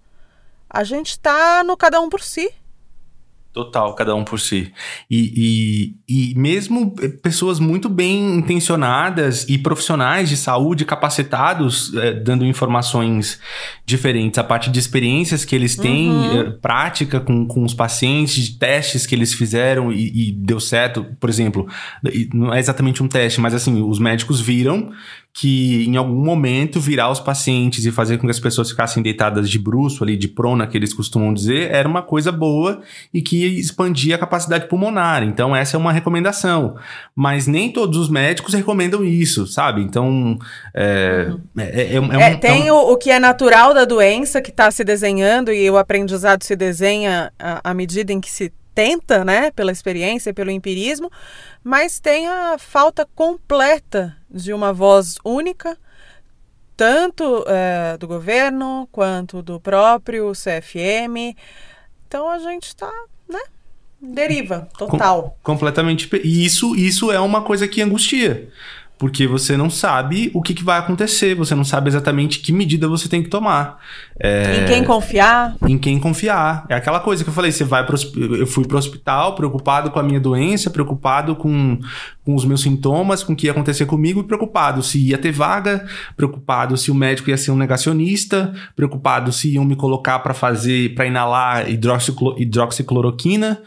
a 0.74 0.82
gente 0.82 1.10
está 1.10 1.62
no 1.62 1.76
cada 1.76 2.00
um 2.00 2.08
por 2.08 2.20
si. 2.20 2.52
Total, 3.54 3.94
cada 3.94 4.16
um 4.16 4.24
por 4.24 4.40
si. 4.40 4.72
E, 5.08 5.94
e, 6.08 6.32
e 6.32 6.34
mesmo 6.36 6.92
pessoas 7.22 7.60
muito 7.60 7.88
bem 7.88 8.38
intencionadas 8.38 9.48
e 9.48 9.56
profissionais 9.56 10.28
de 10.28 10.36
saúde 10.36 10.84
capacitados, 10.84 11.94
é, 11.94 12.14
dando 12.14 12.44
informações 12.44 13.40
diferentes, 13.86 14.38
a 14.38 14.42
partir 14.42 14.72
de 14.72 14.80
experiências 14.80 15.44
que 15.44 15.54
eles 15.54 15.76
têm, 15.76 16.10
uhum. 16.10 16.40
é, 16.40 16.50
prática 16.50 17.20
com, 17.20 17.46
com 17.46 17.62
os 17.62 17.72
pacientes, 17.72 18.34
de 18.44 18.58
testes 18.58 19.06
que 19.06 19.14
eles 19.14 19.32
fizeram 19.32 19.92
e, 19.92 20.30
e 20.30 20.32
deu 20.32 20.58
certo. 20.58 21.06
Por 21.20 21.30
exemplo, 21.30 21.68
não 22.32 22.52
é 22.52 22.58
exatamente 22.58 23.04
um 23.04 23.08
teste, 23.08 23.40
mas 23.40 23.54
assim, 23.54 23.80
os 23.82 24.00
médicos 24.00 24.40
viram 24.40 24.90
que 25.36 25.84
em 25.84 25.96
algum 25.96 26.24
momento 26.24 26.78
virar 26.78 27.10
os 27.10 27.18
pacientes 27.18 27.84
e 27.84 27.90
fazer 27.90 28.18
com 28.18 28.26
que 28.28 28.30
as 28.30 28.38
pessoas 28.38 28.70
ficassem 28.70 29.02
deitadas 29.02 29.50
de 29.50 29.58
bruxo 29.58 30.04
ali, 30.04 30.16
de 30.16 30.28
prona, 30.28 30.64
que 30.64 30.76
eles 30.76 30.94
costumam 30.94 31.34
dizer, 31.34 31.72
era 31.72 31.88
uma 31.88 32.02
coisa 32.02 32.30
boa 32.30 32.80
e 33.12 33.20
que 33.20 33.44
expandia 33.44 34.14
a 34.14 34.18
capacidade 34.18 34.68
pulmonar. 34.68 35.24
Então, 35.24 35.54
essa 35.54 35.76
é 35.76 35.78
uma 35.78 35.90
recomendação. 35.90 36.76
Mas 37.16 37.48
nem 37.48 37.72
todos 37.72 37.98
os 37.98 38.08
médicos 38.08 38.54
recomendam 38.54 39.04
isso, 39.04 39.44
sabe? 39.48 39.82
Então, 39.82 40.38
é, 40.72 41.26
uhum. 41.28 41.40
é, 41.58 41.62
é, 41.64 41.82
é, 41.82 41.94
é 41.96 42.00
um, 42.00 42.12
é 42.12 42.36
tem 42.36 42.70
o, 42.70 42.92
o, 42.92 42.96
que 42.96 43.10
é 43.10 43.18
natural 43.18 43.74
da 43.74 43.84
doença 43.84 44.40
que 44.40 44.50
está 44.50 44.70
se 44.70 44.84
desenhando 44.84 45.52
e 45.52 45.68
o 45.68 45.76
aprendizado 45.76 46.44
se 46.44 46.54
desenha 46.54 47.32
à 47.40 47.74
medida 47.74 48.12
em 48.12 48.20
que 48.20 48.30
se 48.30 48.52
tenta, 48.74 49.24
né, 49.24 49.50
pela 49.50 49.72
experiência, 49.72 50.34
pelo 50.34 50.50
empirismo, 50.50 51.10
mas 51.62 52.00
tem 52.00 52.26
a 52.28 52.58
falta 52.58 53.06
completa 53.14 54.16
de 54.30 54.52
uma 54.52 54.72
voz 54.72 55.16
única, 55.24 55.78
tanto 56.76 57.44
é, 57.46 57.96
do 57.96 58.06
governo 58.06 58.88
quanto 58.90 59.42
do 59.42 59.60
próprio 59.60 60.32
CFM. 60.32 61.36
Então 62.08 62.28
a 62.28 62.38
gente 62.38 62.64
está, 62.64 62.90
né, 63.28 63.40
deriva 64.00 64.68
total. 64.76 65.36
Com, 65.42 65.54
completamente. 65.54 66.08
E 66.22 66.44
isso, 66.44 66.74
isso 66.74 67.12
é 67.12 67.20
uma 67.20 67.42
coisa 67.42 67.68
que 67.68 67.80
angustia 67.80 68.50
porque 69.04 69.26
você 69.26 69.54
não 69.54 69.68
sabe 69.68 70.30
o 70.32 70.40
que, 70.40 70.54
que, 70.54 70.64
vai 70.64 70.78
acontecer, 70.78 71.34
você 71.34 71.54
não 71.54 71.62
sabe 71.62 71.90
exatamente 71.90 72.38
que 72.38 72.50
medida 72.50 72.88
você 72.88 73.06
tem 73.06 73.22
que 73.22 73.28
tomar. 73.28 73.78
É... 74.18 74.62
Em 74.62 74.66
quem 74.66 74.82
confiar? 74.82 75.54
Em 75.68 75.76
quem 75.76 76.00
confiar. 76.00 76.64
É 76.70 76.74
aquela 76.74 76.98
coisa 77.00 77.22
que 77.22 77.28
eu 77.28 77.34
falei, 77.34 77.52
você 77.52 77.64
vai 77.64 77.84
pro, 77.84 77.98
eu 78.16 78.46
fui 78.46 78.66
para 78.66 78.76
o 78.76 78.78
hospital 78.78 79.34
preocupado 79.34 79.90
com 79.90 79.98
a 79.98 80.02
minha 80.02 80.18
doença, 80.18 80.70
preocupado 80.70 81.36
com, 81.36 81.78
com 82.24 82.34
os 82.34 82.46
meus 82.46 82.62
sintomas, 82.62 83.22
com 83.22 83.34
o 83.34 83.36
que 83.36 83.44
ia 83.44 83.52
acontecer 83.52 83.84
comigo 83.84 84.20
e 84.20 84.24
preocupado 84.24 84.82
se 84.82 84.98
ia 84.98 85.18
ter 85.18 85.32
vaga, 85.32 85.86
preocupado 86.16 86.74
se 86.74 86.90
o 86.90 86.94
médico 86.94 87.28
ia 87.28 87.36
ser 87.36 87.50
um 87.50 87.56
negacionista, 87.56 88.54
preocupado 88.74 89.30
se 89.32 89.52
iam 89.52 89.66
me 89.66 89.76
colocar 89.76 90.20
para 90.20 90.32
fazer, 90.32 90.94
para 90.94 91.04
inalar 91.04 91.68
hidroxicloroquina. 91.68 93.60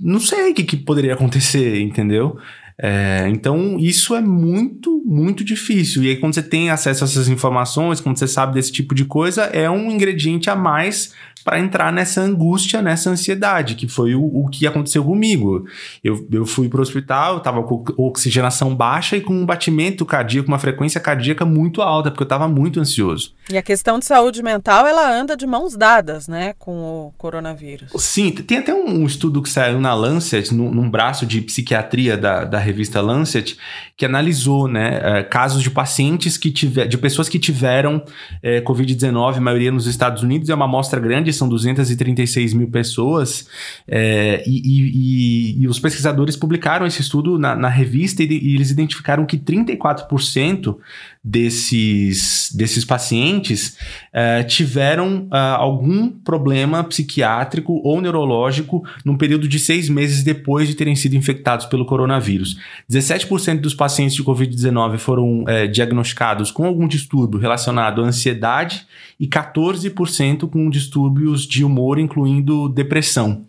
Não 0.00 0.18
sei 0.18 0.50
o 0.50 0.54
que, 0.54 0.64
que 0.64 0.78
poderia 0.78 1.12
acontecer, 1.12 1.78
entendeu? 1.78 2.38
É, 2.80 3.26
então, 3.28 3.76
isso 3.78 4.14
é 4.14 4.20
muito, 4.20 5.02
muito 5.04 5.42
difícil. 5.42 6.04
E 6.04 6.10
aí, 6.10 6.16
quando 6.16 6.34
você 6.34 6.42
tem 6.42 6.70
acesso 6.70 7.02
a 7.02 7.06
essas 7.06 7.28
informações, 7.28 8.00
quando 8.00 8.16
você 8.16 8.28
sabe 8.28 8.54
desse 8.54 8.70
tipo 8.70 8.94
de 8.94 9.04
coisa, 9.04 9.44
é 9.44 9.68
um 9.68 9.90
ingrediente 9.90 10.48
a 10.48 10.54
mais 10.54 11.12
para 11.44 11.58
entrar 11.58 11.92
nessa 11.92 12.20
angústia, 12.20 12.82
nessa 12.82 13.10
ansiedade, 13.10 13.74
que 13.74 13.88
foi 13.88 14.14
o, 14.14 14.22
o 14.22 14.48
que 14.48 14.66
aconteceu 14.66 15.02
comigo. 15.02 15.66
Eu, 16.04 16.26
eu 16.30 16.46
fui 16.46 16.68
para 16.68 16.78
o 16.78 16.82
hospital, 16.82 17.38
estava 17.38 17.62
com 17.62 17.84
oxigenação 17.96 18.74
baixa 18.76 19.16
e 19.16 19.20
com 19.20 19.32
um 19.32 19.46
batimento 19.46 20.04
cardíaco, 20.04 20.48
uma 20.48 20.58
frequência 20.58 21.00
cardíaca 21.00 21.44
muito 21.44 21.82
alta, 21.82 22.10
porque 22.10 22.22
eu 22.22 22.26
estava 22.26 22.46
muito 22.46 22.78
ansioso. 22.78 23.34
E 23.50 23.56
a 23.56 23.62
questão 23.62 23.98
de 23.98 24.04
saúde 24.04 24.42
mental, 24.42 24.86
ela 24.86 25.10
anda 25.10 25.36
de 25.36 25.46
mãos 25.46 25.74
dadas, 25.74 26.28
né, 26.28 26.54
com 26.58 26.72
o 26.72 27.14
coronavírus. 27.16 27.90
Sim, 27.96 28.30
tem 28.30 28.58
até 28.58 28.74
um 28.74 29.06
estudo 29.06 29.42
que 29.42 29.48
saiu 29.48 29.80
na 29.80 29.94
Lancet, 29.94 30.54
num, 30.54 30.70
num 30.70 30.90
braço 30.90 31.24
de 31.24 31.40
psiquiatria 31.40 32.16
da, 32.16 32.44
da 32.44 32.58
revista 32.58 33.00
Lancet, 33.00 33.56
que 33.96 34.04
analisou, 34.04 34.68
né, 34.68 35.00
eh, 35.02 35.22
casos 35.24 35.62
de 35.62 35.70
pacientes 35.70 36.36
que 36.36 36.50
tiveram, 36.50 36.88
de 36.88 36.98
pessoas 36.98 37.28
que 37.28 37.38
tiveram 37.38 38.04
é, 38.42 38.60
Covid-19, 38.60 39.36
a 39.36 39.40
maioria 39.40 39.72
nos 39.72 39.86
Estados 39.86 40.22
Unidos, 40.22 40.48
é 40.50 40.54
uma 40.54 40.66
amostra 40.66 41.00
grande, 41.00 41.32
são 41.32 41.48
236 41.48 42.52
mil 42.54 42.70
pessoas, 42.70 43.48
é, 43.88 44.42
e, 44.46 45.56
e, 45.56 45.62
e, 45.62 45.68
os 45.68 45.80
pesquisadores 45.80 46.36
publicaram 46.36 46.86
esse 46.86 47.00
estudo 47.00 47.38
na, 47.38 47.56
na 47.56 47.68
revista 47.68 48.22
e, 48.22 48.26
e, 48.26 48.54
eles 48.54 48.70
identificaram 48.70 49.24
que 49.24 49.38
34% 49.38 50.76
desses, 51.22 52.50
desses 52.54 52.84
pacientes 52.84 53.76
é, 54.12 54.42
tiveram 54.42 55.28
é, 55.32 55.38
algum 55.38 56.10
problema 56.10 56.82
psiquiátrico 56.84 57.80
ou 57.84 58.00
neurológico 58.00 58.84
num 59.04 59.16
período 59.16 59.48
de 59.48 59.58
seis 59.58 59.88
meses 59.88 60.22
depois 60.22 60.68
de 60.68 60.74
terem 60.74 60.96
sido 60.96 61.16
infectados 61.16 61.66
pelo 61.66 61.84
coronavírus. 61.84 62.58
17% 62.90 63.60
dos 63.60 63.74
pacientes 63.74 64.14
de 64.14 64.24
Covid-19 64.24 64.98
foram 64.98 65.44
é, 65.46 65.66
diagnosticados 65.66 66.50
com 66.50 66.64
algum 66.64 66.86
distúrbio 66.86 67.38
relacionado 67.38 68.02
à 68.02 68.06
ansiedade 68.06 68.86
e 69.18 69.26
14% 69.26 70.48
com 70.48 70.70
distúrbios 70.70 71.46
de 71.46 71.64
humor, 71.64 71.98
incluindo 71.98 72.68
depressão. 72.68 73.44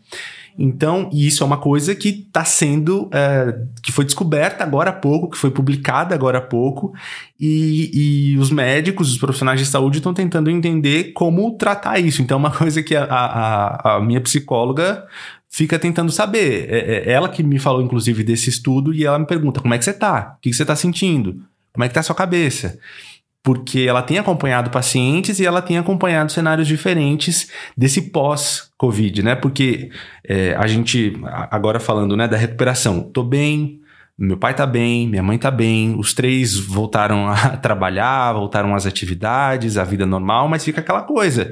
Então, 0.57 1.09
isso 1.13 1.43
é 1.43 1.45
uma 1.45 1.57
coisa 1.57 1.95
que 1.95 2.09
está 2.09 2.43
sendo, 2.43 3.09
é, 3.13 3.55
que 3.81 3.91
foi 3.91 4.05
descoberta 4.05 4.63
agora 4.63 4.89
há 4.89 4.93
pouco, 4.93 5.29
que 5.29 5.37
foi 5.37 5.51
publicada 5.51 6.13
agora 6.13 6.39
há 6.39 6.41
pouco, 6.41 6.93
e, 7.39 8.33
e 8.33 8.37
os 8.37 8.51
médicos, 8.51 9.11
os 9.11 9.17
profissionais 9.17 9.59
de 9.59 9.65
saúde 9.65 9.97
estão 9.97 10.13
tentando 10.13 10.49
entender 10.49 11.13
como 11.13 11.57
tratar 11.57 11.99
isso. 11.99 12.21
Então, 12.21 12.35
é 12.35 12.39
uma 12.39 12.51
coisa 12.55 12.83
que 12.83 12.95
a, 12.95 13.05
a, 13.05 13.95
a 13.95 14.01
minha 14.01 14.21
psicóloga 14.21 15.05
fica 15.49 15.79
tentando 15.79 16.11
saber. 16.11 16.69
É, 16.69 17.09
é, 17.09 17.11
ela 17.11 17.29
que 17.29 17.41
me 17.41 17.59
falou, 17.59 17.81
inclusive, 17.81 18.23
desse 18.23 18.49
estudo, 18.49 18.93
e 18.93 19.05
ela 19.05 19.19
me 19.19 19.25
pergunta: 19.25 19.59
como 19.59 19.73
é 19.73 19.77
que 19.77 19.85
você 19.85 19.91
está? 19.91 20.35
O 20.37 20.41
que, 20.41 20.49
que 20.49 20.55
você 20.55 20.63
está 20.63 20.75
sentindo? 20.75 21.41
Como 21.73 21.83
é 21.83 21.87
que 21.87 21.91
está 21.91 22.01
a 22.01 22.03
sua 22.03 22.15
cabeça? 22.15 22.77
Porque 23.43 23.81
ela 23.87 24.01
tem 24.01 24.17
acompanhado 24.17 24.69
pacientes 24.69 25.39
e 25.39 25.45
ela 25.45 25.61
tem 25.61 25.77
acompanhado 25.77 26.31
cenários 26.31 26.67
diferentes 26.67 27.49
desse 27.75 28.11
pós-Covid, 28.11 29.23
né? 29.23 29.35
Porque 29.35 29.89
é, 30.27 30.55
a 30.55 30.67
gente, 30.67 31.13
agora 31.49 31.79
falando 31.79 32.17
né, 32.17 32.27
da 32.27 32.37
recuperação, 32.37 33.01
tô 33.01 33.23
bem, 33.23 33.79
Meu 34.17 34.35
pai 34.37 34.53
tá 34.53 34.65
bem, 34.65 35.07
minha 35.07 35.23
mãe 35.23 35.37
tá 35.37 35.49
bem, 35.49 35.95
os 35.97 36.13
três 36.13 36.57
voltaram 36.59 37.27
a 37.31 37.55
trabalhar, 37.55 38.33
voltaram 38.33 38.75
às 38.75 38.85
atividades, 38.85 39.77
a 39.77 39.83
vida 39.85 40.05
normal, 40.05 40.49
mas 40.49 40.65
fica 40.65 40.81
aquela 40.81 41.03
coisa. 41.03 41.51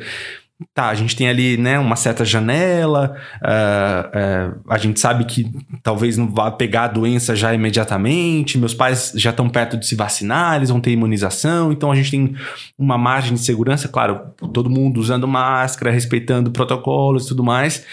Tá, 0.74 0.90
a 0.90 0.96
gente 0.96 1.16
tem 1.16 1.30
ali 1.30 1.56
né, 1.56 1.78
uma 1.78 1.96
certa 1.96 2.26
janela, 2.26 3.16
uh, 3.44 4.58
uh, 4.58 4.62
a 4.68 4.78
gente 4.80 5.00
sabe 5.00 5.24
que 5.26 5.52
talvez 5.84 6.18
não 6.18 6.28
vá 6.28 6.50
pegar 6.50 6.86
a 6.86 6.88
doença 6.88 7.36
já 7.36 7.54
imediatamente, 7.54 8.58
meus 8.58 8.74
pais 8.74 9.14
já 9.16 9.30
estão 9.30 9.48
perto 9.48 9.78
de 9.78 9.86
se 9.86 9.94
vacinar, 9.94 10.56
eles 10.56 10.70
vão 10.70 10.82
ter 10.82 10.90
imunização, 10.90 11.72
então 11.72 11.92
a 11.92 11.96
gente 11.96 12.10
tem 12.10 12.36
uma 12.76 12.98
margem 12.98 13.36
de 13.36 13.40
segurança, 13.40 13.88
claro, 13.88 14.32
todo 14.52 14.68
mundo 14.68 15.00
usando 15.00 15.28
máscara, 15.28 15.92
respeitando 15.92 16.50
protocolos 16.50 17.26
e 17.26 17.28
tudo 17.28 17.44
mais, 17.44 17.86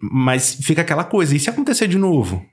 mas 0.00 0.54
fica 0.54 0.82
aquela 0.82 1.02
coisa, 1.02 1.34
e 1.34 1.40
se 1.40 1.50
acontecer 1.50 1.88
de 1.88 1.98
novo? 1.98 2.46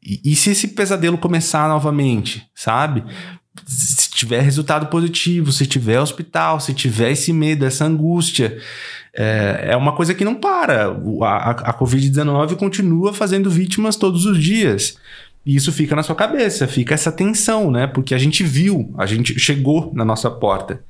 E, 0.00 0.20
e 0.24 0.36
se 0.36 0.50
esse 0.50 0.68
pesadelo 0.68 1.18
começar 1.18 1.68
novamente, 1.68 2.48
sabe? 2.54 3.02
Se 3.64 4.10
tiver 4.10 4.40
resultado 4.40 4.86
positivo, 4.86 5.52
se 5.52 5.66
tiver 5.66 6.00
hospital, 6.00 6.60
se 6.60 6.74
tiver 6.74 7.12
esse 7.12 7.32
medo, 7.32 7.64
essa 7.64 7.84
angústia, 7.84 8.58
é, 9.14 9.68
é 9.70 9.76
uma 9.76 9.94
coisa 9.94 10.14
que 10.14 10.24
não 10.24 10.34
para. 10.34 10.86
A, 11.22 11.50
a 11.50 11.78
Covid-19 11.78 12.56
continua 12.56 13.12
fazendo 13.12 13.50
vítimas 13.50 13.96
todos 13.96 14.26
os 14.26 14.42
dias. 14.42 14.98
E 15.46 15.54
isso 15.54 15.72
fica 15.72 15.94
na 15.94 16.02
sua 16.02 16.16
cabeça, 16.16 16.66
fica 16.66 16.94
essa 16.94 17.12
tensão, 17.12 17.70
né? 17.70 17.86
Porque 17.86 18.14
a 18.14 18.18
gente 18.18 18.42
viu, 18.42 18.94
a 18.96 19.06
gente 19.06 19.38
chegou 19.38 19.92
na 19.94 20.04
nossa 20.04 20.30
porta. 20.30 20.82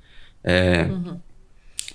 É, 0.42 0.84
uhum 0.84 1.23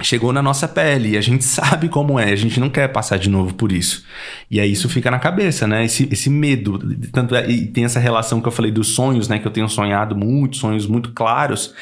chegou 0.02 0.32
na 0.32 0.42
nossa 0.42 0.68
pele 0.68 1.12
e 1.12 1.18
a 1.18 1.22
gente 1.22 1.44
sabe 1.46 1.90
como 1.90 2.20
é, 2.20 2.32
a 2.32 2.36
gente 2.36 2.60
não 2.60 2.70
quer 2.70 2.88
passar 2.90 3.18
de 3.18 3.30
novo 3.30 3.54
por 3.54 3.72
isso. 3.72 4.06
E 4.50 4.60
aí 4.60 4.72
isso 4.72 4.90
fica 4.90 5.12
na 5.12 5.20
cabeça, 5.20 5.68
né? 5.68 5.86
Esse, 5.86 6.08
esse 6.12 6.30
medo, 6.30 6.80
tanto 7.12 7.36
é, 7.36 7.50
e 7.50 7.68
tem 7.68 7.86
essa 7.86 8.00
relação 8.00 8.42
que 8.42 8.48
eu 8.48 8.52
falei 8.52 8.72
dos 8.72 8.90
sonhos, 8.90 9.28
né? 9.28 9.40
Que 9.40 9.48
eu 9.48 9.52
tenho 9.52 9.68
sonhado 9.68 10.16
muito, 10.16 10.58
sonhos 10.58 10.88
muito 10.88 11.12
claros. 11.12 11.74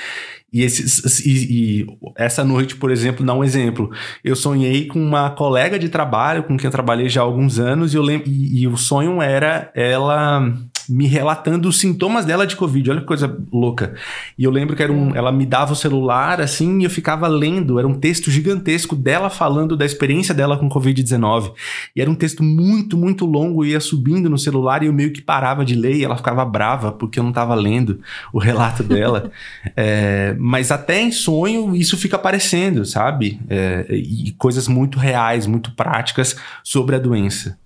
E, 0.51 0.61
esses, 0.61 1.19
e, 1.25 1.81
e, 1.81 1.87
essa 2.15 2.43
noite, 2.43 2.77
por 2.77 2.89
exemplo, 2.89 3.25
dá 3.25 3.33
um 3.33 3.43
exemplo. 3.43 3.91
Eu 4.23 4.35
sonhei 4.35 4.87
com 4.87 4.99
uma 4.99 5.29
colega 5.29 5.77
de 5.77 5.89
trabalho 5.89 6.43
com 6.43 6.55
quem 6.55 6.67
eu 6.67 6.71
trabalhei 6.71 7.09
já 7.09 7.21
há 7.21 7.23
alguns 7.23 7.59
anos 7.59 7.93
e, 7.93 7.97
eu 7.97 8.01
lembro, 8.01 8.29
e, 8.29 8.61
e 8.61 8.67
o 8.67 8.77
sonho 8.77 9.21
era 9.21 9.69
ela 9.75 10.53
me 10.89 11.07
relatando 11.07 11.67
os 11.67 11.77
sintomas 11.77 12.25
dela 12.25 12.45
de 12.45 12.55
Covid. 12.55 12.91
Olha 12.91 13.01
que 13.01 13.05
coisa 13.07 13.37
louca. 13.51 13.95
E 14.37 14.43
eu 14.43 14.51
lembro 14.51 14.75
que 14.75 14.83
era 14.83 14.91
um, 14.91 15.15
ela 15.15 15.31
me 15.31 15.45
dava 15.45 15.73
o 15.73 15.75
celular 15.75 16.41
assim 16.41 16.79
e 16.79 16.83
eu 16.83 16.89
ficava 16.89 17.27
lendo. 17.27 17.79
Era 17.79 17.87
um 17.87 17.93
texto 17.93 18.29
gigantesco 18.31 18.95
dela 18.95 19.29
falando 19.29 19.75
da 19.75 19.85
experiência 19.85 20.33
dela 20.33 20.57
com 20.57 20.69
Covid-19. 20.69 21.53
E 21.95 22.01
era 22.01 22.09
um 22.09 22.15
texto 22.15 22.43
muito, 22.43 22.97
muito 22.97 23.25
longo. 23.25 23.65
e 23.65 23.71
ia 23.71 23.79
subindo 23.79 24.29
no 24.29 24.37
celular 24.37 24.83
e 24.83 24.87
eu 24.87 24.93
meio 24.93 25.11
que 25.11 25.21
parava 25.21 25.65
de 25.65 25.75
ler 25.75 25.95
e 25.95 26.03
ela 26.03 26.17
ficava 26.17 26.43
brava 26.45 26.91
porque 26.91 27.19
eu 27.19 27.23
não 27.23 27.31
estava 27.31 27.55
lendo 27.55 27.99
o 28.31 28.39
relato 28.39 28.83
dela. 28.83 29.31
é, 29.75 30.35
mas 30.39 30.71
até 30.71 31.01
em 31.01 31.11
sonho 31.11 31.75
isso 31.75 31.97
fica 31.97 32.15
aparecendo, 32.15 32.85
sabe? 32.85 33.39
É, 33.49 33.85
e 33.89 34.31
coisas 34.37 34.67
muito 34.67 34.99
reais, 34.99 35.45
muito 35.45 35.71
práticas 35.71 36.35
sobre 36.63 36.95
a 36.95 36.99
doença. 36.99 37.57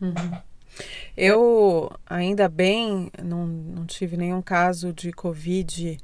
Uhum. 0.00 0.12
Eu, 1.20 1.90
ainda 2.06 2.48
bem, 2.48 3.10
não, 3.20 3.44
não 3.44 3.84
tive 3.84 4.16
nenhum 4.16 4.40
caso 4.40 4.92
de 4.92 5.10
Covid 5.10 5.98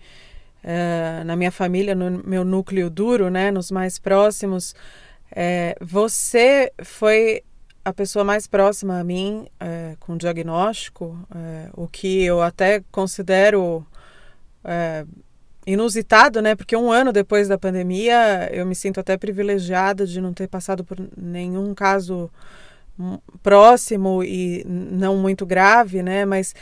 uh, 0.64 1.24
na 1.24 1.36
minha 1.36 1.52
família, 1.52 1.94
no 1.94 2.20
meu 2.26 2.44
núcleo 2.44 2.90
duro, 2.90 3.30
né, 3.30 3.52
nos 3.52 3.70
mais 3.70 3.96
próximos. 3.96 4.74
É, 5.30 5.76
você 5.80 6.72
foi 6.82 7.44
a 7.84 7.92
pessoa 7.92 8.24
mais 8.24 8.48
próxima 8.48 8.98
a 8.98 9.04
mim 9.04 9.46
é, 9.60 9.94
com 10.00 10.16
diagnóstico, 10.16 11.16
é, 11.32 11.68
o 11.74 11.86
que 11.86 12.24
eu 12.24 12.42
até 12.42 12.82
considero 12.90 13.86
é, 14.64 15.06
inusitado, 15.64 16.42
né? 16.42 16.56
Porque 16.56 16.74
um 16.74 16.90
ano 16.90 17.12
depois 17.12 17.46
da 17.46 17.56
pandemia 17.56 18.50
eu 18.52 18.66
me 18.66 18.74
sinto 18.74 18.98
até 18.98 19.16
privilegiada 19.16 20.04
de 20.04 20.20
não 20.20 20.32
ter 20.32 20.48
passado 20.48 20.82
por 20.82 20.96
nenhum 21.16 21.72
caso 21.72 22.28
próximo 23.42 24.22
e 24.22 24.64
não 24.66 25.16
muito 25.16 25.44
grave, 25.44 26.02
né? 26.02 26.24
Mas 26.24 26.54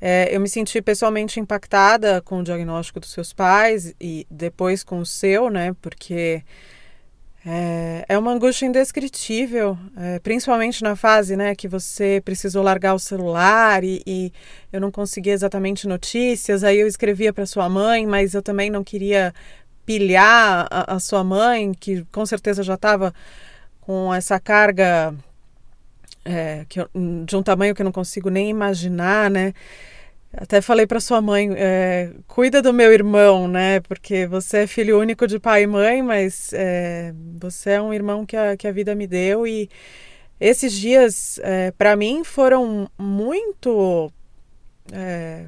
é, 0.00 0.34
eu 0.34 0.40
me 0.40 0.48
senti 0.48 0.80
pessoalmente 0.80 1.38
impactada 1.38 2.22
com 2.22 2.40
o 2.40 2.44
diagnóstico 2.44 3.00
dos 3.00 3.12
seus 3.12 3.32
pais 3.32 3.94
e 4.00 4.26
depois 4.30 4.82
com 4.82 4.98
o 5.00 5.06
seu, 5.06 5.50
né? 5.50 5.74
Porque 5.80 6.42
é, 7.44 8.04
é 8.08 8.18
uma 8.18 8.32
angústia 8.32 8.66
indescritível, 8.66 9.76
é, 9.96 10.18
principalmente 10.18 10.82
na 10.82 10.94
fase, 10.94 11.36
né, 11.36 11.54
que 11.54 11.66
você 11.66 12.20
precisou 12.22 12.62
largar 12.62 12.92
o 12.92 12.98
celular 12.98 13.82
e, 13.82 14.02
e 14.06 14.30
eu 14.70 14.78
não 14.78 14.90
conseguia 14.90 15.32
exatamente 15.32 15.88
notícias. 15.88 16.62
Aí 16.62 16.78
eu 16.78 16.86
escrevia 16.86 17.32
para 17.32 17.46
sua 17.46 17.68
mãe, 17.68 18.06
mas 18.06 18.34
eu 18.34 18.42
também 18.42 18.70
não 18.70 18.84
queria 18.84 19.34
pilhar 19.86 20.66
a, 20.70 20.96
a 20.96 21.00
sua 21.00 21.24
mãe, 21.24 21.72
que 21.72 22.04
com 22.12 22.26
certeza 22.26 22.62
já 22.62 22.74
estava 22.74 23.12
com 23.80 24.12
essa 24.14 24.38
carga 24.38 25.14
é, 26.24 26.64
que 26.68 26.80
eu, 26.80 26.88
de 27.24 27.36
um 27.36 27.42
tamanho 27.42 27.74
que 27.74 27.82
eu 27.82 27.84
não 27.84 27.92
consigo 27.92 28.28
nem 28.30 28.48
imaginar, 28.50 29.30
né? 29.30 29.54
Até 30.32 30.60
falei 30.60 30.86
para 30.86 31.00
sua 31.00 31.20
mãe, 31.20 31.50
é, 31.56 32.12
cuida 32.28 32.62
do 32.62 32.72
meu 32.72 32.92
irmão, 32.92 33.48
né? 33.48 33.80
Porque 33.80 34.26
você 34.26 34.58
é 34.58 34.66
filho 34.66 35.00
único 35.00 35.26
de 35.26 35.40
pai 35.40 35.64
e 35.64 35.66
mãe, 35.66 36.02
mas 36.02 36.52
é, 36.52 37.12
você 37.40 37.70
é 37.70 37.82
um 37.82 37.92
irmão 37.92 38.24
que 38.24 38.36
a, 38.36 38.56
que 38.56 38.68
a 38.68 38.72
vida 38.72 38.94
me 38.94 39.06
deu 39.06 39.46
e 39.46 39.68
esses 40.38 40.72
dias 40.72 41.38
é, 41.42 41.72
para 41.72 41.96
mim 41.96 42.22
foram 42.24 42.88
muito 42.96 44.12
é, 44.92 45.46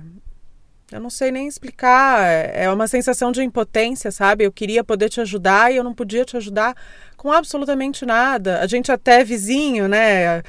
eu 0.92 1.00
não 1.00 1.10
sei 1.10 1.32
nem 1.32 1.48
explicar. 1.48 2.22
É 2.22 2.70
uma 2.70 2.86
sensação 2.86 3.32
de 3.32 3.42
impotência, 3.42 4.10
sabe? 4.10 4.44
Eu 4.44 4.52
queria 4.52 4.84
poder 4.84 5.08
te 5.08 5.20
ajudar 5.20 5.72
e 5.72 5.76
eu 5.76 5.84
não 5.84 5.94
podia 5.94 6.24
te 6.24 6.36
ajudar 6.36 6.76
com 7.22 7.30
absolutamente 7.30 8.04
nada. 8.04 8.58
A 8.58 8.66
gente 8.66 8.90
até 8.90 9.20
é 9.20 9.24
vizinho, 9.24 9.86
né? 9.86 10.42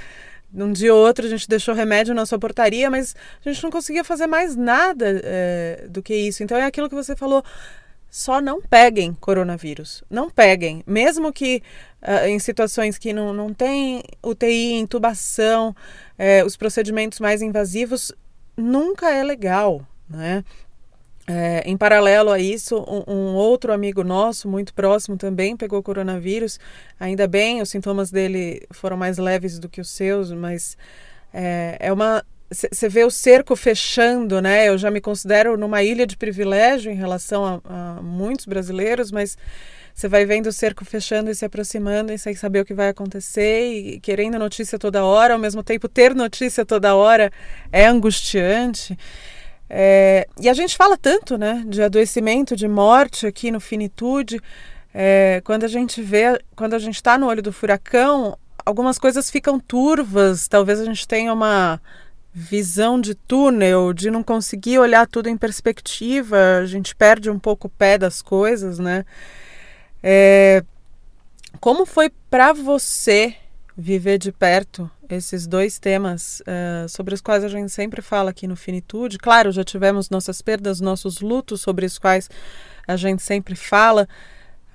Um 0.51 0.71
dia 0.71 0.91
ou 0.91 1.05
outro 1.05 1.23
a 1.23 1.29
gente 1.29 1.47
deixou 1.47 1.75
remédio 1.75 2.15
na 2.15 2.25
sua 2.25 2.39
portaria, 2.39 2.89
mas 2.89 3.15
a 3.45 3.51
gente 3.51 3.61
não 3.61 3.69
conseguia 3.69 4.03
fazer 4.03 4.25
mais 4.25 4.55
nada 4.55 5.21
é, 5.23 5.85
do 5.87 6.01
que 6.01 6.15
isso. 6.15 6.41
Então 6.41 6.57
é 6.57 6.65
aquilo 6.65 6.89
que 6.89 6.95
você 6.95 7.15
falou. 7.15 7.43
Só 8.09 8.41
não 8.41 8.59
peguem 8.59 9.13
coronavírus. 9.13 10.03
Não 10.09 10.31
peguem. 10.31 10.83
Mesmo 10.87 11.31
que 11.31 11.61
uh, 12.01 12.25
em 12.25 12.39
situações 12.39 12.97
que 12.97 13.13
não, 13.13 13.31
não 13.33 13.53
tem 13.53 14.01
UTI, 14.23 14.73
intubação, 14.73 15.75
é, 16.17 16.43
os 16.43 16.57
procedimentos 16.57 17.19
mais 17.19 17.43
invasivos, 17.43 18.11
nunca 18.57 19.11
é 19.11 19.23
legal 19.23 19.85
né? 20.09 20.43
É, 21.25 21.63
em 21.65 21.77
paralelo 21.77 22.31
a 22.31 22.39
isso, 22.39 22.77
um, 22.85 23.13
um, 23.13 23.35
outro 23.35 23.71
amigo 23.71 24.03
nosso, 24.03 24.49
muito 24.49 24.73
próximo 24.73 25.15
também, 25.15 25.55
pegou 25.55 25.81
coronavírus. 25.81 26.59
Ainda 26.99 27.27
bem, 27.27 27.61
os 27.61 27.69
sintomas 27.69 28.11
dele 28.11 28.61
foram 28.71 28.97
mais 28.97 29.17
leves 29.17 29.57
do 29.57 29.69
que 29.69 29.79
os 29.79 29.89
seus, 29.89 30.31
mas 30.31 30.77
é, 31.33 31.77
é 31.79 31.93
uma. 31.93 32.23
Você 32.51 32.87
vê 32.89 33.03
o 33.03 33.09
cerco 33.09 33.55
fechando, 33.55 34.39
né? 34.41 34.67
Eu 34.67 34.77
já 34.77 34.91
me 34.91 35.01
considero 35.01 35.57
numa 35.57 35.81
ilha 35.81 36.05
de 36.05 36.15
privilégio 36.17 36.91
em 36.91 36.95
relação 36.95 37.45
a, 37.45 37.97
a 37.97 38.01
muitos 38.01 38.45
brasileiros, 38.45 39.11
mas 39.11 39.37
você 39.95 40.07
vai 40.07 40.25
vendo 40.25 40.47
o 40.47 40.51
cerco 40.51 40.83
fechando 40.83 41.31
e 41.31 41.35
se 41.35 41.45
aproximando 41.45 42.11
e 42.11 42.17
sem 42.17 42.35
saber 42.35 42.59
o 42.59 42.65
que 42.65 42.73
vai 42.73 42.89
acontecer 42.89 43.71
e 43.71 43.99
querendo 43.99 44.37
notícia 44.37 44.77
toda 44.77 45.05
hora, 45.05 45.33
ao 45.33 45.39
mesmo 45.39 45.63
tempo 45.63 45.87
ter 45.87 46.13
notícia 46.13 46.65
toda 46.65 46.95
hora 46.95 47.31
é 47.71 47.85
angustiante. 47.85 48.97
É, 49.75 50.27
e 50.39 50.47
a 50.47 50.53
gente 50.53 50.77
fala 50.77 50.95
tanto 50.95 51.35
né, 51.35 51.63
de 51.65 51.81
adoecimento, 51.81 52.55
de 52.55 52.67
morte 52.67 53.25
aqui 53.25 53.49
no 53.49 53.59
Finitude. 53.59 54.39
É, 54.93 55.41
quando 55.43 55.63
a 55.63 55.67
gente 55.67 55.99
vê, 55.99 56.39
quando 56.55 56.75
a 56.75 56.79
gente 56.79 56.93
está 56.93 57.17
no 57.17 57.25
olho 57.25 57.41
do 57.41 57.51
furacão, 57.51 58.37
algumas 58.63 58.99
coisas 58.99 59.31
ficam 59.31 59.59
turvas. 59.59 60.47
Talvez 60.47 60.79
a 60.79 60.85
gente 60.85 61.07
tenha 61.07 61.33
uma 61.33 61.81
visão 62.31 63.01
de 63.01 63.15
túnel, 63.15 63.93
de 63.93 64.11
não 64.11 64.21
conseguir 64.21 64.77
olhar 64.77 65.07
tudo 65.07 65.27
em 65.27 65.35
perspectiva. 65.35 66.59
A 66.61 66.67
gente 66.67 66.95
perde 66.95 67.31
um 67.31 67.39
pouco 67.39 67.65
o 67.65 67.71
pé 67.71 67.97
das 67.97 68.21
coisas, 68.21 68.77
né? 68.77 69.03
É, 70.03 70.63
como 71.59 71.83
foi 71.83 72.11
para 72.29 72.53
você 72.53 73.35
viver 73.77 74.17
de 74.17 74.31
perto 74.31 74.89
esses 75.09 75.45
dois 75.47 75.79
temas 75.79 76.41
uh, 76.41 76.87
sobre 76.87 77.13
os 77.13 77.21
quais 77.21 77.43
a 77.43 77.47
gente 77.47 77.71
sempre 77.71 78.01
fala 78.01 78.31
aqui 78.31 78.47
no 78.47 78.55
Finitude. 78.55 79.17
Claro, 79.17 79.51
já 79.51 79.63
tivemos 79.63 80.09
nossas 80.09 80.41
perdas, 80.41 80.79
nossos 80.79 81.19
lutos 81.19 81.61
sobre 81.61 81.85
os 81.85 81.97
quais 81.97 82.29
a 82.87 82.95
gente 82.95 83.21
sempre 83.23 83.55
fala, 83.55 84.07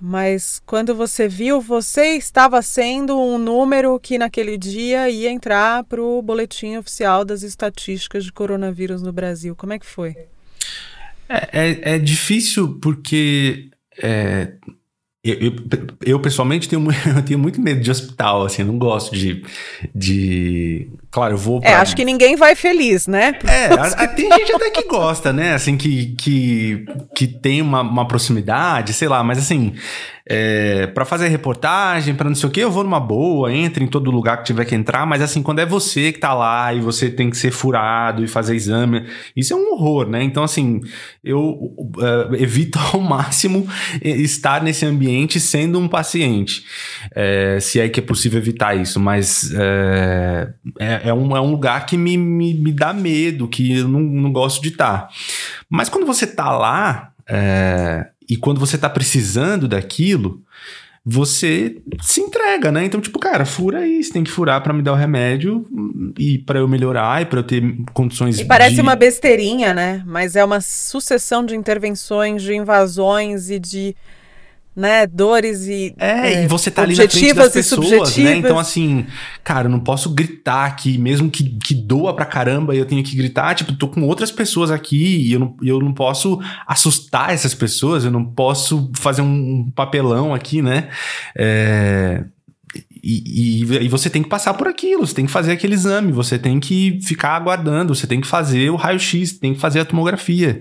mas 0.00 0.62
quando 0.64 0.94
você 0.94 1.28
viu, 1.28 1.60
você 1.60 2.16
estava 2.16 2.62
sendo 2.62 3.18
um 3.18 3.36
número 3.36 3.98
que 3.98 4.16
naquele 4.16 4.56
dia 4.56 5.10
ia 5.10 5.30
entrar 5.30 5.82
para 5.84 6.00
o 6.00 6.22
boletim 6.22 6.76
oficial 6.76 7.24
das 7.24 7.42
estatísticas 7.42 8.24
de 8.24 8.32
coronavírus 8.32 9.02
no 9.02 9.12
Brasil. 9.12 9.56
Como 9.56 9.72
é 9.72 9.78
que 9.78 9.86
foi? 9.86 10.16
É, 11.28 11.48
é, 11.52 11.94
é 11.94 11.98
difícil 11.98 12.78
porque 12.80 13.70
é, 14.00 14.52
eu, 15.30 15.52
eu, 16.04 16.20
pessoalmente 16.20 16.68
tenho, 16.68 16.82
eu 17.16 17.22
tenho 17.22 17.38
muito 17.38 17.60
medo 17.60 17.80
de 17.80 17.90
hospital, 17.90 18.44
assim, 18.44 18.62
não 18.62 18.78
gosto 18.78 19.14
de, 19.14 19.44
de. 19.94 20.88
Claro, 21.18 21.34
eu 21.34 21.38
vou. 21.38 21.60
É, 21.64 21.74
acho 21.74 21.96
que 21.96 22.04
ninguém 22.04 22.36
vai 22.36 22.54
feliz, 22.54 23.08
né? 23.08 23.36
É, 23.44 23.66
a, 23.66 24.04
a, 24.04 24.08
tem 24.08 24.30
gente 24.30 24.52
até 24.52 24.70
que 24.70 24.84
gosta, 24.84 25.32
né? 25.32 25.54
Assim, 25.54 25.76
que, 25.76 26.14
que, 26.14 26.84
que 27.14 27.26
tem 27.26 27.60
uma, 27.60 27.80
uma 27.80 28.06
proximidade, 28.06 28.92
sei 28.92 29.08
lá, 29.08 29.22
mas 29.24 29.38
assim 29.38 29.74
é, 30.28 30.86
para 30.88 31.06
fazer 31.06 31.28
reportagem, 31.28 32.14
para 32.14 32.28
não 32.28 32.36
sei 32.36 32.48
o 32.48 32.52
que, 32.52 32.60
eu 32.60 32.70
vou 32.70 32.84
numa 32.84 33.00
boa, 33.00 33.50
entre 33.50 33.82
em 33.82 33.86
todo 33.86 34.10
lugar 34.10 34.36
que 34.36 34.44
tiver 34.44 34.66
que 34.66 34.74
entrar, 34.74 35.06
mas 35.06 35.22
assim, 35.22 35.42
quando 35.42 35.60
é 35.60 35.66
você 35.66 36.12
que 36.12 36.18
tá 36.18 36.34
lá 36.34 36.74
e 36.74 36.80
você 36.80 37.08
tem 37.08 37.30
que 37.30 37.36
ser 37.36 37.50
furado 37.50 38.22
e 38.22 38.28
fazer 38.28 38.54
exame, 38.54 39.06
isso 39.34 39.54
é 39.54 39.56
um 39.56 39.72
horror, 39.72 40.06
né? 40.06 40.22
Então, 40.22 40.44
assim, 40.44 40.82
eu 41.24 41.40
uh, 41.48 42.34
evito 42.34 42.78
ao 42.92 43.00
máximo 43.00 43.66
estar 44.02 44.62
nesse 44.62 44.84
ambiente 44.84 45.40
sendo 45.40 45.78
um 45.78 45.88
paciente, 45.88 46.62
é, 47.14 47.58
se 47.58 47.80
é 47.80 47.88
que 47.88 48.00
é 48.00 48.02
possível 48.02 48.38
evitar 48.38 48.76
isso, 48.76 49.00
mas 49.00 49.50
é, 49.54 50.48
é, 50.78 51.07
é, 51.08 51.14
um, 51.14 51.36
é 51.36 51.40
um 51.40 51.50
lugar 51.50 51.86
que 51.86 51.96
me, 51.96 52.16
me, 52.16 52.54
me 52.54 52.72
dá 52.72 52.92
medo, 52.92 53.48
que 53.48 53.78
eu 53.78 53.88
não, 53.88 54.00
não 54.00 54.32
gosto 54.32 54.62
de 54.62 54.68
estar. 54.68 55.08
Mas 55.68 55.88
quando 55.88 56.06
você 56.06 56.26
tá 56.26 56.50
lá, 56.50 57.12
é, 57.28 58.06
e 58.28 58.36
quando 58.36 58.60
você 58.60 58.76
tá 58.76 58.88
precisando 58.88 59.66
daquilo, 59.66 60.42
você 61.10 61.76
se 62.02 62.20
entrega, 62.20 62.70
né? 62.70 62.84
Então, 62.84 63.00
tipo, 63.00 63.18
cara, 63.18 63.46
fura 63.46 63.78
aí, 63.78 64.04
você 64.04 64.12
tem 64.12 64.22
que 64.22 64.30
furar 64.30 64.62
para 64.62 64.74
me 64.74 64.82
dar 64.82 64.92
o 64.92 64.96
remédio 64.96 65.66
e 66.18 66.38
para 66.38 66.58
eu 66.58 66.68
melhorar 66.68 67.22
e 67.22 67.24
para 67.24 67.38
eu 67.38 67.42
ter 67.42 67.62
condições 67.94 68.38
E 68.38 68.44
parece 68.44 68.74
de... 68.74 68.80
uma 68.82 68.94
besteirinha, 68.94 69.72
né? 69.72 70.02
Mas 70.06 70.36
é 70.36 70.44
uma 70.44 70.60
sucessão 70.60 71.44
de 71.44 71.56
intervenções, 71.56 72.42
de 72.42 72.54
invasões 72.54 73.48
e 73.48 73.58
de 73.58 73.96
né, 74.74 75.06
dores 75.06 75.66
e 75.66 75.94
É, 75.98 76.34
é 76.34 76.44
e 76.44 76.46
você 76.46 76.70
tá 76.70 76.82
ali 76.82 76.94
na 76.94 77.08
frente 77.08 77.34
das 77.34 77.52
pessoas, 77.52 78.16
né? 78.16 78.36
Então 78.36 78.58
assim, 78.58 79.06
cara, 79.42 79.66
eu 79.66 79.70
não 79.70 79.80
posso 79.80 80.10
gritar 80.10 80.66
aqui, 80.66 80.96
mesmo 80.96 81.30
que, 81.30 81.58
que 81.58 81.74
doa 81.74 82.14
pra 82.14 82.24
caramba 82.24 82.74
e 82.74 82.78
eu 82.78 82.86
tenho 82.86 83.02
que 83.02 83.16
gritar, 83.16 83.54
tipo, 83.54 83.72
tô 83.72 83.88
com 83.88 84.02
outras 84.02 84.30
pessoas 84.30 84.70
aqui 84.70 85.26
e 85.26 85.32
eu 85.32 85.40
não, 85.40 85.56
eu 85.62 85.80
não 85.80 85.92
posso 85.92 86.38
assustar 86.66 87.30
essas 87.30 87.54
pessoas, 87.54 88.04
eu 88.04 88.10
não 88.10 88.24
posso 88.24 88.90
fazer 88.94 89.22
um 89.22 89.70
papelão 89.74 90.32
aqui, 90.32 90.62
né? 90.62 90.88
É, 91.36 92.24
e, 93.02 93.62
e, 93.62 93.84
e, 93.84 93.88
você 93.88 94.10
tem 94.10 94.22
que 94.22 94.28
passar 94.28 94.54
por 94.54 94.68
aquilo, 94.68 95.06
você 95.06 95.14
tem 95.14 95.26
que 95.26 95.32
fazer 95.32 95.52
aquele 95.52 95.74
exame, 95.74 96.12
você 96.12 96.38
tem 96.38 96.58
que 96.60 96.98
ficar 97.02 97.36
aguardando, 97.36 97.94
você 97.94 98.06
tem 98.06 98.20
que 98.20 98.26
fazer 98.26 98.70
o 98.70 98.76
raio-x, 98.76 99.38
tem 99.38 99.54
que 99.54 99.60
fazer 99.60 99.80
a 99.80 99.84
tomografia. 99.84 100.60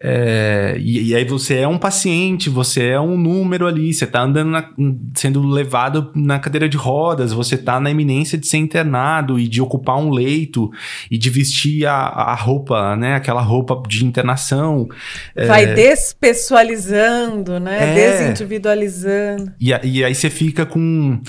É, 0.00 0.76
e, 0.78 1.08
e, 1.08 1.14
aí 1.14 1.24
você 1.24 1.56
é 1.56 1.66
um 1.66 1.76
paciente, 1.76 2.48
você 2.48 2.86
é 2.90 3.00
um 3.00 3.18
número 3.18 3.66
ali, 3.66 3.92
você 3.92 4.04
está 4.04 4.22
andando 4.22 4.50
na, 4.50 4.70
sendo 5.16 5.44
levado 5.44 6.12
na 6.14 6.38
cadeira 6.38 6.68
de 6.68 6.76
rodas, 6.76 7.32
você 7.32 7.56
está 7.56 7.80
na 7.80 7.90
iminência 7.90 8.38
de 8.38 8.46
ser 8.46 8.58
internado 8.58 9.40
e 9.40 9.48
de 9.48 9.60
ocupar 9.60 9.96
um 9.96 10.10
leito 10.10 10.70
e 11.10 11.18
de 11.18 11.28
vestir 11.30 11.84
a, 11.84 11.94
a 11.94 12.34
roupa, 12.34 12.94
né? 12.94 13.16
Aquela 13.16 13.42
roupa 13.42 13.82
de 13.88 14.04
internação. 14.04 14.88
Vai 15.34 15.64
é, 15.64 15.74
despessoalizando, 15.74 17.58
né? 17.58 17.98
É, 17.98 18.18
Desindividualizando. 18.18 19.52
E, 19.60 19.70
e 19.82 20.04
aí 20.04 20.14
você 20.14 20.30
fica 20.30 20.64
com. 20.64 21.20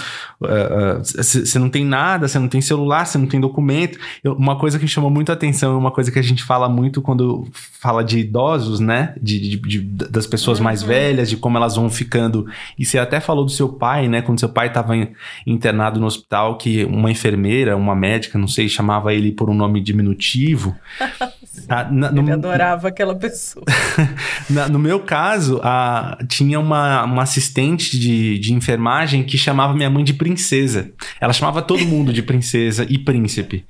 Você 1.04 1.58
uh, 1.58 1.58
uh, 1.58 1.60
não 1.60 1.70
tem 1.72 1.84
nada, 1.84 2.28
você 2.28 2.38
não 2.38 2.48
tem 2.48 2.62
celular, 2.62 3.06
você 3.06 3.18
não 3.18 3.26
tem 3.26 3.40
documento. 3.40 3.98
Eu, 4.24 4.34
uma 4.34 4.60
coisa 4.60 4.78
que 4.78 4.88
chama 4.88 5.10
muito 5.10 5.32
atenção, 5.32 5.76
uma 5.76 5.92
coisa 5.92 6.12
que 6.12 6.20
a 6.20 6.24
gente 6.24 6.44
fala 6.44 6.70
muito 6.70 7.02
quando 7.02 7.48
fala 7.80 8.04
de 8.04 8.20
idosos 8.20 8.59
idosos, 8.60 8.80
né? 8.80 9.14
De, 9.22 9.40
de, 9.40 9.58
de 9.58 9.80
das 10.10 10.28
pessoas 10.28 10.60
uhum. 10.60 10.66
mais 10.66 10.84
velhas, 10.84 11.30
de 11.30 11.38
como 11.38 11.58
elas 11.58 11.76
vão 11.76 11.90
ficando. 11.90 12.46
E 12.78 12.86
você 12.86 13.00
até 13.00 13.20
falou 13.20 13.46
do 13.46 13.52
seu 13.52 13.70
pai, 13.70 14.08
né? 14.08 14.22
Quando 14.22 14.40
seu 14.40 14.50
pai 14.50 14.68
estava 14.68 14.94
internado 15.48 16.00
no 16.00 16.06
hospital, 16.06 16.58
que 16.58 16.84
uma 16.86 17.10
enfermeira, 17.10 17.76
uma 17.76 17.96
médica, 17.96 18.38
não 18.38 18.48
sei, 18.48 18.68
chamava 18.68 19.14
ele 19.14 19.32
por 19.32 19.50
um 19.50 19.54
nome 19.54 19.82
diminutivo. 19.82 20.76
Ah, 21.68 21.88
na, 21.90 22.12
no, 22.12 22.22
ele 22.22 22.32
adorava 22.32 22.88
aquela 22.90 23.16
pessoa. 23.16 23.66
na, 24.50 24.68
no 24.68 24.80
meu 24.80 25.00
caso, 25.00 25.60
a, 25.64 26.18
tinha 26.28 26.60
uma, 26.60 27.04
uma 27.04 27.24
assistente 27.24 27.98
de, 27.98 28.38
de 28.40 28.54
enfermagem 28.54 29.24
que 29.24 29.38
chamava 29.38 29.74
minha 29.74 29.90
mãe 29.90 30.04
de 30.04 30.14
princesa. 30.14 30.92
Ela 31.20 31.34
chamava 31.34 31.62
todo 31.62 31.86
mundo 31.86 32.12
de 32.12 32.22
princesa 32.22 32.86
e 32.90 32.98
príncipe. 32.98 33.66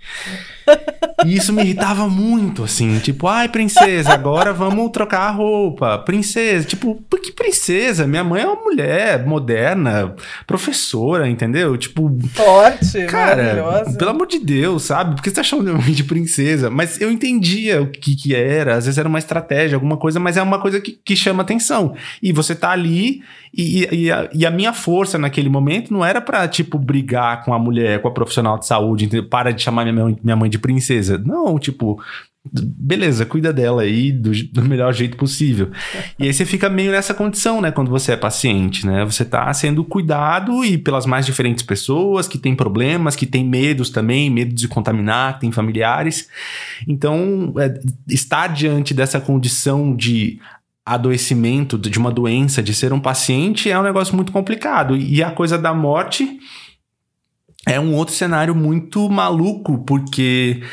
E 1.26 1.36
isso 1.36 1.51
me 1.53 1.61
irritava 1.61 2.07
muito, 2.07 2.63
assim, 2.63 2.99
tipo, 2.99 3.28
ai, 3.28 3.49
princesa, 3.49 4.11
agora 4.13 4.53
vamos 4.53 4.91
trocar 4.91 5.22
a 5.22 5.32
roupa. 5.32 5.97
Princesa, 5.99 6.65
tipo, 6.65 6.95
por 7.09 7.20
que 7.20 7.32
princesa? 7.32 8.07
Minha 8.07 8.24
mãe 8.24 8.41
é 8.41 8.45
uma 8.45 8.61
mulher 8.61 9.26
moderna, 9.26 10.15
professora, 10.47 11.30
entendeu? 11.30 11.78
Tipo. 11.78 12.09
Forte, 12.34 13.05
cara, 13.05 13.84
pelo 13.97 14.11
amor 14.11 14.28
de 14.28 14.39
Deus, 14.39 14.84
sabe? 14.84 15.15
Por 15.15 15.24
que 15.24 15.30
você 15.30 15.36
tá 15.36 15.43
chamando 15.43 15.67
minha 15.67 15.82
mãe 15.82 15.91
de 15.91 16.03
princesa? 16.03 16.70
Mas 16.70 16.99
eu 16.99 17.11
entendia 17.11 17.82
o 17.82 17.88
que 17.88 18.15
que 18.15 18.36
era, 18.36 18.76
às 18.76 18.86
vezes 18.86 18.97
era 18.97 19.07
uma 19.07 19.20
estratégia, 19.20 19.76
alguma 19.76 19.97
coisa, 19.97 20.20
mas 20.20 20.38
é 20.38 20.41
uma 20.41 20.59
coisa 20.59 20.80
que, 20.80 20.91
que 20.91 21.15
chama 21.15 21.43
atenção. 21.43 21.95
E 22.22 22.32
você 22.32 22.55
tá 22.55 22.72
ali 22.72 23.22
e, 23.54 23.88
e, 23.91 24.12
a, 24.12 24.30
e, 24.34 24.45
a, 24.45 24.52
minha 24.52 24.74
força 24.74 25.18
naquele 25.18 25.50
momento 25.50 25.91
não 25.91 26.06
era 26.06 26.22
para 26.22 26.47
tipo, 26.47 26.78
brigar 26.78 27.43
com 27.43 27.54
a 27.54 27.60
mulher, 27.60 28.02
com 28.02 28.08
a 28.08 28.12
profissional 28.12 28.58
de 28.58 28.66
saúde, 28.66 29.22
para 29.24 29.52
de 29.52 29.62
chamar 29.62 29.84
minha 29.86 30.04
mãe, 30.04 30.18
minha 30.24 30.36
mãe 30.36 30.50
de 30.50 30.60
princesa. 30.60 31.18
Não, 31.18 31.58
tipo, 31.58 32.00
beleza, 32.52 33.26
cuida 33.26 33.52
dela 33.52 33.82
aí 33.82 34.12
do, 34.12 34.32
do, 34.32 34.64
melhor 34.64 34.93
jeito 34.93 35.18
possível. 35.18 35.72
E 36.18 36.26
aí 36.26 36.34
você 36.34 36.45
fica 36.45 36.70
meio 36.70 36.91
nessa 36.91 37.14
condição, 37.14 37.60
né, 37.60 37.72
quando 37.72 37.91
você 37.91 38.14
é 38.14 38.18
paciente, 38.18 38.86
né? 38.86 39.04
Você 39.06 39.26
tá 39.26 39.54
sendo 39.54 39.84
cuidado 39.84 40.64
e 40.64 40.78
pelas 40.78 41.06
mais 41.06 41.26
diferentes 41.26 41.64
pessoas 41.64 42.28
que 42.28 42.38
têm 42.38 42.56
problemas, 42.56 43.16
que 43.16 43.26
têm 43.26 43.43
medos 43.43 43.89
também, 43.89 44.30
medo 44.30 44.54
de 44.54 44.68
contaminar, 44.68 45.39
têm 45.39 45.52
familiares. 45.52 46.30
Então, 46.88 47.54
é, 47.58 47.80
estar 48.08 48.47
diante 48.47 48.93
dessa 48.93 49.20
condição 49.20 49.95
de 49.95 50.39
adoecimento, 50.93 51.77
de 51.77 51.97
uma 51.99 52.11
doença, 52.11 52.63
de 52.63 52.73
ser 52.73 52.91
um 52.91 52.99
paciente, 52.99 53.69
é 53.69 53.79
um 53.79 53.83
negócio 53.83 54.15
muito 54.15 54.31
complicado. 54.31 54.95
E 54.95 55.21
a 55.21 55.31
coisa 55.31 55.57
da 55.57 55.73
morte 55.73 56.39
é 57.67 57.79
um 57.79 57.93
outro 57.93 58.13
cenário 58.13 58.55
muito 58.55 59.09
maluco, 59.09 59.77
porque 59.85 60.63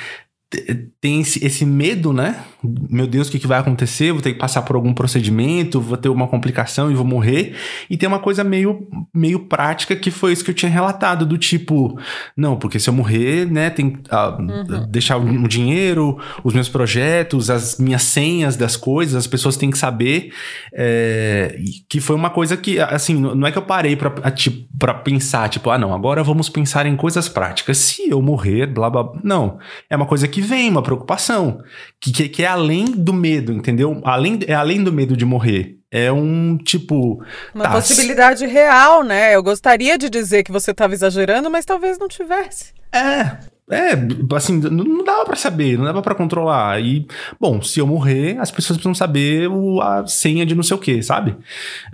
tem 1.01 1.21
esse, 1.21 1.45
esse 1.45 1.67
medo, 1.67 2.13
né? 2.13 2.43
Meu 2.63 3.07
Deus, 3.07 3.29
o 3.29 3.31
que, 3.31 3.39
que 3.39 3.47
vai 3.47 3.59
acontecer? 3.59 4.13
Vou 4.13 4.23
ter 4.23 4.33
que 4.33 4.39
passar 4.39 4.63
por 4.63 4.77
algum 4.77 4.93
procedimento, 4.93 5.81
vou 5.81 5.97
ter 5.97 6.09
uma 6.09 6.27
complicação 6.27 6.91
e 6.91 6.95
vou 6.95 7.05
morrer. 7.05 7.55
E 7.89 7.97
tem 7.97 8.09
uma 8.09 8.19
coisa 8.19 8.43
meio, 8.43 8.87
meio 9.15 9.41
prática 9.41 9.95
que 9.95 10.11
foi 10.11 10.33
isso 10.33 10.45
que 10.45 10.51
eu 10.51 10.55
tinha 10.55 10.71
relatado, 10.71 11.27
do 11.27 11.37
tipo, 11.37 11.99
não, 12.37 12.57
porque 12.57 12.81
se 12.81 12.89
eu 12.89 12.95
morrer, 12.95 13.51
né, 13.51 13.71
tem 13.71 13.91
que 13.91 14.01
uh, 14.11 14.41
uhum. 14.41 14.87
deixar 14.89 15.17
o 15.17 15.49
dinheiro, 15.49 16.19
os 16.43 16.55
meus 16.55 16.69
projetos, 16.69 17.51
as 17.51 17.79
minhas 17.79 18.03
senhas 18.03 18.57
das 18.57 18.77
coisas, 18.77 19.15
as 19.15 19.27
pessoas 19.27 19.57
têm 19.57 19.71
que 19.71 19.79
saber. 19.79 20.33
É, 20.73 21.59
que 21.89 22.01
foi 22.01 22.17
uma 22.17 22.31
coisa 22.31 22.57
que, 22.57 22.81
assim, 22.81 23.15
não 23.15 23.47
é 23.47 23.53
que 23.53 23.59
eu 23.59 23.63
parei 23.63 23.97
pra, 23.97 24.31
tipo, 24.31 24.67
pra 24.79 24.95
pensar, 24.95 25.49
tipo, 25.49 25.71
ah, 25.71 25.79
não, 25.79 25.95
agora 25.95 26.23
vamos 26.23 26.49
pensar 26.49 26.87
em 26.87 26.97
coisas 26.97 27.29
práticas. 27.29 27.79
Se 27.79 28.09
eu 28.09 28.21
morrer, 28.23 28.67
blá 28.67 28.91
blá. 28.91 29.13
Não. 29.23 29.59
É 29.89 29.97
uma 29.97 30.07
coisa 30.07 30.27
que 30.27 30.41
vem, 30.41 30.71
uma 30.71 30.83
preocupação. 30.83 31.61
Que, 32.01 32.13
que, 32.13 32.29
que 32.29 32.43
é 32.43 32.46
além 32.47 32.85
do 32.85 33.13
medo, 33.13 33.53
entendeu? 33.53 34.01
Além, 34.05 34.41
é 34.47 34.55
além 34.55 34.83
do 34.83 34.93
medo 34.93 35.17
de 35.17 35.25
morrer. 35.25 35.79
É 35.91 36.11
um 36.11 36.59
tipo. 36.59 37.23
Uma 37.55 37.65
tá, 37.65 37.71
possibilidade 37.71 38.45
real, 38.47 39.03
né? 39.03 39.35
Eu 39.35 39.43
gostaria 39.43 39.97
de 39.97 40.11
dizer 40.11 40.43
que 40.43 40.53
você 40.53 40.73
estava 40.73 40.93
exagerando, 40.93 41.51
mas 41.51 41.65
talvez 41.65 41.99
não 41.99 42.09
tivesse. 42.09 42.75
É, 42.93 43.39
é, 43.69 43.95
assim, 44.37 44.61
não 44.61 45.03
dava 45.03 45.25
para 45.25 45.35
saber, 45.35 45.77
não 45.77 45.85
dava 45.85 46.01
para 46.01 46.15
controlar. 46.15 46.81
E, 46.81 47.07
bom, 47.41 47.61
se 47.61 47.81
eu 47.81 47.87
morrer, 47.87 48.39
as 48.39 48.51
pessoas 48.51 48.77
precisam 48.77 48.95
saber 48.95 49.49
o, 49.49 49.81
a 49.81 50.07
senha 50.07 50.47
de 50.47 50.55
não 50.55 50.63
sei 50.63 50.77
o 50.77 50.81
que, 50.81 51.03
sabe? 51.03 51.37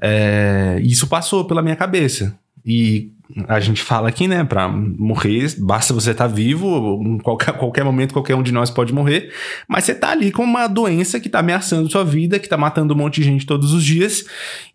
É, 0.00 0.78
isso 0.82 1.06
passou 1.06 1.46
pela 1.46 1.62
minha 1.62 1.76
cabeça. 1.76 2.38
E 2.64 3.10
a 3.48 3.58
gente 3.60 3.82
fala 3.82 4.08
aqui, 4.08 4.28
né, 4.28 4.44
para 4.44 4.68
morrer, 4.68 5.54
basta 5.58 5.94
você 5.94 6.10
estar 6.10 6.28
tá 6.28 6.34
vivo, 6.34 7.02
em 7.02 7.18
qualquer, 7.18 7.52
qualquer 7.54 7.82
momento 7.82 8.12
qualquer 8.12 8.34
um 8.34 8.42
de 8.42 8.52
nós 8.52 8.70
pode 8.70 8.92
morrer, 8.92 9.32
mas 9.66 9.84
você 9.84 9.94
tá 9.94 10.10
ali 10.10 10.30
com 10.30 10.44
uma 10.44 10.66
doença 10.66 11.18
que 11.18 11.30
tá 11.30 11.38
ameaçando 11.38 11.90
sua 11.90 12.04
vida, 12.04 12.38
que 12.38 12.48
tá 12.48 12.58
matando 12.58 12.92
um 12.92 12.96
monte 12.96 13.20
de 13.20 13.24
gente 13.24 13.46
todos 13.46 13.72
os 13.72 13.82
dias, 13.82 14.24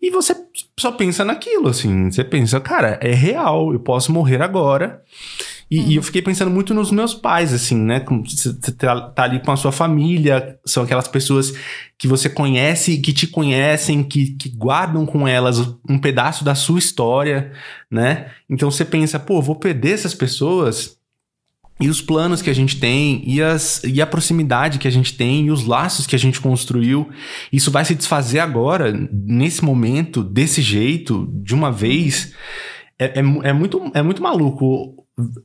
e 0.02 0.10
você 0.10 0.34
só 0.76 0.90
pensa 0.90 1.24
naquilo, 1.24 1.68
assim, 1.68 2.10
você 2.10 2.24
pensa, 2.24 2.60
cara, 2.60 2.98
é 3.00 3.14
real, 3.14 3.72
eu 3.72 3.78
posso 3.78 4.12
morrer 4.12 4.42
agora. 4.42 5.02
E, 5.70 5.92
e, 5.92 5.96
eu 5.96 6.02
fiquei 6.02 6.22
pensando 6.22 6.50
muito 6.50 6.72
nos 6.72 6.90
meus 6.90 7.12
pais, 7.12 7.52
assim, 7.52 7.76
né? 7.76 8.02
Você 8.24 8.72
tá, 8.72 9.10
tá, 9.10 9.24
ali 9.24 9.38
com 9.40 9.52
a 9.52 9.56
sua 9.56 9.70
família, 9.70 10.58
são 10.64 10.82
aquelas 10.82 11.06
pessoas 11.06 11.52
que 11.98 12.08
você 12.08 12.30
conhece, 12.30 12.96
que 12.98 13.12
te 13.12 13.26
conhecem, 13.26 14.02
que, 14.02 14.32
que 14.32 14.48
guardam 14.48 15.04
com 15.04 15.28
elas 15.28 15.58
um 15.88 15.98
pedaço 15.98 16.42
da 16.42 16.54
sua 16.54 16.78
história, 16.78 17.52
né? 17.90 18.30
Então 18.48 18.70
você 18.70 18.84
pensa, 18.84 19.18
pô, 19.18 19.42
vou 19.42 19.56
perder 19.56 19.92
essas 19.92 20.14
pessoas. 20.14 20.96
E 21.80 21.88
os 21.88 22.00
planos 22.00 22.42
que 22.42 22.50
a 22.50 22.54
gente 22.54 22.80
tem, 22.80 23.22
e, 23.24 23.40
as, 23.40 23.82
e 23.84 24.00
a 24.00 24.06
proximidade 24.06 24.78
que 24.78 24.88
a 24.88 24.90
gente 24.90 25.14
tem, 25.16 25.46
e 25.46 25.50
os 25.50 25.64
laços 25.64 26.06
que 26.06 26.16
a 26.16 26.18
gente 26.18 26.40
construiu, 26.40 27.08
isso 27.52 27.70
vai 27.70 27.84
se 27.84 27.94
desfazer 27.94 28.40
agora, 28.40 28.92
nesse 29.12 29.62
momento, 29.62 30.24
desse 30.24 30.60
jeito, 30.60 31.28
de 31.42 31.54
uma 31.54 31.70
vez. 31.70 32.32
É, 32.98 33.20
é, 33.20 33.20
é 33.20 33.52
muito, 33.52 33.92
é 33.94 34.02
muito 34.02 34.20
maluco 34.20 34.96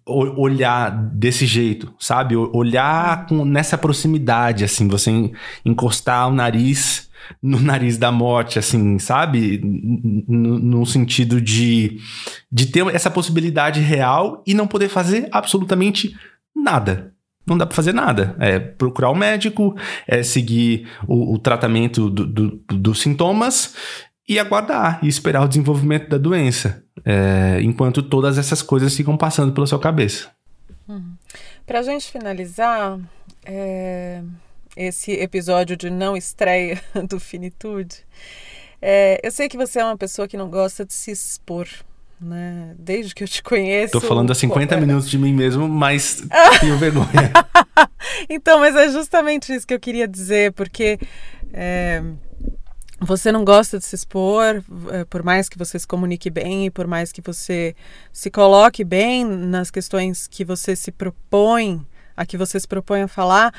olhar 0.05 0.91
desse 0.91 1.45
jeito, 1.45 1.93
sabe? 1.99 2.35
Olhar 2.35 3.25
com, 3.25 3.43
nessa 3.43 3.77
proximidade, 3.77 4.63
assim, 4.63 4.87
você 4.87 5.31
encostar 5.65 6.27
o 6.27 6.33
nariz 6.33 7.09
no 7.41 7.59
nariz 7.61 7.97
da 7.97 8.11
morte, 8.11 8.59
assim, 8.59 8.99
sabe? 8.99 9.61
No, 10.27 10.59
no, 10.59 10.85
sentido 10.85 11.41
de, 11.41 11.97
de 12.51 12.67
ter 12.67 12.85
essa 12.93 13.09
possibilidade 13.09 13.79
real 13.79 14.43
e 14.45 14.53
não 14.53 14.67
poder 14.67 14.89
fazer 14.89 15.27
absolutamente 15.31 16.15
nada. 16.55 17.13
Não 17.45 17.57
dá 17.57 17.65
para 17.65 17.75
fazer 17.75 17.93
nada. 17.93 18.35
É 18.39 18.57
procurar 18.57 19.09
o 19.09 19.13
um 19.13 19.17
médico, 19.17 19.75
é 20.07 20.23
seguir 20.23 20.87
o, 21.07 21.33
o 21.33 21.39
tratamento 21.39 22.09
do, 22.09 22.25
do, 22.25 22.63
dos 22.67 23.01
sintomas 23.01 23.75
e 24.27 24.39
aguardar 24.39 24.99
e 25.03 25.07
esperar 25.07 25.43
o 25.43 25.47
desenvolvimento 25.47 26.09
da 26.09 26.17
doença, 26.17 26.83
é, 27.05 27.59
enquanto 27.61 28.01
todas 28.01 28.37
essas 28.37 28.61
coisas 28.61 28.95
ficam 28.95 29.17
passando 29.17 29.53
pela 29.53 29.67
sua 29.67 29.79
cabeça. 29.79 30.29
Uhum. 30.87 31.13
Para 31.65 31.79
a 31.79 31.83
gente 31.83 32.11
finalizar 32.11 32.99
é, 33.45 34.21
esse 34.75 35.11
episódio 35.11 35.75
de 35.75 35.89
não 35.89 36.15
estreia 36.15 36.81
do 37.07 37.19
Finitude, 37.19 37.97
é, 38.81 39.19
eu 39.23 39.31
sei 39.31 39.47
que 39.47 39.57
você 39.57 39.79
é 39.79 39.85
uma 39.85 39.97
pessoa 39.97 40.27
que 40.27 40.37
não 40.37 40.49
gosta 40.49 40.85
de 40.85 40.93
se 40.93 41.11
expor. 41.11 41.67
Né? 42.19 42.73
Desde 42.79 43.13
que 43.13 43.21
eu 43.21 43.27
te 43.27 43.43
conheço. 43.43 43.91
Tô 43.91 43.99
falando 43.99 44.31
há 44.31 44.35
50 44.35 44.75
pô, 44.75 44.79
minutos 44.85 45.09
de 45.09 45.17
mim 45.17 45.33
mesmo, 45.33 45.67
mas 45.67 46.23
tenho 46.61 46.77
vergonha. 46.77 47.33
então, 48.29 48.59
mas 48.59 48.75
é 48.75 48.89
justamente 48.89 49.53
isso 49.53 49.67
que 49.67 49.73
eu 49.73 49.79
queria 49.79 50.07
dizer, 50.07 50.53
porque 50.53 50.97
é, 51.51 52.01
você 53.05 53.31
não 53.31 53.43
gosta 53.43 53.77
de 53.77 53.85
se 53.85 53.95
expor, 53.95 54.63
é, 54.91 55.05
por 55.05 55.23
mais 55.23 55.49
que 55.49 55.57
você 55.57 55.77
se 55.77 55.87
comunique 55.87 56.29
bem 56.29 56.65
e 56.67 56.71
por 56.71 56.87
mais 56.87 57.11
que 57.11 57.21
você 57.21 57.75
se 58.11 58.29
coloque 58.29 58.83
bem 58.83 59.25
nas 59.25 59.69
questões 59.69 60.27
que 60.27 60.43
você 60.45 60.75
se 60.75 60.91
propõe, 60.91 61.85
a 62.15 62.25
que 62.25 62.37
você 62.37 62.59
se 62.59 62.67
propõe 62.67 63.01
a 63.01 63.07
falar, 63.07 63.53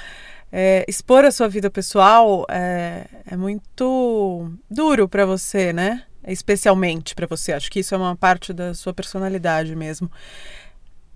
é, 0.52 0.84
expor 0.86 1.24
a 1.24 1.32
sua 1.32 1.48
vida 1.48 1.68
pessoal 1.68 2.46
é, 2.48 3.06
é 3.26 3.36
muito 3.36 4.52
duro 4.70 5.08
para 5.08 5.26
você, 5.26 5.72
né? 5.72 6.04
Especialmente 6.26 7.14
para 7.14 7.26
você. 7.26 7.52
Acho 7.52 7.70
que 7.70 7.80
isso 7.80 7.94
é 7.94 7.98
uma 7.98 8.16
parte 8.16 8.52
da 8.52 8.72
sua 8.72 8.94
personalidade 8.94 9.74
mesmo. 9.74 10.10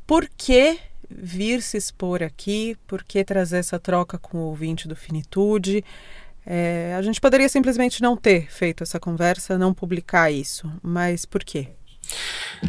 Por 0.07 0.29
que 0.37 0.79
vir 1.09 1.63
se 1.63 1.77
expor 1.77 2.23
aqui? 2.23 2.77
Por 2.87 3.03
que 3.03 3.25
trazer 3.25 3.59
essa 3.59 3.79
troca 3.79 4.19
com 4.19 4.39
o 4.39 4.49
ouvinte 4.49 4.89
do 4.89 4.97
Finitude? 4.97 5.85
É, 6.51 6.95
a 6.97 7.03
gente 7.03 7.21
poderia 7.21 7.49
simplesmente 7.49 8.01
não 8.01 8.17
ter 8.17 8.51
feito 8.51 8.83
essa 8.83 8.99
conversa, 8.99 9.59
não 9.59 9.75
publicar 9.75 10.31
isso, 10.31 10.71
mas 10.83 11.27
por 11.27 11.45
quê? 11.45 11.69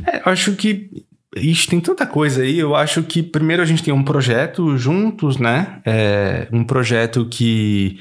É, 0.05 0.21
acho 0.29 0.53
que 0.55 1.05
Ixi, 1.37 1.67
tem 1.67 1.79
tanta 1.79 2.05
coisa 2.05 2.41
aí. 2.41 2.57
Eu 2.57 2.75
acho 2.75 3.03
que 3.03 3.21
primeiro 3.21 3.61
a 3.61 3.65
gente 3.65 3.83
tem 3.83 3.93
um 3.93 4.03
projeto 4.03 4.75
juntos, 4.77 5.37
né? 5.37 5.79
É, 5.85 6.47
um 6.51 6.63
projeto 6.63 7.25
que 7.29 7.99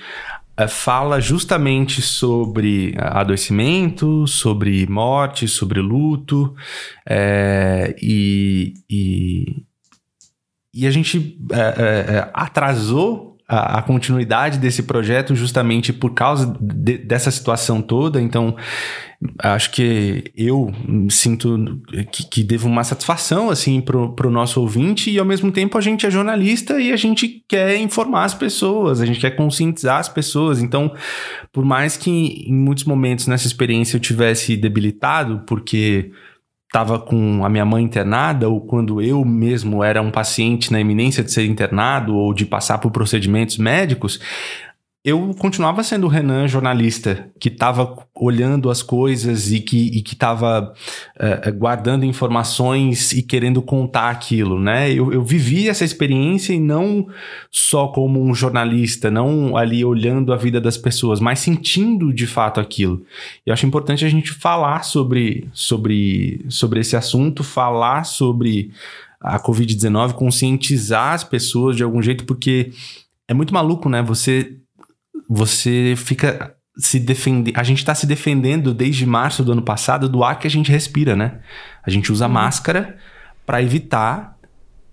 é, 0.56 0.66
fala 0.66 1.20
justamente 1.20 2.00
sobre 2.02 2.94
adoecimento, 2.98 4.26
sobre 4.26 4.86
morte, 4.88 5.46
sobre 5.46 5.80
luto, 5.80 6.56
é, 7.08 7.94
e, 8.02 8.74
e, 8.90 9.62
e, 10.74 10.86
a 10.86 10.90
gente 10.90 11.38
é, 11.52 11.58
é, 11.58 12.16
é 12.16 12.30
atrasou 12.32 13.27
a, 13.48 13.78
a, 13.78 13.82
continuidade 13.82 14.58
desse 14.58 14.82
projeto 14.82 15.34
justamente 15.34 15.90
por 15.90 16.12
causa 16.12 16.54
de, 16.60 16.98
dessa 16.98 17.30
situação 17.30 17.80
toda. 17.80 18.20
Então, 18.20 18.54
acho 19.38 19.70
que 19.70 20.30
eu 20.36 20.70
sinto 21.08 21.80
que, 22.12 22.28
que 22.28 22.42
devo 22.44 22.68
uma 22.68 22.84
satisfação 22.84 23.48
assim 23.48 23.80
pro, 23.80 24.12
pro 24.14 24.30
nosso 24.30 24.60
ouvinte 24.60 25.10
e 25.10 25.18
ao 25.18 25.24
mesmo 25.24 25.50
tempo 25.50 25.78
a 25.78 25.80
gente 25.80 26.06
é 26.06 26.10
jornalista 26.10 26.78
e 26.78 26.92
a 26.92 26.96
gente 26.96 27.42
quer 27.48 27.76
informar 27.78 28.24
as 28.24 28.34
pessoas, 28.34 29.00
a 29.00 29.06
gente 29.06 29.18
quer 29.18 29.30
conscientizar 29.30 29.98
as 29.98 30.10
pessoas. 30.10 30.60
Então, 30.60 30.94
por 31.50 31.64
mais 31.64 31.96
que 31.96 32.10
em 32.10 32.54
muitos 32.54 32.84
momentos 32.84 33.26
nessa 33.26 33.46
experiência 33.46 33.96
eu 33.96 34.00
tivesse 34.00 34.58
debilitado, 34.58 35.42
porque 35.46 36.12
estava 36.68 36.98
com 36.98 37.44
a 37.44 37.48
minha 37.48 37.64
mãe 37.64 37.82
internada 37.82 38.46
ou 38.46 38.60
quando 38.60 39.00
eu 39.00 39.24
mesmo 39.24 39.82
era 39.82 40.02
um 40.02 40.10
paciente 40.10 40.70
na 40.70 40.78
iminência 40.78 41.24
de 41.24 41.32
ser 41.32 41.46
internado 41.46 42.14
ou 42.14 42.34
de 42.34 42.44
passar 42.44 42.76
por 42.76 42.90
procedimentos 42.90 43.56
médicos, 43.56 44.20
eu 45.04 45.32
continuava 45.38 45.82
sendo 45.84 46.06
o 46.06 46.08
Renan 46.08 46.48
jornalista, 46.48 47.30
que 47.38 47.48
estava 47.48 47.96
olhando 48.14 48.68
as 48.68 48.82
coisas 48.82 49.52
e 49.52 49.60
que 49.60 50.02
estava 50.04 50.74
uh, 51.16 51.52
guardando 51.56 52.04
informações 52.04 53.12
e 53.12 53.22
querendo 53.22 53.62
contar 53.62 54.10
aquilo, 54.10 54.58
né? 54.60 54.92
Eu, 54.92 55.12
eu 55.12 55.22
vivi 55.22 55.68
essa 55.68 55.84
experiência 55.84 56.52
e 56.52 56.58
não 56.58 57.06
só 57.50 57.86
como 57.88 58.20
um 58.20 58.34
jornalista, 58.34 59.08
não 59.08 59.56
ali 59.56 59.84
olhando 59.84 60.32
a 60.32 60.36
vida 60.36 60.60
das 60.60 60.76
pessoas, 60.76 61.20
mas 61.20 61.38
sentindo 61.38 62.12
de 62.12 62.26
fato 62.26 62.58
aquilo. 62.58 63.04
Eu 63.46 63.54
acho 63.54 63.64
importante 63.64 64.04
a 64.04 64.08
gente 64.08 64.32
falar 64.32 64.82
sobre, 64.82 65.48
sobre, 65.52 66.44
sobre 66.48 66.80
esse 66.80 66.96
assunto, 66.96 67.44
falar 67.44 68.04
sobre 68.04 68.72
a 69.20 69.38
Covid-19, 69.38 70.14
conscientizar 70.14 71.14
as 71.14 71.22
pessoas 71.22 71.76
de 71.76 71.84
algum 71.84 72.02
jeito, 72.02 72.24
porque 72.24 72.72
é 73.28 73.34
muito 73.34 73.54
maluco, 73.54 73.88
né? 73.88 74.02
Você 74.02 74.56
você 75.28 75.94
fica 75.96 76.54
se 76.76 76.98
defender. 77.00 77.52
A 77.56 77.62
gente 77.62 77.78
está 77.78 77.94
se 77.94 78.06
defendendo 78.06 78.72
desde 78.72 79.04
março 79.04 79.42
do 79.42 79.52
ano 79.52 79.62
passado 79.62 80.08
do 80.08 80.22
ar 80.22 80.38
que 80.38 80.46
a 80.46 80.50
gente 80.50 80.70
respira, 80.70 81.16
né? 81.16 81.40
A 81.84 81.90
gente 81.90 82.12
usa 82.12 82.26
uhum. 82.26 82.32
máscara 82.32 82.96
para 83.44 83.62
evitar 83.62 84.38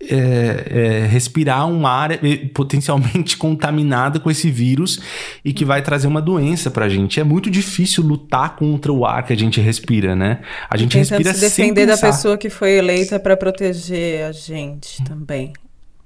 é, 0.02 0.66
é, 0.70 1.08
respirar 1.08 1.66
um 1.68 1.88
ar 1.88 2.12
é, 2.12 2.18
potencialmente 2.54 3.38
contaminado 3.38 4.20
com 4.20 4.30
esse 4.30 4.50
vírus 4.52 5.00
e 5.44 5.54
que 5.54 5.64
vai 5.64 5.82
trazer 5.82 6.08
uma 6.08 6.22
doença 6.22 6.70
pra 6.70 6.90
gente. 6.90 7.20
É 7.20 7.24
muito 7.24 7.50
difícil 7.50 8.04
lutar 8.04 8.56
contra 8.56 8.92
o 8.92 9.06
ar 9.06 9.24
que 9.24 9.34
a 9.34 9.38
gente 9.38 9.62
respira, 9.62 10.16
né? 10.16 10.40
A 10.70 10.78
gente 10.78 10.98
respira 10.98 11.34
se 11.34 11.42
defender 11.42 11.86
da 11.86 11.98
pessoa 11.98 12.38
que 12.38 12.50
foi 12.50 12.72
eleita 12.72 13.20
para 13.20 13.38
proteger 13.38 14.26
a 14.26 14.32
gente 14.32 15.04
também. 15.04 15.54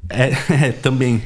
É, 0.09 0.31
é, 0.67 0.71
também. 0.71 1.21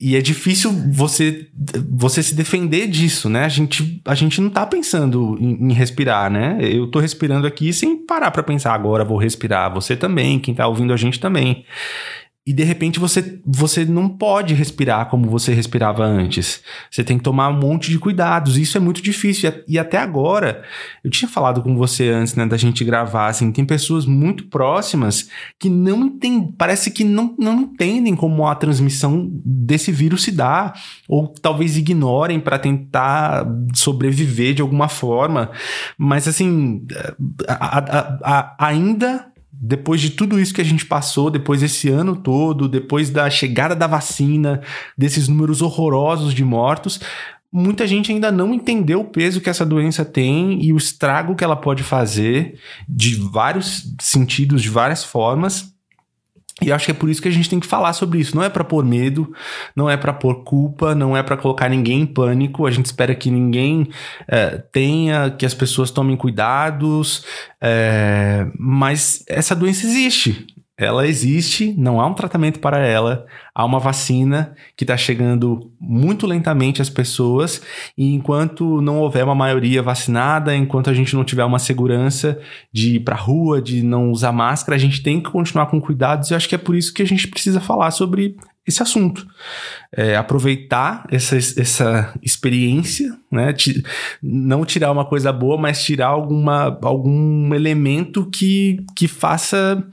E 0.00 0.16
é 0.16 0.20
difícil 0.20 0.72
você 0.92 1.48
você 1.88 2.22
se 2.22 2.34
defender 2.34 2.88
disso, 2.88 3.28
né? 3.30 3.44
A 3.44 3.48
gente, 3.48 4.02
a 4.04 4.14
gente 4.14 4.40
não 4.40 4.50
tá 4.50 4.66
pensando 4.66 5.38
em, 5.40 5.70
em 5.70 5.72
respirar, 5.72 6.30
né? 6.30 6.58
Eu 6.60 6.90
tô 6.90 6.98
respirando 6.98 7.46
aqui 7.46 7.72
sem 7.72 7.96
parar 8.04 8.30
para 8.30 8.42
pensar 8.42 8.74
agora 8.74 9.04
vou 9.04 9.16
respirar. 9.16 9.72
Você 9.72 9.96
também, 9.96 10.40
quem 10.40 10.54
tá 10.54 10.66
ouvindo 10.66 10.92
a 10.92 10.96
gente 10.96 11.20
também 11.20 11.64
e 12.46 12.52
de 12.52 12.62
repente 12.62 13.00
você, 13.00 13.40
você 13.42 13.86
não 13.86 14.06
pode 14.06 14.52
respirar 14.52 15.08
como 15.08 15.30
você 15.30 15.54
respirava 15.54 16.04
antes. 16.04 16.62
Você 16.90 17.02
tem 17.02 17.16
que 17.16 17.24
tomar 17.24 17.48
um 17.48 17.58
monte 17.58 17.90
de 17.90 17.98
cuidados. 17.98 18.58
Isso 18.58 18.76
é 18.76 18.80
muito 18.80 19.00
difícil. 19.00 19.50
E, 19.66 19.78
até 19.78 19.96
agora, 19.96 20.62
eu 21.02 21.10
tinha 21.10 21.26
falado 21.26 21.62
com 21.62 21.74
você 21.74 22.10
antes 22.10 22.34
né, 22.34 22.44
da 22.44 22.58
gente 22.58 22.84
gravar, 22.84 23.28
assim, 23.28 23.50
tem 23.50 23.64
pessoas 23.64 24.04
muito 24.04 24.46
próximas 24.48 25.30
que 25.58 25.70
não 25.70 26.04
entendem, 26.04 26.52
parece 26.52 26.90
que 26.90 27.02
não, 27.02 27.34
não 27.38 27.62
entendem 27.62 28.14
como 28.14 28.46
a 28.46 28.54
transmissão 28.54 29.30
desse 29.42 29.90
vírus 29.90 30.24
se 30.24 30.30
dá, 30.30 30.74
ou 31.08 31.28
talvez 31.28 31.78
ignorem 31.78 32.38
para 32.38 32.58
tentar 32.58 33.46
sobreviver 33.74 34.52
de 34.52 34.60
alguma 34.60 34.88
forma. 34.88 35.50
Mas 35.96 36.28
assim, 36.28 36.84
a, 37.48 37.78
a, 37.78 38.18
a, 38.22 38.66
ainda 38.66 39.32
depois 39.60 40.00
de 40.00 40.10
tudo 40.10 40.40
isso 40.40 40.54
que 40.54 40.60
a 40.60 40.64
gente 40.64 40.84
passou, 40.84 41.30
depois 41.30 41.60
desse 41.60 41.88
ano 41.88 42.16
todo, 42.16 42.68
depois 42.68 43.10
da 43.10 43.28
chegada 43.30 43.74
da 43.74 43.86
vacina, 43.86 44.60
desses 44.96 45.28
números 45.28 45.62
horrorosos 45.62 46.34
de 46.34 46.44
mortos, 46.44 47.00
muita 47.52 47.86
gente 47.86 48.10
ainda 48.10 48.32
não 48.32 48.52
entendeu 48.52 49.00
o 49.00 49.04
peso 49.04 49.40
que 49.40 49.48
essa 49.48 49.64
doença 49.64 50.04
tem 50.04 50.62
e 50.64 50.72
o 50.72 50.76
estrago 50.76 51.36
que 51.36 51.44
ela 51.44 51.56
pode 51.56 51.82
fazer 51.82 52.58
de 52.88 53.14
vários 53.14 53.94
sentidos, 54.00 54.62
de 54.62 54.68
várias 54.68 55.04
formas. 55.04 55.73
E 56.62 56.70
acho 56.70 56.84
que 56.86 56.90
é 56.92 56.94
por 56.94 57.10
isso 57.10 57.20
que 57.20 57.26
a 57.26 57.32
gente 57.32 57.50
tem 57.50 57.58
que 57.58 57.66
falar 57.66 57.92
sobre 57.92 58.20
isso. 58.20 58.36
Não 58.36 58.42
é 58.42 58.48
para 58.48 58.62
pôr 58.62 58.84
medo, 58.84 59.32
não 59.74 59.90
é 59.90 59.96
para 59.96 60.12
pôr 60.12 60.44
culpa, 60.44 60.94
não 60.94 61.16
é 61.16 61.22
para 61.22 61.36
colocar 61.36 61.68
ninguém 61.68 62.02
em 62.02 62.06
pânico. 62.06 62.66
A 62.66 62.70
gente 62.70 62.86
espera 62.86 63.14
que 63.14 63.30
ninguém 63.30 63.88
é, 64.28 64.58
tenha, 64.70 65.30
que 65.30 65.44
as 65.44 65.54
pessoas 65.54 65.90
tomem 65.90 66.16
cuidados, 66.16 67.24
é, 67.60 68.46
mas 68.56 69.24
essa 69.28 69.54
doença 69.54 69.84
existe 69.84 70.46
ela 70.76 71.06
existe, 71.06 71.72
não 71.78 72.00
há 72.00 72.06
um 72.06 72.14
tratamento 72.14 72.58
para 72.58 72.78
ela, 72.78 73.26
há 73.54 73.64
uma 73.64 73.78
vacina 73.78 74.54
que 74.76 74.82
está 74.82 74.96
chegando 74.96 75.72
muito 75.80 76.26
lentamente 76.26 76.82
às 76.82 76.90
pessoas, 76.90 77.62
e 77.96 78.12
enquanto 78.12 78.80
não 78.80 78.98
houver 78.98 79.24
uma 79.24 79.36
maioria 79.36 79.82
vacinada, 79.82 80.54
enquanto 80.54 80.90
a 80.90 80.94
gente 80.94 81.14
não 81.14 81.24
tiver 81.24 81.44
uma 81.44 81.60
segurança 81.60 82.40
de 82.72 82.96
ir 82.96 83.00
para 83.00 83.14
a 83.14 83.18
rua, 83.18 83.62
de 83.62 83.84
não 83.84 84.10
usar 84.10 84.32
máscara, 84.32 84.74
a 84.74 84.80
gente 84.80 85.02
tem 85.02 85.20
que 85.20 85.30
continuar 85.30 85.66
com 85.66 85.80
cuidados, 85.80 86.30
e 86.30 86.34
acho 86.34 86.48
que 86.48 86.56
é 86.56 86.58
por 86.58 86.74
isso 86.74 86.92
que 86.92 87.02
a 87.02 87.06
gente 87.06 87.28
precisa 87.28 87.60
falar 87.60 87.92
sobre 87.92 88.36
esse 88.66 88.82
assunto. 88.82 89.26
É, 89.92 90.16
aproveitar 90.16 91.06
essa, 91.10 91.36
essa 91.36 92.12
experiência, 92.22 93.14
né? 93.30 93.54
não 94.22 94.64
tirar 94.64 94.90
uma 94.90 95.04
coisa 95.04 95.32
boa, 95.32 95.56
mas 95.56 95.84
tirar 95.84 96.08
alguma, 96.08 96.76
algum 96.82 97.54
elemento 97.54 98.28
que, 98.30 98.84
que 98.96 99.06
faça. 99.06 99.84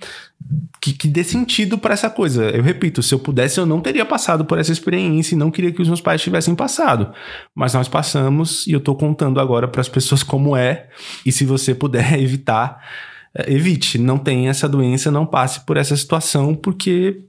Que, 0.81 0.93
que 0.93 1.07
dê 1.07 1.23
sentido 1.23 1.77
para 1.77 1.93
essa 1.93 2.09
coisa. 2.09 2.49
Eu 2.49 2.63
repito, 2.63 3.03
se 3.03 3.13
eu 3.13 3.19
pudesse, 3.19 3.59
eu 3.59 3.65
não 3.65 3.79
teria 3.79 4.03
passado 4.03 4.43
por 4.45 4.57
essa 4.57 4.71
experiência 4.71 5.35
e 5.35 5.37
não 5.37 5.51
queria 5.51 5.71
que 5.71 5.81
os 5.81 5.87
meus 5.87 6.01
pais 6.01 6.21
tivessem 6.21 6.55
passado. 6.55 7.13
Mas 7.53 7.73
nós 7.73 7.87
passamos 7.87 8.65
e 8.65 8.71
eu 8.71 8.79
tô 8.79 8.95
contando 8.95 9.39
agora 9.39 9.67
para 9.67 9.81
as 9.81 9.89
pessoas 9.89 10.23
como 10.23 10.55
é. 10.57 10.89
E 11.25 11.31
se 11.31 11.45
você 11.45 11.75
puder 11.75 12.13
evitar, 12.19 12.81
é, 13.33 13.53
evite. 13.53 13.97
Não 13.97 14.17
tenha 14.17 14.49
essa 14.49 14.67
doença, 14.67 15.11
não 15.11 15.25
passe 15.25 15.65
por 15.65 15.77
essa 15.77 15.95
situação, 15.95 16.55
porque 16.55 17.23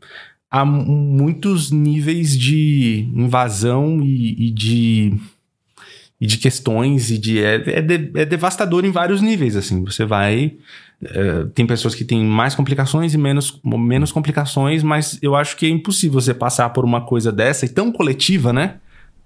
há 0.51 0.65
muitos 0.65 1.71
níveis 1.71 2.39
de 2.39 3.09
invasão 3.15 4.03
e, 4.03 4.49
e 4.49 4.51
de 4.51 5.13
e 6.21 6.27
de 6.27 6.39
questões 6.39 7.11
e 7.11 7.19
de 7.19 7.43
é, 7.43 7.79
é, 7.79 7.81
de, 7.81 8.13
é, 8.15 8.25
devastador 8.25 8.85
em 8.85 8.93
vários 8.93 9.21
níveis 9.21 9.57
assim 9.57 9.83
você 9.83 10.05
vai 10.05 10.53
é, 11.05 11.47
tem 11.55 11.67
pessoas 11.67 11.95
que 11.95 12.05
têm 12.05 12.25
mais 12.25 12.55
complicações 12.55 13.15
e 13.15 13.19
menos, 13.19 13.61
menos 13.65 14.13
complicações 14.13 14.83
mas 14.83 15.19
eu 15.23 15.35
acho 15.35 15.57
que 15.57 15.67
é 15.67 15.69
impossível 15.69 16.21
você 16.21 16.33
passar 16.33 16.71
por 16.71 16.85
uma 16.85 17.01
coisa 17.01 17.33
dessa 17.33 17.67
e 17.67 17.69
tão 17.69 17.91
coletiva 17.91 18.53
né 18.53 18.77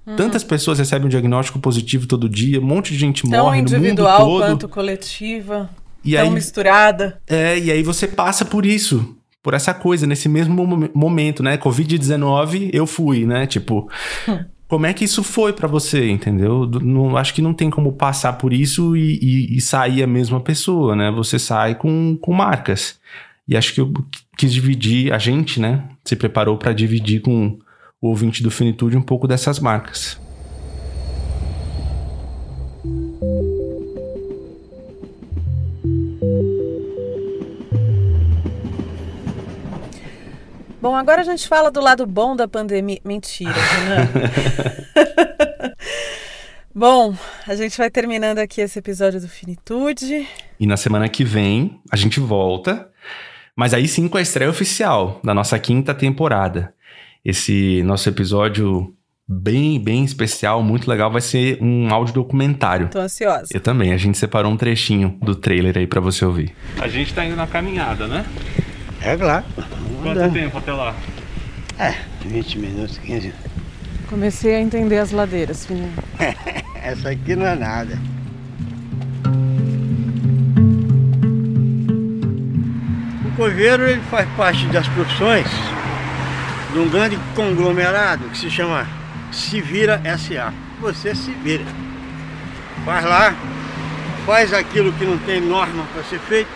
uhum. 0.06 0.16
Tantas 0.16 0.42
pessoas 0.44 0.78
recebem 0.78 1.06
um 1.06 1.10
diagnóstico 1.10 1.58
positivo 1.58 2.06
todo 2.06 2.28
dia, 2.28 2.60
um 2.60 2.64
monte 2.64 2.92
de 2.92 2.98
gente 2.98 3.22
tão 3.28 3.44
morre 3.44 3.60
no 3.60 3.62
mundo 3.62 3.70
todo. 3.70 3.76
individual 3.76 4.26
quanto 4.38 4.68
coletiva, 4.68 5.70
e 6.04 6.14
tão 6.14 6.28
aí, 6.28 6.30
misturada. 6.30 7.20
É, 7.26 7.58
e 7.58 7.70
aí 7.70 7.82
você 7.82 8.06
passa 8.06 8.44
por 8.44 8.64
isso 8.64 9.16
por 9.46 9.54
essa 9.54 9.72
coisa, 9.72 10.08
nesse 10.08 10.28
mesmo 10.28 10.90
momento, 10.92 11.40
né? 11.40 11.56
Covid-19, 11.56 12.70
eu 12.72 12.84
fui, 12.84 13.24
né? 13.24 13.46
Tipo, 13.46 13.88
hum. 14.28 14.44
Como 14.68 14.86
é 14.86 14.92
que 14.92 15.04
isso 15.04 15.22
foi 15.22 15.52
para 15.52 15.68
você, 15.68 16.10
entendeu? 16.10 16.66
Não, 16.66 17.16
acho 17.16 17.32
que 17.32 17.42
não 17.42 17.54
tem 17.54 17.70
como 17.70 17.92
passar 17.92 18.32
por 18.34 18.52
isso 18.52 18.96
e, 18.96 19.18
e, 19.22 19.56
e, 19.56 19.60
sair 19.60 20.02
a 20.02 20.06
mesma 20.06 20.40
pessoa, 20.40 20.96
né? 20.96 21.10
Você 21.12 21.38
sai 21.38 21.76
com, 21.76 22.18
com 22.20 22.32
marcas. 22.32 22.98
E 23.46 23.56
acho 23.56 23.72
que 23.72 23.80
eu 23.80 23.92
quis 24.36 24.52
dividir, 24.52 25.12
a 25.12 25.18
gente, 25.18 25.60
né? 25.60 25.88
Se 26.04 26.16
preparou 26.16 26.58
para 26.58 26.72
dividir 26.72 27.20
com 27.20 27.58
o 28.00 28.08
ouvinte 28.08 28.42
do 28.42 28.50
Finitude 28.50 28.96
um 28.96 29.02
pouco 29.02 29.28
dessas 29.28 29.60
marcas. 29.60 30.20
Bom, 40.80 40.94
agora 40.94 41.22
a 41.22 41.24
gente 41.24 41.48
fala 41.48 41.70
do 41.70 41.80
lado 41.80 42.06
bom 42.06 42.36
da 42.36 42.46
pandemia. 42.46 42.98
Mentira, 43.04 43.52
Renan. 43.52 44.08
bom, 46.74 47.14
a 47.46 47.54
gente 47.54 47.78
vai 47.78 47.90
terminando 47.90 48.38
aqui 48.38 48.60
esse 48.60 48.78
episódio 48.78 49.20
do 49.20 49.28
Finitude. 49.28 50.28
E 50.60 50.66
na 50.66 50.76
semana 50.76 51.08
que 51.08 51.24
vem 51.24 51.80
a 51.90 51.96
gente 51.96 52.20
volta, 52.20 52.88
mas 53.56 53.72
aí 53.72 53.88
sim 53.88 54.06
com 54.06 54.18
a 54.18 54.22
estreia 54.22 54.50
oficial 54.50 55.18
da 55.24 55.32
nossa 55.32 55.58
quinta 55.58 55.94
temporada. 55.94 56.74
Esse 57.24 57.82
nosso 57.82 58.08
episódio 58.08 58.94
bem, 59.26 59.80
bem 59.82 60.04
especial, 60.04 60.62
muito 60.62 60.88
legal, 60.88 61.10
vai 61.10 61.22
ser 61.22 61.58
um 61.60 61.92
áudio 61.92 62.14
documentário. 62.14 62.88
Tô 62.88 63.00
ansiosa. 63.00 63.48
Eu 63.52 63.60
também, 63.60 63.92
a 63.92 63.96
gente 63.96 64.16
separou 64.16 64.52
um 64.52 64.56
trechinho 64.56 65.18
do 65.22 65.34
trailer 65.34 65.76
aí 65.78 65.86
para 65.86 66.00
você 66.00 66.24
ouvir. 66.24 66.54
A 66.78 66.86
gente 66.86 67.12
tá 67.14 67.24
indo 67.24 67.34
na 67.34 67.46
caminhada, 67.46 68.06
né? 68.06 68.24
É 69.00 69.16
claro. 69.16 69.44
Quanto 70.06 70.32
tempo 70.32 70.58
até 70.58 70.72
lá? 70.72 70.94
É, 71.78 71.94
20 72.24 72.58
minutos, 72.60 72.96
15. 72.98 73.34
Comecei 74.08 74.54
a 74.54 74.60
entender 74.60 74.98
as 74.98 75.10
ladeiras, 75.10 75.66
filhinho. 75.66 75.92
Essa 76.80 77.10
aqui 77.10 77.34
não 77.34 77.44
é 77.44 77.56
nada. 77.56 77.98
O 83.24 83.36
coveiro 83.36 83.88
ele 83.88 84.00
faz 84.02 84.28
parte 84.36 84.64
das 84.66 84.86
profissões 84.88 85.48
de 86.72 86.78
um 86.78 86.88
grande 86.88 87.18
conglomerado 87.34 88.28
que 88.28 88.38
se 88.38 88.48
chama 88.48 88.86
Se 89.32 89.60
Vira 89.60 90.00
SA. 90.16 90.54
Você 90.80 91.16
se 91.16 91.32
vira. 91.32 91.64
Faz 92.84 93.04
lá, 93.04 93.34
faz 94.24 94.52
aquilo 94.52 94.92
que 94.92 95.04
não 95.04 95.18
tem 95.18 95.40
norma 95.40 95.84
para 95.92 96.04
ser 96.04 96.20
feito, 96.20 96.48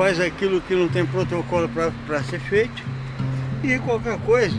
faz 0.00 0.18
aquilo 0.18 0.62
que 0.62 0.74
não 0.74 0.88
tem 0.88 1.04
protocolo 1.04 1.68
para 2.06 2.22
ser 2.22 2.40
feito 2.40 2.82
e 3.62 3.78
qualquer 3.80 4.18
coisa. 4.20 4.58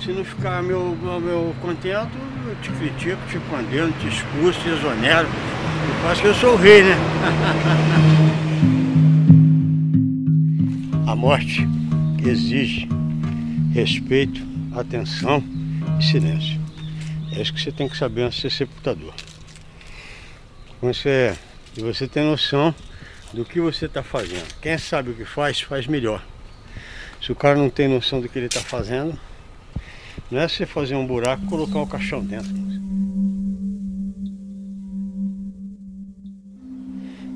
Se 0.00 0.12
não 0.12 0.24
ficar 0.24 0.62
meu, 0.62 0.96
meu, 1.02 1.20
meu 1.20 1.52
contento, 1.60 2.12
eu 2.46 2.54
te 2.62 2.70
critico, 2.70 3.20
te 3.28 3.40
condeno, 3.50 3.92
te 3.98 4.06
expulso, 4.06 4.60
te 4.60 4.68
exonero. 4.68 5.26
Eu 5.26 5.94
faço 6.04 6.22
que 6.22 6.28
eu 6.28 6.34
sou 6.36 6.52
o 6.52 6.56
rei, 6.56 6.84
né? 6.84 6.94
A 11.10 11.16
morte 11.16 11.66
exige 12.24 12.88
respeito, 13.74 14.40
atenção 14.76 15.42
e 15.98 16.04
silêncio. 16.04 16.60
É 17.32 17.42
isso 17.42 17.52
que 17.52 17.60
você 17.60 17.72
tem 17.72 17.88
que 17.88 17.96
saber 17.96 18.22
antes 18.22 18.36
de 18.36 18.42
ser 18.42 18.50
sepultador. 18.50 19.14
Você, 20.80 21.36
e 21.76 21.82
você 21.82 22.06
tem 22.06 22.22
noção 22.24 22.72
do 23.32 23.44
que 23.44 23.60
você 23.60 23.86
está 23.86 24.02
fazendo. 24.02 24.46
Quem 24.60 24.76
sabe 24.76 25.10
o 25.10 25.14
que 25.14 25.24
faz, 25.24 25.60
faz 25.60 25.86
melhor. 25.86 26.24
Se 27.20 27.32
o 27.32 27.34
cara 27.34 27.56
não 27.56 27.70
tem 27.70 27.88
noção 27.88 28.20
do 28.20 28.28
que 28.28 28.38
ele 28.38 28.46
está 28.46 28.60
fazendo, 28.60 29.18
não 30.30 30.40
é 30.40 30.48
você 30.48 30.66
fazer 30.66 30.94
um 30.94 31.06
buraco 31.06 31.44
e 31.44 31.48
colocar 31.48 31.80
o 31.80 31.86
caixão 31.86 32.24
dentro. 32.24 32.52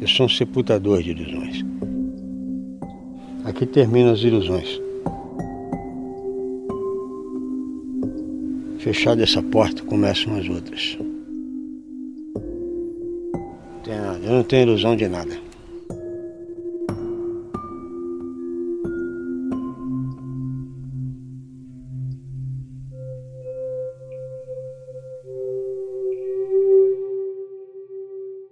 Eu 0.00 0.08
sou 0.08 0.26
um 0.26 0.28
sepultador 0.28 1.02
de 1.02 1.10
ilusões. 1.10 1.64
Aqui 3.44 3.64
terminam 3.64 4.12
as 4.12 4.20
ilusões. 4.20 4.80
Fechada 8.78 9.22
essa 9.22 9.42
porta, 9.42 9.82
começam 9.82 10.36
as 10.36 10.48
outras. 10.48 10.98
Eu 14.22 14.32
não 14.32 14.42
tenho 14.42 14.62
ilusão 14.62 14.96
de 14.96 15.06
nada. 15.08 15.45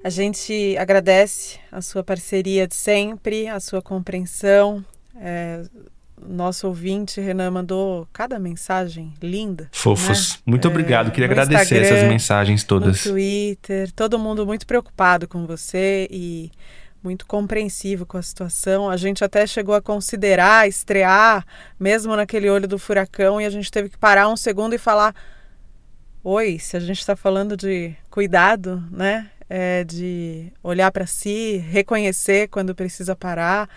A 0.04 0.10
gente 0.10 0.76
agradece 0.76 1.58
a 1.72 1.80
sua 1.80 2.04
parceria 2.04 2.68
de 2.68 2.74
sempre, 2.74 3.48
a 3.48 3.58
sua 3.58 3.80
compreensão. 3.80 4.84
É, 5.16 5.62
nosso 6.28 6.68
ouvinte, 6.68 7.22
Renan, 7.22 7.50
mandou 7.50 8.06
cada 8.12 8.38
mensagem 8.38 9.14
linda. 9.22 9.66
Fofos. 9.72 10.34
Né? 10.34 10.42
Muito 10.44 10.68
obrigado. 10.68 11.10
Queria 11.10 11.24
agradecer 11.24 11.82
essas 11.82 12.06
mensagens 12.06 12.62
todas. 12.64 13.02
No 13.06 13.12
Twitter, 13.12 13.90
todo 13.92 14.18
mundo 14.18 14.44
muito 14.44 14.66
preocupado 14.66 15.26
com 15.26 15.46
você 15.46 16.06
e 16.10 16.52
muito 17.02 17.24
compreensivo 17.24 18.04
com 18.04 18.18
a 18.18 18.22
situação. 18.22 18.90
A 18.90 18.98
gente 18.98 19.24
até 19.24 19.46
chegou 19.46 19.74
a 19.74 19.80
considerar 19.80 20.68
estrear, 20.68 21.46
mesmo 21.80 22.14
naquele 22.14 22.50
olho 22.50 22.68
do 22.68 22.78
furacão, 22.78 23.40
e 23.40 23.46
a 23.46 23.50
gente 23.50 23.70
teve 23.70 23.88
que 23.88 23.96
parar 23.96 24.28
um 24.28 24.36
segundo 24.36 24.74
e 24.74 24.78
falar: 24.78 25.14
Oi, 26.22 26.58
se 26.58 26.76
a 26.76 26.80
gente 26.80 27.00
está 27.00 27.16
falando 27.16 27.56
de 27.56 27.94
cuidado, 28.10 28.82
né? 28.90 29.30
É, 29.48 29.84
de 29.84 30.52
olhar 30.62 30.90
para 30.90 31.06
si, 31.06 31.56
reconhecer 31.56 32.48
quando 32.48 32.74
precisa 32.74 33.14
parar. 33.14 33.68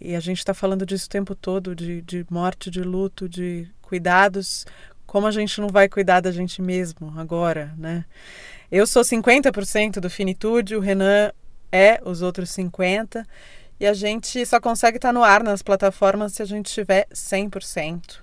E 0.00 0.14
a 0.14 0.20
gente 0.20 0.38
está 0.38 0.54
falando 0.54 0.86
disso 0.86 1.06
o 1.06 1.10
tempo 1.10 1.34
todo, 1.34 1.74
de, 1.74 2.02
de 2.02 2.24
morte, 2.30 2.70
de 2.70 2.82
luto, 2.82 3.28
de 3.28 3.68
cuidados. 3.82 4.64
Como 5.06 5.26
a 5.26 5.30
gente 5.30 5.60
não 5.60 5.68
vai 5.68 5.88
cuidar 5.88 6.20
da 6.20 6.30
gente 6.30 6.62
mesmo 6.62 7.12
agora, 7.18 7.72
né? 7.76 8.04
Eu 8.70 8.86
sou 8.86 9.02
50% 9.02 9.98
do 9.98 10.10
Finitude, 10.10 10.76
o 10.76 10.80
Renan 10.80 11.32
é 11.72 12.00
os 12.04 12.22
outros 12.22 12.50
50%. 12.50 13.24
E 13.80 13.86
a 13.86 13.92
gente 13.92 14.44
só 14.44 14.60
consegue 14.60 14.98
estar 14.98 15.10
tá 15.10 15.12
no 15.12 15.22
ar 15.22 15.42
nas 15.42 15.62
plataformas 15.62 16.32
se 16.32 16.42
a 16.42 16.44
gente 16.44 16.72
tiver 16.72 17.06
100%. 17.12 18.16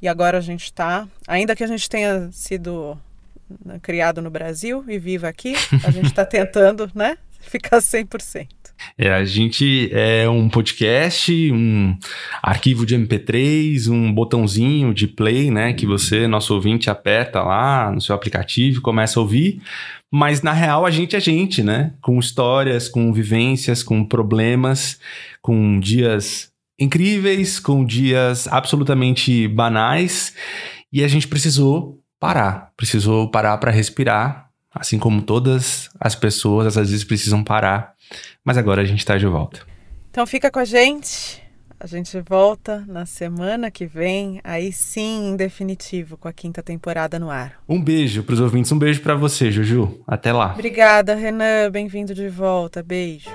E 0.00 0.06
agora 0.06 0.38
a 0.38 0.40
gente 0.40 0.64
está, 0.64 1.08
ainda 1.26 1.56
que 1.56 1.64
a 1.64 1.66
gente 1.66 1.88
tenha 1.88 2.30
sido 2.30 2.98
criado 3.82 4.20
no 4.20 4.30
Brasil 4.30 4.84
e 4.88 4.98
viva 4.98 5.28
aqui, 5.28 5.54
a 5.84 5.90
gente 5.90 6.06
está 6.06 6.24
tentando, 6.26 6.90
né, 6.94 7.16
ficar 7.40 7.78
100%. 7.78 8.46
É, 8.96 9.12
a 9.12 9.24
gente 9.24 9.90
é 9.92 10.28
um 10.28 10.48
podcast, 10.48 11.32
um 11.52 11.96
arquivo 12.42 12.86
de 12.86 12.96
MP3, 12.96 13.90
um 13.90 14.12
botãozinho 14.12 14.94
de 14.94 15.08
play, 15.08 15.50
né, 15.50 15.72
que 15.72 15.84
você, 15.84 16.28
nosso 16.28 16.54
ouvinte, 16.54 16.88
aperta 16.88 17.42
lá 17.42 17.90
no 17.90 18.00
seu 18.00 18.14
aplicativo 18.14 18.78
e 18.78 18.82
começa 18.82 19.18
a 19.18 19.22
ouvir. 19.22 19.60
Mas 20.10 20.42
na 20.42 20.52
real 20.52 20.86
a 20.86 20.90
gente 20.90 21.14
é 21.14 21.20
gente, 21.20 21.62
né? 21.62 21.92
Com 22.00 22.18
histórias, 22.18 22.88
com 22.88 23.12
vivências, 23.12 23.82
com 23.82 24.02
problemas, 24.04 24.98
com 25.42 25.78
dias 25.78 26.50
incríveis, 26.80 27.58
com 27.58 27.84
dias 27.84 28.48
absolutamente 28.48 29.46
banais, 29.48 30.34
e 30.92 31.02
a 31.04 31.08
gente 31.08 31.28
precisou 31.28 32.00
parar, 32.18 32.72
precisou 32.76 33.30
parar 33.30 33.56
para 33.58 33.70
respirar, 33.70 34.48
assim 34.74 34.98
como 34.98 35.22
todas 35.22 35.88
as 35.98 36.14
pessoas 36.14 36.76
às 36.76 36.90
vezes 36.90 37.04
precisam 37.04 37.42
parar. 37.42 37.94
Mas 38.44 38.56
agora 38.56 38.82
a 38.82 38.84
gente 38.84 39.00
está 39.00 39.16
de 39.16 39.26
volta. 39.26 39.60
Então 40.10 40.26
fica 40.26 40.50
com 40.50 40.58
a 40.58 40.64
gente. 40.64 41.42
A 41.80 41.86
gente 41.86 42.20
volta 42.20 42.84
na 42.88 43.06
semana 43.06 43.70
que 43.70 43.86
vem, 43.86 44.40
aí 44.42 44.72
sim, 44.72 45.28
em 45.28 45.36
definitivo, 45.36 46.16
com 46.16 46.26
a 46.26 46.32
quinta 46.32 46.60
temporada 46.60 47.20
no 47.20 47.30
ar. 47.30 47.52
Um 47.68 47.80
beijo 47.80 48.24
para 48.24 48.32
os 48.32 48.40
ouvintes, 48.40 48.72
um 48.72 48.78
beijo 48.78 49.00
para 49.00 49.14
você, 49.14 49.48
Juju. 49.52 50.02
Até 50.04 50.32
lá. 50.32 50.54
Obrigada, 50.54 51.14
Renan. 51.14 51.70
Bem-vindo 51.70 52.14
de 52.14 52.28
volta. 52.28 52.82
Beijo. 52.82 53.30